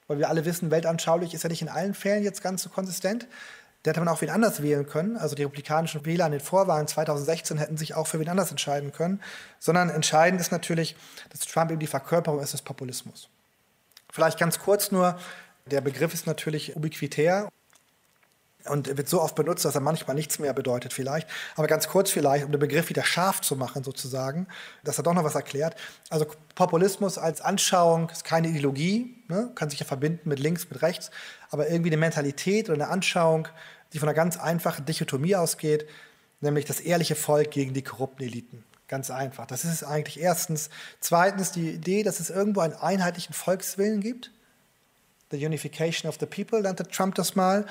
weil 0.09 0.19
wir 0.19 0.29
alle 0.29 0.45
wissen, 0.45 0.71
weltanschaulich 0.71 1.35
ist 1.35 1.45
er 1.45 1.51
nicht 1.51 1.63
in 1.63 1.69
allen 1.69 1.95
Fällen 1.95 2.23
jetzt 2.23 2.43
ganz 2.43 2.63
so 2.63 2.71
konsistent. 2.71 3.27
Der 3.85 3.93
hätte 3.93 4.01
man 4.01 4.09
auch 4.09 4.21
wen 4.21 4.31
anders 4.31 4.63
wählen 4.63 4.87
können. 4.87 5.17
Also 5.17 5.35
die 5.35 5.43
republikanischen 5.43 6.05
Wähler 6.05 6.25
an 6.25 6.33
den 6.33 6.41
Vorwahlen 6.41 6.89
2016 6.89 7.59
hätten 7.59 7.77
sich 7.77 7.95
auch 7.95 8.07
für 8.07 8.19
wen 8.19 8.29
anders 8.29 8.51
entscheiden 8.51 8.93
können. 8.93 9.21
Sondern 9.59 9.91
entscheidend 9.91 10.41
ist 10.41 10.51
natürlich, 10.51 10.97
dass 11.31 11.41
Trump 11.41 11.71
eben 11.71 11.81
die 11.81 11.87
Verkörperung 11.87 12.41
ist 12.41 12.53
des 12.53 12.63
Populismus. 12.63 13.29
Vielleicht 14.13 14.39
ganz 14.39 14.59
kurz 14.59 14.91
nur, 14.91 15.19
der 15.67 15.81
Begriff 15.81 16.15
ist 16.15 16.27
natürlich 16.27 16.77
ubiquitär 16.77 17.49
und 18.69 18.97
wird 18.97 19.09
so 19.09 19.21
oft 19.21 19.35
benutzt, 19.35 19.65
dass 19.65 19.75
er 19.75 19.81
manchmal 19.81 20.15
nichts 20.15 20.39
mehr 20.39 20.53
bedeutet 20.53 20.93
vielleicht. 20.93 21.29
Aber 21.57 21.67
ganz 21.67 21.89
kurz 21.89 22.11
vielleicht, 22.11 22.45
um 22.45 22.53
den 22.53 22.61
Begriff 22.61 22.89
wieder 22.89 23.05
scharf 23.05 23.41
zu 23.41 23.57
machen 23.57 23.85
sozusagen, 23.85 24.47
dass 24.85 24.99
er 24.99 25.05
doch 25.05 25.15
noch 25.15 25.25
was 25.25 25.35
erklärt. 25.35 25.77
Also 26.11 26.27
Populismus 26.55 27.19
als 27.19 27.41
Anschauung 27.41 28.11
ist 28.11 28.25
keine 28.25 28.49
Ideologie, 28.49 29.23
ne? 29.29 29.51
kann 29.55 29.71
sich 29.71 29.81
ja 29.81 29.87
verbinden 29.87 30.29
mit 30.29 30.39
links, 30.39 30.69
mit 30.71 30.83
rechts, 30.83 31.11
aber 31.51 31.69
irgendwie 31.69 31.91
eine 31.91 31.97
Mentalität 31.97 32.69
oder 32.69 32.83
eine 32.83 32.89
Anschauung, 32.89 33.49
die 33.93 33.99
von 33.99 34.09
einer 34.09 34.17
ganz 34.17 34.37
einfachen 34.37 34.85
Dichotomie 34.85 35.37
ausgeht, 35.37 35.87
nämlich 36.41 36.65
das 36.65 36.81
ehrliche 36.81 37.15
Volk 37.15 37.51
gegen 37.51 37.75
die 37.75 37.83
korrupten 37.83 38.23
Eliten. 38.23 38.65
Ganz 38.89 39.11
einfach. 39.11 39.47
Das 39.47 39.65
ist 39.65 39.73
es 39.73 39.85
eigentlich 39.85 40.21
erstens. 40.21 40.71
Zweitens 41.01 41.51
die 41.51 41.71
Idee, 41.71 42.05
dass 42.05 42.21
es 42.21 42.31
irgendwo 42.31 42.61
einen 42.61 42.75
einheitlichen 42.75 43.35
Volkswillen 43.35 44.01
gibt 44.01 44.31
The 45.31 45.45
Unification 45.45 46.09
of 46.09 46.19
the 46.21 46.27
People 46.27 46.61
nannte 46.63 46.87
Trump 46.87 47.17
das 47.17 47.35
mal. 47.35 47.67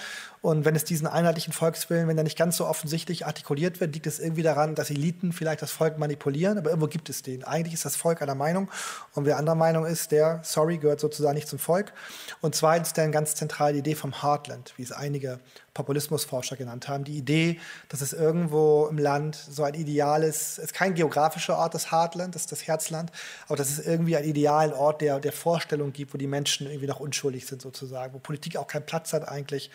Und 0.46 0.64
wenn 0.64 0.76
es 0.76 0.84
diesen 0.84 1.08
einheitlichen 1.08 1.54
Volkswillen, 1.54 2.08
wenn 2.08 2.18
der 2.18 2.24
nicht 2.24 2.38
ganz 2.38 2.58
so 2.58 2.68
offensichtlich 2.68 3.26
artikuliert 3.26 3.80
wird, 3.80 3.96
liegt 3.96 4.06
es 4.06 4.20
irgendwie 4.20 4.44
daran, 4.44 4.76
dass 4.76 4.92
Eliten 4.92 5.34
vielleicht 5.34 5.64
das 5.64 5.72
Volk 5.72 5.98
manipulieren, 5.98 6.60
aber 6.60 6.70
irgendwo 6.70 6.86
gibt 6.86 7.10
es 7.10 7.24
den. 7.24 7.44
Eigentlich 7.44 7.74
ist 7.74 7.84
das 7.84 7.96
Volk 7.96 8.22
einer 8.22 8.36
Meinung 8.36 8.70
und 9.16 9.26
wer 9.26 9.38
anderer 9.38 9.56
Meinung 9.56 9.88
ist, 9.88 10.12
der, 10.12 10.42
sorry, 10.44 10.78
gehört 10.78 11.00
sozusagen 11.00 11.34
nicht 11.34 11.48
zum 11.48 11.58
Volk. 11.58 11.94
Und 12.42 12.54
zweitens 12.54 12.94
dann 12.94 13.12
ganz 13.12 13.34
zentral 13.34 13.74
die 13.74 13.80
Idee 13.80 13.96
vom 13.96 14.22
Heartland, 14.22 14.76
wie 14.78 14.84
es 14.84 14.92
einige 14.92 15.40
Populismusforscher 15.74 16.58
genannt 16.58 16.88
haben. 16.88 17.06
Die 17.06 17.18
Idee, 17.18 17.60
dass 17.90 18.02
es 18.02 18.14
irgendwo 18.14 18.86
im 18.86 19.00
Land 19.00 19.36
so 19.36 19.64
ein 19.64 19.74
ideales, 19.74 20.60
es 20.60 20.66
ist 20.66 20.74
kein 20.76 20.94
geografischer 20.94 21.58
Ort, 21.58 21.74
das 21.74 21.92
Heartland, 21.92 22.36
das 22.36 22.44
ist 22.44 22.52
das 22.52 22.68
Herzland, 22.68 23.12
aber 23.48 23.56
dass 23.56 23.72
es 23.72 23.80
irgendwie 23.80 24.16
einen 24.16 24.30
idealen 24.30 24.74
Ort 24.74 25.02
der, 25.02 25.20
der 25.20 25.32
Vorstellung 25.32 25.92
gibt, 25.92 26.14
wo 26.14 26.20
die 26.20 26.28
Menschen 26.28 26.68
irgendwie 26.68 26.86
noch 26.86 27.00
unschuldig 27.00 27.48
sind 27.48 27.64
sozusagen, 27.64 28.14
wo 28.14 28.20
Politik 28.20 28.58
auch 28.58 28.68
keinen 28.68 28.86
Platz 28.86 29.12
hat 29.12 29.28
eigentlich 29.28 29.72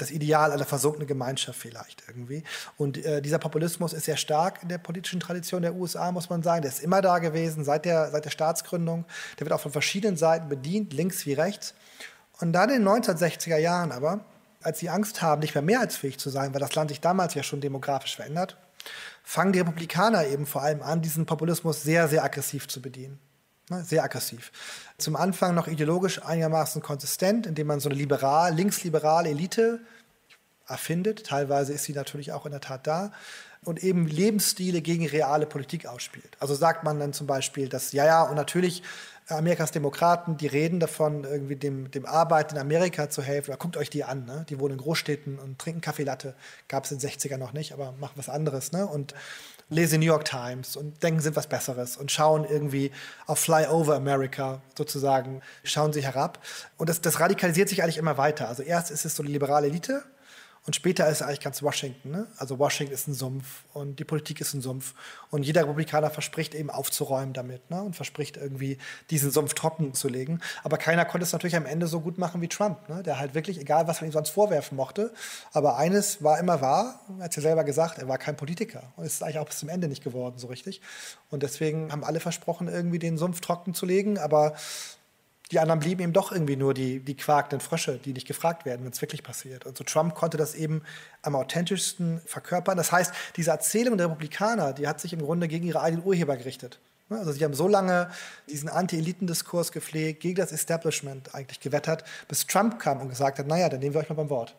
das 0.00 0.10
Ideal 0.10 0.52
einer 0.52 0.64
versunkenen 0.64 1.06
Gemeinschaft 1.06 1.58
vielleicht 1.58 2.02
irgendwie. 2.06 2.42
Und 2.76 3.04
äh, 3.04 3.20
dieser 3.22 3.38
Populismus 3.38 3.92
ist 3.92 4.04
sehr 4.04 4.16
stark 4.16 4.62
in 4.62 4.68
der 4.68 4.78
politischen 4.78 5.20
Tradition 5.20 5.62
der 5.62 5.74
USA, 5.74 6.12
muss 6.12 6.30
man 6.30 6.42
sagen. 6.42 6.62
Der 6.62 6.70
ist 6.70 6.80
immer 6.80 7.00
da 7.02 7.18
gewesen, 7.18 7.64
seit 7.64 7.84
der, 7.84 8.10
seit 8.10 8.24
der 8.24 8.30
Staatsgründung. 8.30 9.04
Der 9.38 9.46
wird 9.46 9.52
auch 9.52 9.60
von 9.60 9.72
verschiedenen 9.72 10.16
Seiten 10.16 10.48
bedient, 10.48 10.92
links 10.92 11.26
wie 11.26 11.34
rechts. 11.34 11.74
Und 12.40 12.52
dann 12.52 12.70
in 12.70 12.84
den 12.84 12.88
1960er 12.88 13.58
Jahren 13.58 13.92
aber 13.92 14.24
als 14.62 14.78
sie 14.78 14.90
Angst 14.90 15.22
haben, 15.22 15.40
nicht 15.40 15.54
mehr 15.54 15.62
mehrheitsfähig 15.62 16.18
zu 16.18 16.30
sein, 16.30 16.52
weil 16.52 16.60
das 16.60 16.74
Land 16.74 16.90
sich 16.90 17.00
damals 17.00 17.34
ja 17.34 17.42
schon 17.42 17.60
demografisch 17.60 18.16
verändert, 18.16 18.56
fangen 19.22 19.52
die 19.52 19.60
Republikaner 19.60 20.26
eben 20.26 20.46
vor 20.46 20.62
allem 20.62 20.82
an, 20.82 21.02
diesen 21.02 21.26
Populismus 21.26 21.82
sehr, 21.82 22.08
sehr 22.08 22.24
aggressiv 22.24 22.68
zu 22.68 22.82
bedienen. 22.82 23.18
Ne, 23.70 23.84
sehr 23.84 24.02
aggressiv. 24.02 24.50
Zum 24.98 25.14
Anfang 25.14 25.54
noch 25.54 25.68
ideologisch 25.68 26.20
einigermaßen 26.24 26.82
konsistent, 26.82 27.46
indem 27.46 27.68
man 27.68 27.78
so 27.78 27.88
eine 27.88 27.96
liberal, 27.96 28.52
linksliberale 28.52 29.28
Elite 29.28 29.78
erfindet. 30.66 31.24
Teilweise 31.24 31.72
ist 31.72 31.84
sie 31.84 31.92
natürlich 31.92 32.32
auch 32.32 32.46
in 32.46 32.52
der 32.52 32.60
Tat 32.60 32.88
da. 32.88 33.12
Und 33.62 33.84
eben 33.84 34.08
Lebensstile 34.08 34.80
gegen 34.80 35.06
reale 35.06 35.46
Politik 35.46 35.86
ausspielt. 35.86 36.36
Also 36.40 36.54
sagt 36.54 36.82
man 36.82 36.98
dann 36.98 37.12
zum 37.12 37.28
Beispiel, 37.28 37.68
dass, 37.68 37.92
ja, 37.92 38.04
ja, 38.04 38.22
und 38.24 38.34
natürlich 38.34 38.82
Amerikas 39.28 39.70
Demokraten, 39.70 40.36
die 40.36 40.46
reden 40.46 40.80
davon, 40.80 41.24
irgendwie 41.24 41.56
dem, 41.56 41.90
dem 41.90 42.06
Arbeiten 42.06 42.56
in 42.56 42.60
Amerika 42.60 43.08
zu 43.08 43.22
helfen. 43.22 43.50
Oder 43.50 43.58
guckt 43.58 43.76
euch 43.76 43.90
die 43.90 44.02
an, 44.02 44.24
ne? 44.24 44.44
die 44.48 44.58
wohnen 44.58 44.72
in 44.72 44.80
Großstädten 44.80 45.38
und 45.38 45.58
trinken 45.58 45.80
Kaffeelatte. 45.80 46.34
Gab 46.68 46.84
es 46.84 46.92
in 46.92 46.98
den 46.98 47.08
60ern 47.08 47.36
noch 47.36 47.52
nicht, 47.52 47.72
aber 47.72 47.94
machen 48.00 48.14
was 48.16 48.28
anderes. 48.28 48.72
Ne? 48.72 48.86
Und 48.86 49.14
lesen 49.70 50.00
New 50.00 50.06
York 50.06 50.24
Times 50.24 50.76
und 50.76 51.02
denken, 51.02 51.20
sind 51.20 51.36
was 51.36 51.46
Besseres 51.46 51.96
und 51.96 52.10
schauen 52.12 52.44
irgendwie 52.44 52.90
auf 53.26 53.38
Flyover 53.38 53.94
America 53.94 54.60
sozusagen, 54.76 55.40
schauen 55.64 55.92
sie 55.92 56.02
herab. 56.02 56.44
Und 56.76 56.88
das, 56.88 57.00
das 57.00 57.20
radikalisiert 57.20 57.68
sich 57.68 57.82
eigentlich 57.82 57.96
immer 57.96 58.18
weiter. 58.18 58.48
Also 58.48 58.62
erst 58.62 58.90
ist 58.90 59.04
es 59.04 59.16
so 59.16 59.22
die 59.22 59.32
liberale 59.32 59.68
Elite, 59.68 60.02
und 60.70 60.76
später 60.76 61.08
ist 61.08 61.20
eigentlich 61.20 61.40
ganz 61.40 61.64
Washington. 61.64 62.12
Ne? 62.12 62.28
Also 62.36 62.60
Washington 62.60 62.94
ist 62.94 63.08
ein 63.08 63.12
Sumpf 63.12 63.64
und 63.72 63.98
die 63.98 64.04
Politik 64.04 64.40
ist 64.40 64.54
ein 64.54 64.60
Sumpf. 64.60 64.94
Und 65.28 65.42
jeder 65.42 65.62
Republikaner 65.62 66.10
verspricht 66.10 66.54
eben 66.54 66.70
aufzuräumen 66.70 67.32
damit 67.32 67.68
ne? 67.72 67.82
und 67.82 67.96
verspricht 67.96 68.36
irgendwie 68.36 68.78
diesen 69.10 69.32
Sumpf 69.32 69.54
trocken 69.54 69.94
zu 69.94 70.06
legen. 70.06 70.38
Aber 70.62 70.76
keiner 70.76 71.04
konnte 71.04 71.24
es 71.24 71.32
natürlich 71.32 71.56
am 71.56 71.66
Ende 71.66 71.88
so 71.88 71.98
gut 71.98 72.18
machen 72.18 72.40
wie 72.40 72.46
Trump, 72.46 72.88
ne? 72.88 73.02
der 73.02 73.18
halt 73.18 73.34
wirklich, 73.34 73.58
egal 73.58 73.88
was 73.88 74.00
man 74.00 74.10
ihm 74.10 74.12
sonst 74.12 74.30
vorwerfen 74.30 74.76
mochte, 74.76 75.12
aber 75.52 75.76
eines 75.76 76.22
war 76.22 76.38
immer 76.38 76.60
wahr, 76.60 77.00
er 77.18 77.24
hat 77.24 77.34
ja 77.34 77.42
selber 77.42 77.64
gesagt, 77.64 77.98
er 77.98 78.06
war 78.06 78.18
kein 78.18 78.36
Politiker. 78.36 78.92
Und 78.94 79.04
es 79.04 79.14
ist 79.14 79.24
eigentlich 79.24 79.40
auch 79.40 79.46
bis 79.46 79.58
zum 79.58 79.70
Ende 79.70 79.88
nicht 79.88 80.04
geworden 80.04 80.38
so 80.38 80.46
richtig. 80.46 80.82
Und 81.30 81.42
deswegen 81.42 81.90
haben 81.90 82.04
alle 82.04 82.20
versprochen, 82.20 82.68
irgendwie 82.68 83.00
den 83.00 83.18
Sumpf 83.18 83.40
trocken 83.40 83.74
zu 83.74 83.86
legen. 83.86 84.18
Aber 84.18 84.54
die 85.50 85.58
anderen 85.58 85.80
blieben 85.80 86.02
eben 86.02 86.12
doch 86.12 86.30
irgendwie 86.30 86.56
nur 86.56 86.74
die, 86.74 87.00
die 87.00 87.16
quakenden 87.16 87.60
Frösche, 87.60 87.98
die 87.98 88.12
nicht 88.12 88.26
gefragt 88.26 88.64
werden, 88.64 88.84
wenn 88.84 88.92
es 88.92 89.00
wirklich 89.00 89.22
passiert. 89.22 89.66
Und 89.66 89.76
so 89.76 89.84
Trump 89.84 90.14
konnte 90.14 90.36
das 90.36 90.54
eben 90.54 90.82
am 91.22 91.34
authentischsten 91.34 92.20
verkörpern. 92.24 92.76
Das 92.76 92.92
heißt, 92.92 93.12
diese 93.36 93.50
Erzählung 93.50 93.98
der 93.98 94.06
Republikaner, 94.06 94.72
die 94.72 94.86
hat 94.86 95.00
sich 95.00 95.12
im 95.12 95.22
Grunde 95.22 95.48
gegen 95.48 95.66
ihre 95.66 95.80
eigenen 95.80 96.04
Urheber 96.04 96.36
gerichtet. 96.36 96.78
Also 97.08 97.32
sie 97.32 97.44
haben 97.44 97.54
so 97.54 97.66
lange 97.66 98.08
diesen 98.48 98.68
Anti-Elitendiskurs 98.68 99.72
gepflegt, 99.72 100.20
gegen 100.20 100.36
das 100.36 100.52
Establishment 100.52 101.34
eigentlich 101.34 101.58
gewettert, 101.58 102.04
bis 102.28 102.46
Trump 102.46 102.78
kam 102.78 103.00
und 103.00 103.08
gesagt 103.08 103.40
hat, 103.40 103.48
naja, 103.48 103.68
dann 103.68 103.80
nehmen 103.80 103.94
wir 103.94 104.00
euch 104.00 104.08
mal 104.08 104.14
beim 104.14 104.30
Wort. 104.30 104.54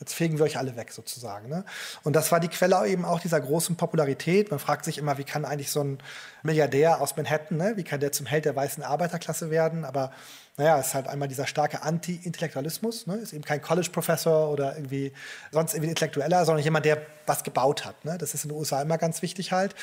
Jetzt 0.00 0.14
fegen 0.14 0.38
wir 0.38 0.46
euch 0.46 0.56
alle 0.56 0.76
weg 0.76 0.92
sozusagen. 0.92 1.50
Ne? 1.50 1.62
Und 2.04 2.16
das 2.16 2.32
war 2.32 2.40
die 2.40 2.48
Quelle 2.48 2.86
eben 2.88 3.04
auch 3.04 3.20
dieser 3.20 3.38
großen 3.38 3.76
Popularität. 3.76 4.50
Man 4.50 4.58
fragt 4.58 4.86
sich 4.86 4.96
immer, 4.96 5.18
wie 5.18 5.24
kann 5.24 5.44
eigentlich 5.44 5.70
so 5.70 5.84
ein 5.84 5.98
Milliardär 6.42 7.02
aus 7.02 7.16
Manhattan, 7.18 7.58
ne? 7.58 7.76
wie 7.76 7.84
kann 7.84 8.00
der 8.00 8.10
zum 8.10 8.24
Held 8.24 8.46
der 8.46 8.56
weißen 8.56 8.82
Arbeiterklasse 8.82 9.50
werden? 9.50 9.84
Aber 9.84 10.10
naja, 10.56 10.78
es 10.78 10.88
ist 10.88 10.94
halt 10.94 11.06
einmal 11.06 11.28
dieser 11.28 11.46
starke 11.46 11.82
Anti-Intellektualismus. 11.82 13.06
Ne? 13.06 13.16
Ist 13.16 13.34
eben 13.34 13.44
kein 13.44 13.60
College-Professor 13.60 14.50
oder 14.50 14.74
irgendwie 14.74 15.12
sonst 15.52 15.74
irgendwie 15.74 15.90
Intellektueller, 15.90 16.46
sondern 16.46 16.64
jemand, 16.64 16.86
der 16.86 17.02
was 17.26 17.44
gebaut 17.44 17.84
hat. 17.84 18.02
Ne? 18.06 18.16
Das 18.16 18.32
ist 18.32 18.44
in 18.44 18.48
den 18.48 18.58
USA 18.58 18.80
immer 18.80 18.96
ganz 18.96 19.20
wichtig 19.20 19.52
halt. 19.52 19.74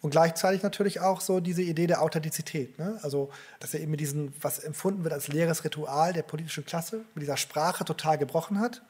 Und 0.00 0.10
gleichzeitig 0.10 0.62
natürlich 0.62 1.00
auch 1.00 1.20
so 1.20 1.40
diese 1.40 1.62
Idee 1.62 1.88
der 1.88 2.02
Authentizität. 2.02 2.78
Ne? 2.78 3.00
Also, 3.02 3.30
dass 3.58 3.74
er 3.74 3.80
eben 3.80 3.90
mit 3.90 3.98
diesem, 3.98 4.32
was 4.40 4.60
empfunden 4.60 5.02
wird 5.02 5.12
als 5.12 5.26
leeres 5.26 5.64
Ritual 5.64 6.12
der 6.12 6.22
politischen 6.22 6.64
Klasse, 6.64 7.04
mit 7.14 7.22
dieser 7.22 7.36
Sprache 7.36 7.84
total 7.84 8.16
gebrochen 8.16 8.60
hat 8.60 8.82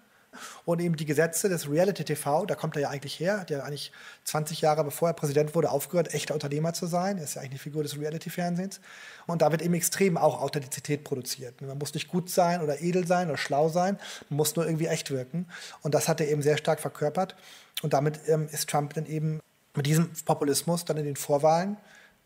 und 0.65 0.81
eben 0.81 0.97
die 0.97 1.07
Gesetze 1.07 1.49
des 1.49 1.71
Reality 1.71 2.05
TV, 2.05 2.47
da 2.47 2.55
kommt 2.55 2.77
er 2.77 2.83
ja 2.83 2.91
eigentlich 2.91 3.19
her, 3.21 3.45
ja 3.49 3.61
eigentlich 3.61 3.93
20 4.25 4.61
Jahre 4.61 4.85
bevor 4.85 5.09
er 5.09 5.15
Präsident 5.15 5.55
wurde 5.55 5.71
aufgehört, 5.71 6.15
echter 6.15 6.35
Unternehmer 6.35 6.73
zu 6.73 6.87
sein. 6.87 7.19
Er 7.19 7.25
ist 7.25 7.35
ja 7.35 7.41
eigentlich 7.41 7.53
eine 7.53 7.61
Figur 7.61 7.83
des 7.83 7.99
Reality-Fernsehens. 7.99 8.81
Und 9.27 9.43
da 9.43 9.51
wird 9.51 9.63
eben 9.63 9.75
extrem 9.75 10.17
auch 10.17 10.41
Authentizität 10.41 11.05
produziert. 11.05 11.61
Man 11.61 11.79
muss 11.79 11.95
nicht 11.95 12.09
gut 12.09 12.31
sein 12.31 12.63
oder 12.63 12.81
edel 12.81 13.07
sein 13.07 13.29
oder 13.29 13.39
schlau 13.39 13.69
sein, 13.69 13.99
man 14.29 14.37
muss 14.37 14.57
nur 14.57 14.67
irgendwie 14.67 14.87
echt 14.87 15.11
wirken. 15.11 15.47
Und 15.83 15.95
das 15.95 16.09
hat 16.09 16.21
er 16.21 16.29
eben 16.29 16.43
sehr 16.43 16.57
stark 16.57 16.81
verkörpert. 16.81 17.35
Und 17.83 17.93
damit 17.93 18.21
ähm, 18.27 18.49
ist 18.51 18.69
Trump 18.71 18.95
dann 18.95 19.07
eben 19.07 19.41
mit 19.75 19.87
diesem 19.87 20.11
Populismus 20.25 20.85
dann 20.85 20.97
in 20.97 21.05
den 21.05 21.17
Vorwahlen 21.17 21.77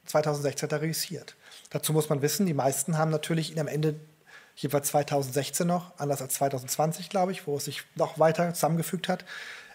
2016 0.06 0.68
da 0.68 0.76
reüssiert. 0.76 1.36
Dazu 1.70 1.92
muss 1.92 2.08
man 2.08 2.22
wissen, 2.22 2.46
die 2.46 2.54
meisten 2.54 2.96
haben 2.96 3.10
natürlich 3.10 3.52
ihn 3.52 3.60
am 3.60 3.68
Ende 3.68 3.96
jeweils 4.62 4.88
2016 4.88 5.66
noch, 5.66 5.98
anders 5.98 6.22
als 6.22 6.34
2020, 6.34 7.08
glaube 7.08 7.32
ich, 7.32 7.46
wo 7.46 7.56
es 7.56 7.64
sich 7.64 7.82
noch 7.96 8.18
weiter 8.18 8.52
zusammengefügt 8.54 9.08
hat, 9.08 9.24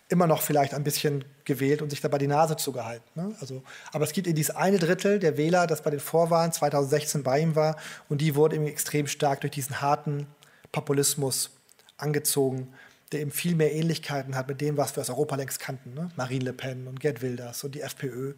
immer 0.07 0.27
noch 0.27 0.41
vielleicht 0.41 0.73
ein 0.73 0.83
bisschen 0.83 1.25
gewählt 1.45 1.81
und 1.81 1.89
sich 1.89 2.01
dabei 2.01 2.19
die 2.19 2.27
Nase 2.27 2.57
zugehalten. 2.57 3.09
Ne? 3.15 3.36
Also, 3.39 3.63
aber 3.91 4.03
es 4.03 4.13
gibt 4.13 4.27
eben 4.27 4.36
dieses 4.36 4.55
eine 4.55 4.77
Drittel 4.77 5.19
der 5.19 5.38
Wähler, 5.38 5.65
das 5.65 5.81
bei 5.81 5.89
den 5.89 5.99
Vorwahlen 5.99 6.51
2016 6.51 7.23
bei 7.23 7.39
ihm 7.39 7.55
war 7.55 7.77
und 8.07 8.21
die 8.21 8.36
wurde 8.36 8.55
eben 8.55 8.67
extrem 8.67 9.07
stark 9.07 9.41
durch 9.41 9.51
diesen 9.51 9.81
harten 9.81 10.27
Populismus 10.71 11.49
angezogen, 11.97 12.73
der 13.11 13.21
eben 13.21 13.31
viel 13.31 13.55
mehr 13.55 13.73
Ähnlichkeiten 13.73 14.36
hat 14.36 14.47
mit 14.47 14.61
dem, 14.61 14.77
was 14.77 14.95
wir 14.95 15.01
aus 15.01 15.09
Europa 15.09 15.36
längst 15.36 15.59
kannten. 15.59 15.93
Ne? 15.93 16.11
Marine 16.15 16.45
Le 16.45 16.53
Pen 16.53 16.88
und 16.88 16.99
Gerd 16.99 17.21
Wilders 17.21 17.63
und 17.63 17.73
die 17.73 17.81
FPÖ. 17.81 18.33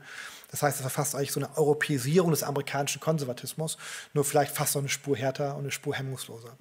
Das 0.49 0.61
heißt, 0.61 0.77
es 0.77 0.81
verfasst 0.81 1.15
eigentlich 1.15 1.31
so 1.31 1.39
eine 1.39 1.57
Europäisierung 1.57 2.31
des 2.31 2.43
amerikanischen 2.43 3.01
Konservatismus, 3.01 3.77
nur 4.13 4.23
vielleicht 4.23 4.55
fast 4.55 4.75
noch 4.75 4.81
eine 4.81 4.89
Spur 4.89 5.17
härter 5.17 5.55
und 5.55 5.61
eine 5.61 5.71
Spur 5.71 5.95
hemmungsloser. 5.95 6.57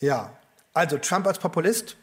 Ja, 0.00 0.36
also 0.72 0.98
Trump 0.98 1.26
als 1.26 1.38
Populist. 1.38 1.96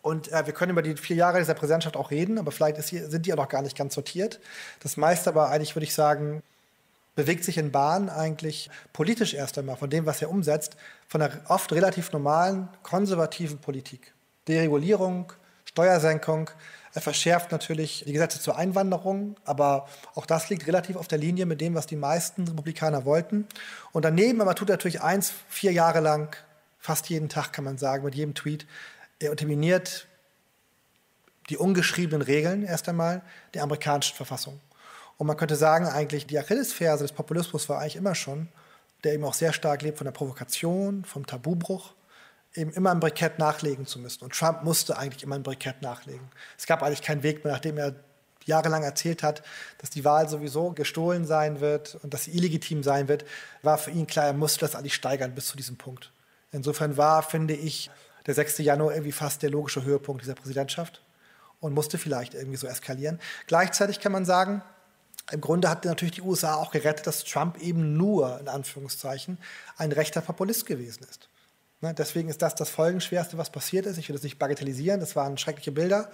Und 0.00 0.32
äh, 0.32 0.46
wir 0.46 0.54
können 0.54 0.72
über 0.72 0.82
die 0.82 0.96
vier 0.96 1.16
Jahre 1.16 1.38
dieser 1.38 1.54
Präsidentschaft 1.54 1.96
auch 1.96 2.10
reden, 2.10 2.38
aber 2.38 2.50
vielleicht 2.50 2.82
hier, 2.84 3.10
sind 3.10 3.26
die 3.26 3.32
auch 3.32 3.36
noch 3.36 3.48
gar 3.48 3.62
nicht 3.62 3.76
ganz 3.76 3.94
sortiert. 3.94 4.40
Das 4.80 4.96
meiste 4.96 5.28
aber 5.28 5.50
eigentlich, 5.50 5.76
würde 5.76 5.84
ich 5.84 5.94
sagen, 5.94 6.42
bewegt 7.14 7.44
sich 7.44 7.58
in 7.58 7.72
Bahn 7.72 8.08
eigentlich 8.08 8.70
politisch 8.92 9.34
erst 9.34 9.58
einmal 9.58 9.76
von 9.76 9.90
dem, 9.90 10.06
was 10.06 10.22
er 10.22 10.30
umsetzt, 10.30 10.76
von 11.08 11.20
einer 11.20 11.34
oft 11.48 11.72
relativ 11.72 12.12
normalen 12.12 12.68
konservativen 12.84 13.58
Politik. 13.58 14.14
Deregulierung, 14.46 15.32
Steuersenkung. 15.68 16.50
Er 16.94 17.02
verschärft 17.02 17.52
natürlich 17.52 18.04
die 18.06 18.12
Gesetze 18.12 18.40
zur 18.40 18.56
Einwanderung, 18.56 19.36
aber 19.44 19.86
auch 20.14 20.24
das 20.24 20.48
liegt 20.48 20.66
relativ 20.66 20.96
auf 20.96 21.08
der 21.08 21.18
Linie 21.18 21.46
mit 21.46 21.60
dem, 21.60 21.74
was 21.74 21.86
die 21.86 21.96
meisten 21.96 22.48
Republikaner 22.48 23.04
wollten. 23.04 23.46
Und 23.92 24.04
daneben 24.04 24.40
aber 24.40 24.54
tut 24.54 24.70
er 24.70 24.74
natürlich 24.74 25.02
eins, 25.02 25.32
vier 25.48 25.72
Jahre 25.72 26.00
lang, 26.00 26.34
fast 26.78 27.10
jeden 27.10 27.28
Tag 27.28 27.52
kann 27.52 27.64
man 27.64 27.76
sagen, 27.76 28.04
mit 28.04 28.14
jedem 28.14 28.34
Tweet, 28.34 28.66
er 29.18 29.30
unterminiert 29.30 30.06
die 31.50 31.58
ungeschriebenen 31.58 32.22
Regeln 32.22 32.62
erst 32.62 32.88
einmal 32.88 33.22
der 33.54 33.62
amerikanischen 33.62 34.16
Verfassung. 34.16 34.60
Und 35.18 35.26
man 35.26 35.36
könnte 35.36 35.56
sagen, 35.56 35.86
eigentlich 35.86 36.26
die 36.26 36.38
Achillesferse 36.38 37.04
des 37.04 37.12
Populismus 37.12 37.68
war 37.68 37.80
eigentlich 37.80 37.96
immer 37.96 38.14
schon, 38.14 38.48
der 39.04 39.12
eben 39.12 39.24
auch 39.24 39.34
sehr 39.34 39.52
stark 39.52 39.82
lebt 39.82 39.98
von 39.98 40.06
der 40.06 40.12
Provokation, 40.12 41.04
vom 41.04 41.26
Tabubruch, 41.26 41.92
eben 42.58 42.72
immer 42.72 42.90
ein 42.90 43.00
Brikett 43.00 43.38
nachlegen 43.38 43.86
zu 43.86 43.98
müssen. 43.98 44.24
Und 44.24 44.34
Trump 44.34 44.64
musste 44.64 44.98
eigentlich 44.98 45.22
immer 45.22 45.36
ein 45.36 45.42
Brikett 45.42 45.80
nachlegen. 45.80 46.28
Es 46.58 46.66
gab 46.66 46.82
eigentlich 46.82 47.02
keinen 47.02 47.22
Weg 47.22 47.44
mehr, 47.44 47.52
nachdem 47.54 47.78
er 47.78 47.94
jahrelang 48.44 48.82
erzählt 48.82 49.22
hat, 49.22 49.42
dass 49.78 49.90
die 49.90 50.04
Wahl 50.04 50.28
sowieso 50.28 50.72
gestohlen 50.72 51.26
sein 51.26 51.60
wird 51.60 51.98
und 52.02 52.14
dass 52.14 52.24
sie 52.24 52.32
illegitim 52.32 52.82
sein 52.82 53.06
wird, 53.06 53.24
war 53.62 53.78
für 53.78 53.90
ihn 53.90 54.06
klar, 54.06 54.26
er 54.26 54.32
musste 54.32 54.60
das 54.60 54.74
eigentlich 54.74 54.94
steigern 54.94 55.34
bis 55.34 55.46
zu 55.46 55.56
diesem 55.56 55.76
Punkt. 55.76 56.12
Insofern 56.50 56.96
war, 56.96 57.22
finde 57.22 57.54
ich, 57.54 57.90
der 58.26 58.34
6. 58.34 58.58
Januar 58.58 58.92
irgendwie 58.92 59.12
fast 59.12 59.42
der 59.42 59.50
logische 59.50 59.84
Höhepunkt 59.84 60.22
dieser 60.22 60.34
Präsidentschaft 60.34 61.02
und 61.60 61.74
musste 61.74 61.98
vielleicht 61.98 62.34
irgendwie 62.34 62.56
so 62.56 62.66
eskalieren. 62.66 63.20
Gleichzeitig 63.46 64.00
kann 64.00 64.12
man 64.12 64.24
sagen, 64.24 64.62
im 65.30 65.40
Grunde 65.42 65.68
hat 65.68 65.84
natürlich 65.84 66.14
die 66.14 66.22
USA 66.22 66.54
auch 66.54 66.70
gerettet, 66.70 67.06
dass 67.06 67.24
Trump 67.24 67.58
eben 67.58 67.96
nur, 67.96 68.40
in 68.40 68.48
Anführungszeichen, 68.48 69.38
ein 69.76 69.92
rechter 69.92 70.22
Populist 70.22 70.64
gewesen 70.64 71.04
ist. 71.08 71.28
Ne, 71.80 71.94
deswegen 71.94 72.28
ist 72.28 72.42
das 72.42 72.56
das 72.56 72.70
Folgenschwerste, 72.70 73.38
was 73.38 73.50
passiert 73.50 73.86
ist. 73.86 73.98
Ich 73.98 74.08
will 74.08 74.16
das 74.16 74.24
nicht 74.24 74.38
bagatellisieren, 74.38 74.98
das 74.98 75.14
waren 75.14 75.38
schreckliche 75.38 75.72
Bilder. 75.72 76.10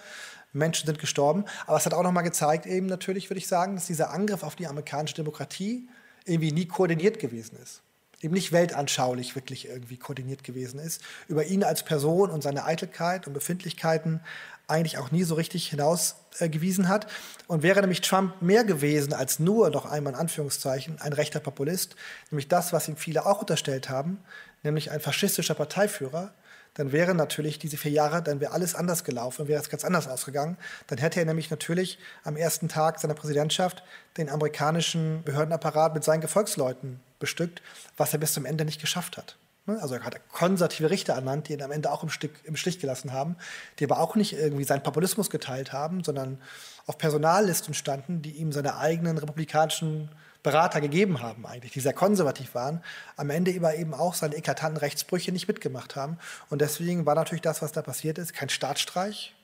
Menschen 0.52 0.86
sind 0.86 0.98
gestorben. 0.98 1.44
Aber 1.66 1.76
es 1.76 1.86
hat 1.86 1.94
auch 1.94 2.02
nochmal 2.02 2.22
gezeigt, 2.22 2.66
eben 2.66 2.86
natürlich, 2.86 3.30
würde 3.30 3.38
ich 3.38 3.48
sagen, 3.48 3.74
dass 3.74 3.86
dieser 3.86 4.10
Angriff 4.10 4.42
auf 4.42 4.56
die 4.56 4.66
amerikanische 4.66 5.16
Demokratie 5.16 5.88
irgendwie 6.26 6.52
nie 6.52 6.66
koordiniert 6.66 7.18
gewesen 7.18 7.58
ist. 7.62 7.80
Eben 8.20 8.34
nicht 8.34 8.52
weltanschaulich 8.52 9.34
wirklich 9.34 9.68
irgendwie 9.68 9.96
koordiniert 9.96 10.44
gewesen 10.44 10.78
ist. 10.78 11.02
Über 11.28 11.44
ihn 11.44 11.64
als 11.64 11.82
Person 11.82 12.30
und 12.30 12.42
seine 12.42 12.64
Eitelkeit 12.64 13.26
und 13.26 13.32
Befindlichkeiten 13.32 14.20
eigentlich 14.66 14.96
auch 14.96 15.10
nie 15.10 15.24
so 15.24 15.34
richtig 15.34 15.68
hinausgewiesen 15.68 16.84
äh, 16.84 16.88
hat. 16.88 17.06
Und 17.48 17.62
wäre 17.62 17.80
nämlich 17.80 18.00
Trump 18.00 18.40
mehr 18.40 18.64
gewesen 18.64 19.12
als 19.12 19.38
nur, 19.38 19.70
noch 19.70 19.84
einmal 19.84 20.14
in 20.14 20.18
Anführungszeichen, 20.18 21.00
ein 21.00 21.12
rechter 21.12 21.40
Populist, 21.40 21.96
nämlich 22.30 22.48
das, 22.48 22.72
was 22.72 22.88
ihm 22.88 22.96
viele 22.96 23.26
auch 23.26 23.40
unterstellt 23.40 23.90
haben, 23.90 24.18
nämlich 24.64 24.90
ein 24.90 25.00
faschistischer 25.00 25.54
Parteiführer, 25.54 26.32
dann 26.74 26.90
wäre 26.90 27.14
natürlich 27.14 27.60
diese 27.60 27.76
vier 27.76 27.92
Jahre, 27.92 28.20
dann 28.20 28.40
wäre 28.40 28.52
alles 28.52 28.74
anders 28.74 29.04
gelaufen, 29.04 29.46
wäre 29.46 29.62
es 29.62 29.70
ganz 29.70 29.84
anders 29.84 30.08
ausgegangen. 30.08 30.58
Dann 30.88 30.98
hätte 30.98 31.20
er 31.20 31.26
nämlich 31.26 31.50
natürlich 31.50 31.98
am 32.24 32.36
ersten 32.36 32.68
Tag 32.68 32.98
seiner 32.98 33.14
Präsidentschaft 33.14 33.84
den 34.16 34.28
amerikanischen 34.28 35.22
Behördenapparat 35.22 35.94
mit 35.94 36.02
seinen 36.02 36.20
Gefolgsleuten 36.20 36.98
bestückt, 37.20 37.62
was 37.96 38.12
er 38.12 38.18
bis 38.18 38.32
zum 38.32 38.44
Ende 38.44 38.64
nicht 38.64 38.80
geschafft 38.80 39.16
hat. 39.16 39.36
Ne? 39.66 39.78
Also 39.80 39.94
er 39.94 40.02
hat 40.02 40.28
konservative 40.30 40.90
Richter 40.90 41.14
ernannt, 41.14 41.48
die 41.48 41.52
ihn 41.52 41.62
am 41.62 41.70
Ende 41.70 41.92
auch 41.92 42.02
im, 42.02 42.08
Stück, 42.08 42.32
im 42.42 42.56
Stich 42.56 42.80
gelassen 42.80 43.12
haben, 43.12 43.36
die 43.78 43.84
aber 43.84 44.00
auch 44.00 44.16
nicht 44.16 44.32
irgendwie 44.32 44.64
seinen 44.64 44.82
Populismus 44.82 45.30
geteilt 45.30 45.72
haben, 45.72 46.02
sondern 46.02 46.38
auf 46.86 46.98
Personallisten 46.98 47.74
standen, 47.74 48.20
die 48.20 48.32
ihm 48.32 48.50
seine 48.50 48.76
eigenen 48.78 49.16
republikanischen 49.16 50.10
Berater 50.44 50.82
gegeben 50.82 51.22
haben, 51.22 51.46
eigentlich, 51.46 51.72
die 51.72 51.80
sehr 51.80 51.94
konservativ 51.94 52.54
waren, 52.54 52.84
am 53.16 53.30
Ende 53.30 53.52
aber 53.56 53.74
eben 53.76 53.94
auch 53.94 54.14
seine 54.14 54.36
eklatanten 54.36 54.76
Rechtsbrüche 54.76 55.32
nicht 55.32 55.48
mitgemacht 55.48 55.96
haben. 55.96 56.18
Und 56.50 56.60
deswegen 56.60 57.06
war 57.06 57.14
natürlich 57.14 57.42
das, 57.42 57.62
was 57.62 57.72
da 57.72 57.80
passiert 57.80 58.18
ist, 58.18 58.34
kein 58.34 58.50
Staatsstreich, 58.50 59.34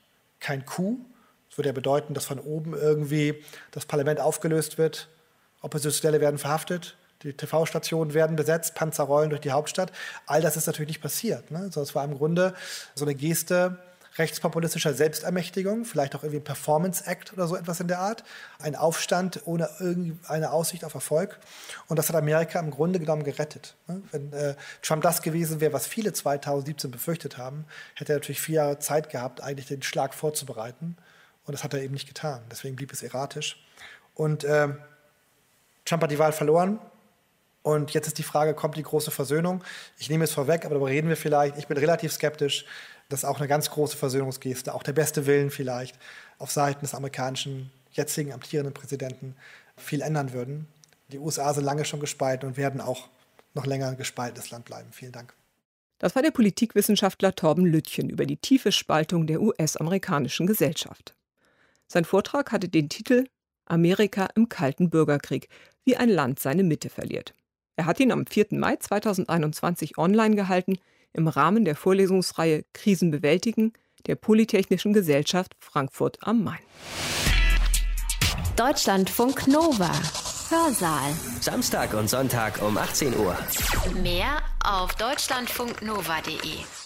kein 0.40 0.66
Coup. 0.66 0.98
Das 1.48 1.56
würde 1.58 1.70
ja 1.70 1.72
bedeuten, 1.72 2.12
dass 2.12 2.26
von 2.26 2.38
oben 2.38 2.74
irgendwie 2.74 3.42
das 3.72 3.86
Parlament 3.86 4.20
aufgelöst 4.20 4.76
wird, 4.76 5.08
Oppositionelle 5.62 6.20
werden 6.20 6.38
verhaftet, 6.38 6.96
die 7.22 7.32
TV-Stationen 7.32 8.12
werden 8.12 8.36
besetzt, 8.36 8.74
Panzer 8.74 9.04
rollen 9.04 9.30
durch 9.30 9.40
die 9.40 9.52
Hauptstadt. 9.52 9.92
All 10.26 10.42
das 10.42 10.56
ist 10.56 10.66
natürlich 10.66 10.88
nicht 10.88 11.02
passiert. 11.02 11.50
Ne? 11.50 11.70
So, 11.72 11.80
es 11.80 11.94
war 11.94 12.04
im 12.04 12.16
Grunde 12.16 12.54
so 12.94 13.06
eine 13.06 13.14
Geste 13.14 13.78
rechtspopulistischer 14.20 14.94
Selbstermächtigung, 14.94 15.84
vielleicht 15.84 16.14
auch 16.14 16.22
irgendwie 16.22 16.40
ein 16.40 16.44
Performance-Act 16.44 17.32
oder 17.32 17.48
so 17.48 17.56
etwas 17.56 17.80
in 17.80 17.88
der 17.88 17.98
Art. 17.98 18.22
Ein 18.60 18.76
Aufstand 18.76 19.40
ohne 19.46 19.68
irgendeine 19.80 20.52
Aussicht 20.52 20.84
auf 20.84 20.94
Erfolg. 20.94 21.40
Und 21.88 21.98
das 21.98 22.08
hat 22.08 22.16
Amerika 22.16 22.60
im 22.60 22.70
Grunde 22.70 23.00
genommen 23.00 23.24
gerettet. 23.24 23.74
Ne? 23.88 24.02
Wenn 24.12 24.32
äh, 24.32 24.54
Trump 24.82 25.02
das 25.02 25.22
gewesen 25.22 25.60
wäre, 25.60 25.72
was 25.72 25.86
viele 25.86 26.12
2017 26.12 26.90
befürchtet 26.90 27.38
haben, 27.38 27.64
hätte 27.94 28.12
er 28.12 28.16
natürlich 28.16 28.40
vier 28.40 28.56
Jahre 28.56 28.78
Zeit 28.78 29.10
gehabt, 29.10 29.42
eigentlich 29.42 29.66
den 29.66 29.82
Schlag 29.82 30.14
vorzubereiten. 30.14 30.96
Und 31.46 31.52
das 31.52 31.64
hat 31.64 31.74
er 31.74 31.82
eben 31.82 31.94
nicht 31.94 32.06
getan. 32.06 32.42
Deswegen 32.50 32.76
blieb 32.76 32.92
es 32.92 33.02
erratisch. 33.02 33.64
Und 34.14 34.44
äh, 34.44 34.68
Trump 35.84 36.02
hat 36.02 36.10
die 36.10 36.18
Wahl 36.18 36.32
verloren. 36.32 36.78
Und 37.62 37.90
jetzt 37.92 38.06
ist 38.06 38.18
die 38.18 38.22
Frage, 38.22 38.54
kommt 38.54 38.76
die 38.76 38.82
große 38.82 39.10
Versöhnung? 39.10 39.62
Ich 39.98 40.08
nehme 40.08 40.24
es 40.24 40.32
vorweg, 40.32 40.64
aber 40.64 40.74
darüber 40.74 40.88
reden 40.88 41.08
wir 41.08 41.16
vielleicht. 41.16 41.58
Ich 41.58 41.66
bin 41.66 41.76
relativ 41.76 42.12
skeptisch, 42.12 42.64
dass 43.10 43.24
auch 43.24 43.38
eine 43.38 43.48
ganz 43.48 43.70
große 43.70 43.96
Versöhnungsgeste, 43.96 44.72
auch 44.72 44.82
der 44.82 44.92
beste 44.92 45.26
Willen 45.26 45.50
vielleicht 45.50 45.98
auf 46.38 46.50
Seiten 46.50 46.80
des 46.80 46.94
amerikanischen 46.94 47.70
jetzigen 47.92 48.32
amtierenden 48.32 48.72
Präsidenten 48.72 49.36
viel 49.76 50.00
ändern 50.00 50.32
würden. 50.32 50.68
Die 51.08 51.18
USA 51.18 51.52
sind 51.52 51.64
lange 51.64 51.84
schon 51.84 52.00
gespalten 52.00 52.48
und 52.48 52.56
werden 52.56 52.80
auch 52.80 53.08
noch 53.52 53.66
länger 53.66 53.88
ein 53.88 53.96
gespaltenes 53.96 54.50
Land 54.50 54.64
bleiben. 54.64 54.92
Vielen 54.92 55.12
Dank. 55.12 55.34
Das 55.98 56.14
war 56.14 56.22
der 56.22 56.30
Politikwissenschaftler 56.30 57.34
Torben 57.34 57.66
Lüttchen 57.66 58.08
über 58.08 58.24
die 58.24 58.36
tiefe 58.36 58.72
Spaltung 58.72 59.26
der 59.26 59.42
US-amerikanischen 59.42 60.46
Gesellschaft. 60.46 61.14
Sein 61.88 62.04
Vortrag 62.04 62.52
hatte 62.52 62.68
den 62.68 62.88
Titel 62.88 63.26
Amerika 63.66 64.28
im 64.34 64.48
Kalten 64.48 64.88
Bürgerkrieg, 64.88 65.48
wie 65.84 65.96
ein 65.96 66.08
Land 66.08 66.38
seine 66.38 66.62
Mitte 66.62 66.88
verliert. 66.88 67.34
Er 67.76 67.86
hat 67.86 68.00
ihn 68.00 68.12
am 68.12 68.26
4. 68.26 68.46
Mai 68.52 68.76
2021 68.76 69.98
online 69.98 70.36
gehalten 70.36 70.78
im 71.12 71.28
Rahmen 71.28 71.64
der 71.64 71.76
Vorlesungsreihe 71.76 72.64
Krisen 72.72 73.10
bewältigen 73.10 73.72
der 74.06 74.16
Polytechnischen 74.16 74.92
Gesellschaft 74.92 75.54
Frankfurt 75.58 76.18
am 76.22 76.42
Main. 76.44 76.60
Deutschlandfunk 78.56 79.46
Nova. 79.46 79.90
Hörsaal. 80.50 81.12
Samstag 81.40 81.94
und 81.94 82.10
Sonntag 82.10 82.60
um 82.62 82.76
18 82.76 83.16
Uhr. 83.16 83.36
Mehr 84.02 84.42
auf 84.64 84.94
deutschlandfunknova.de. 84.96 86.79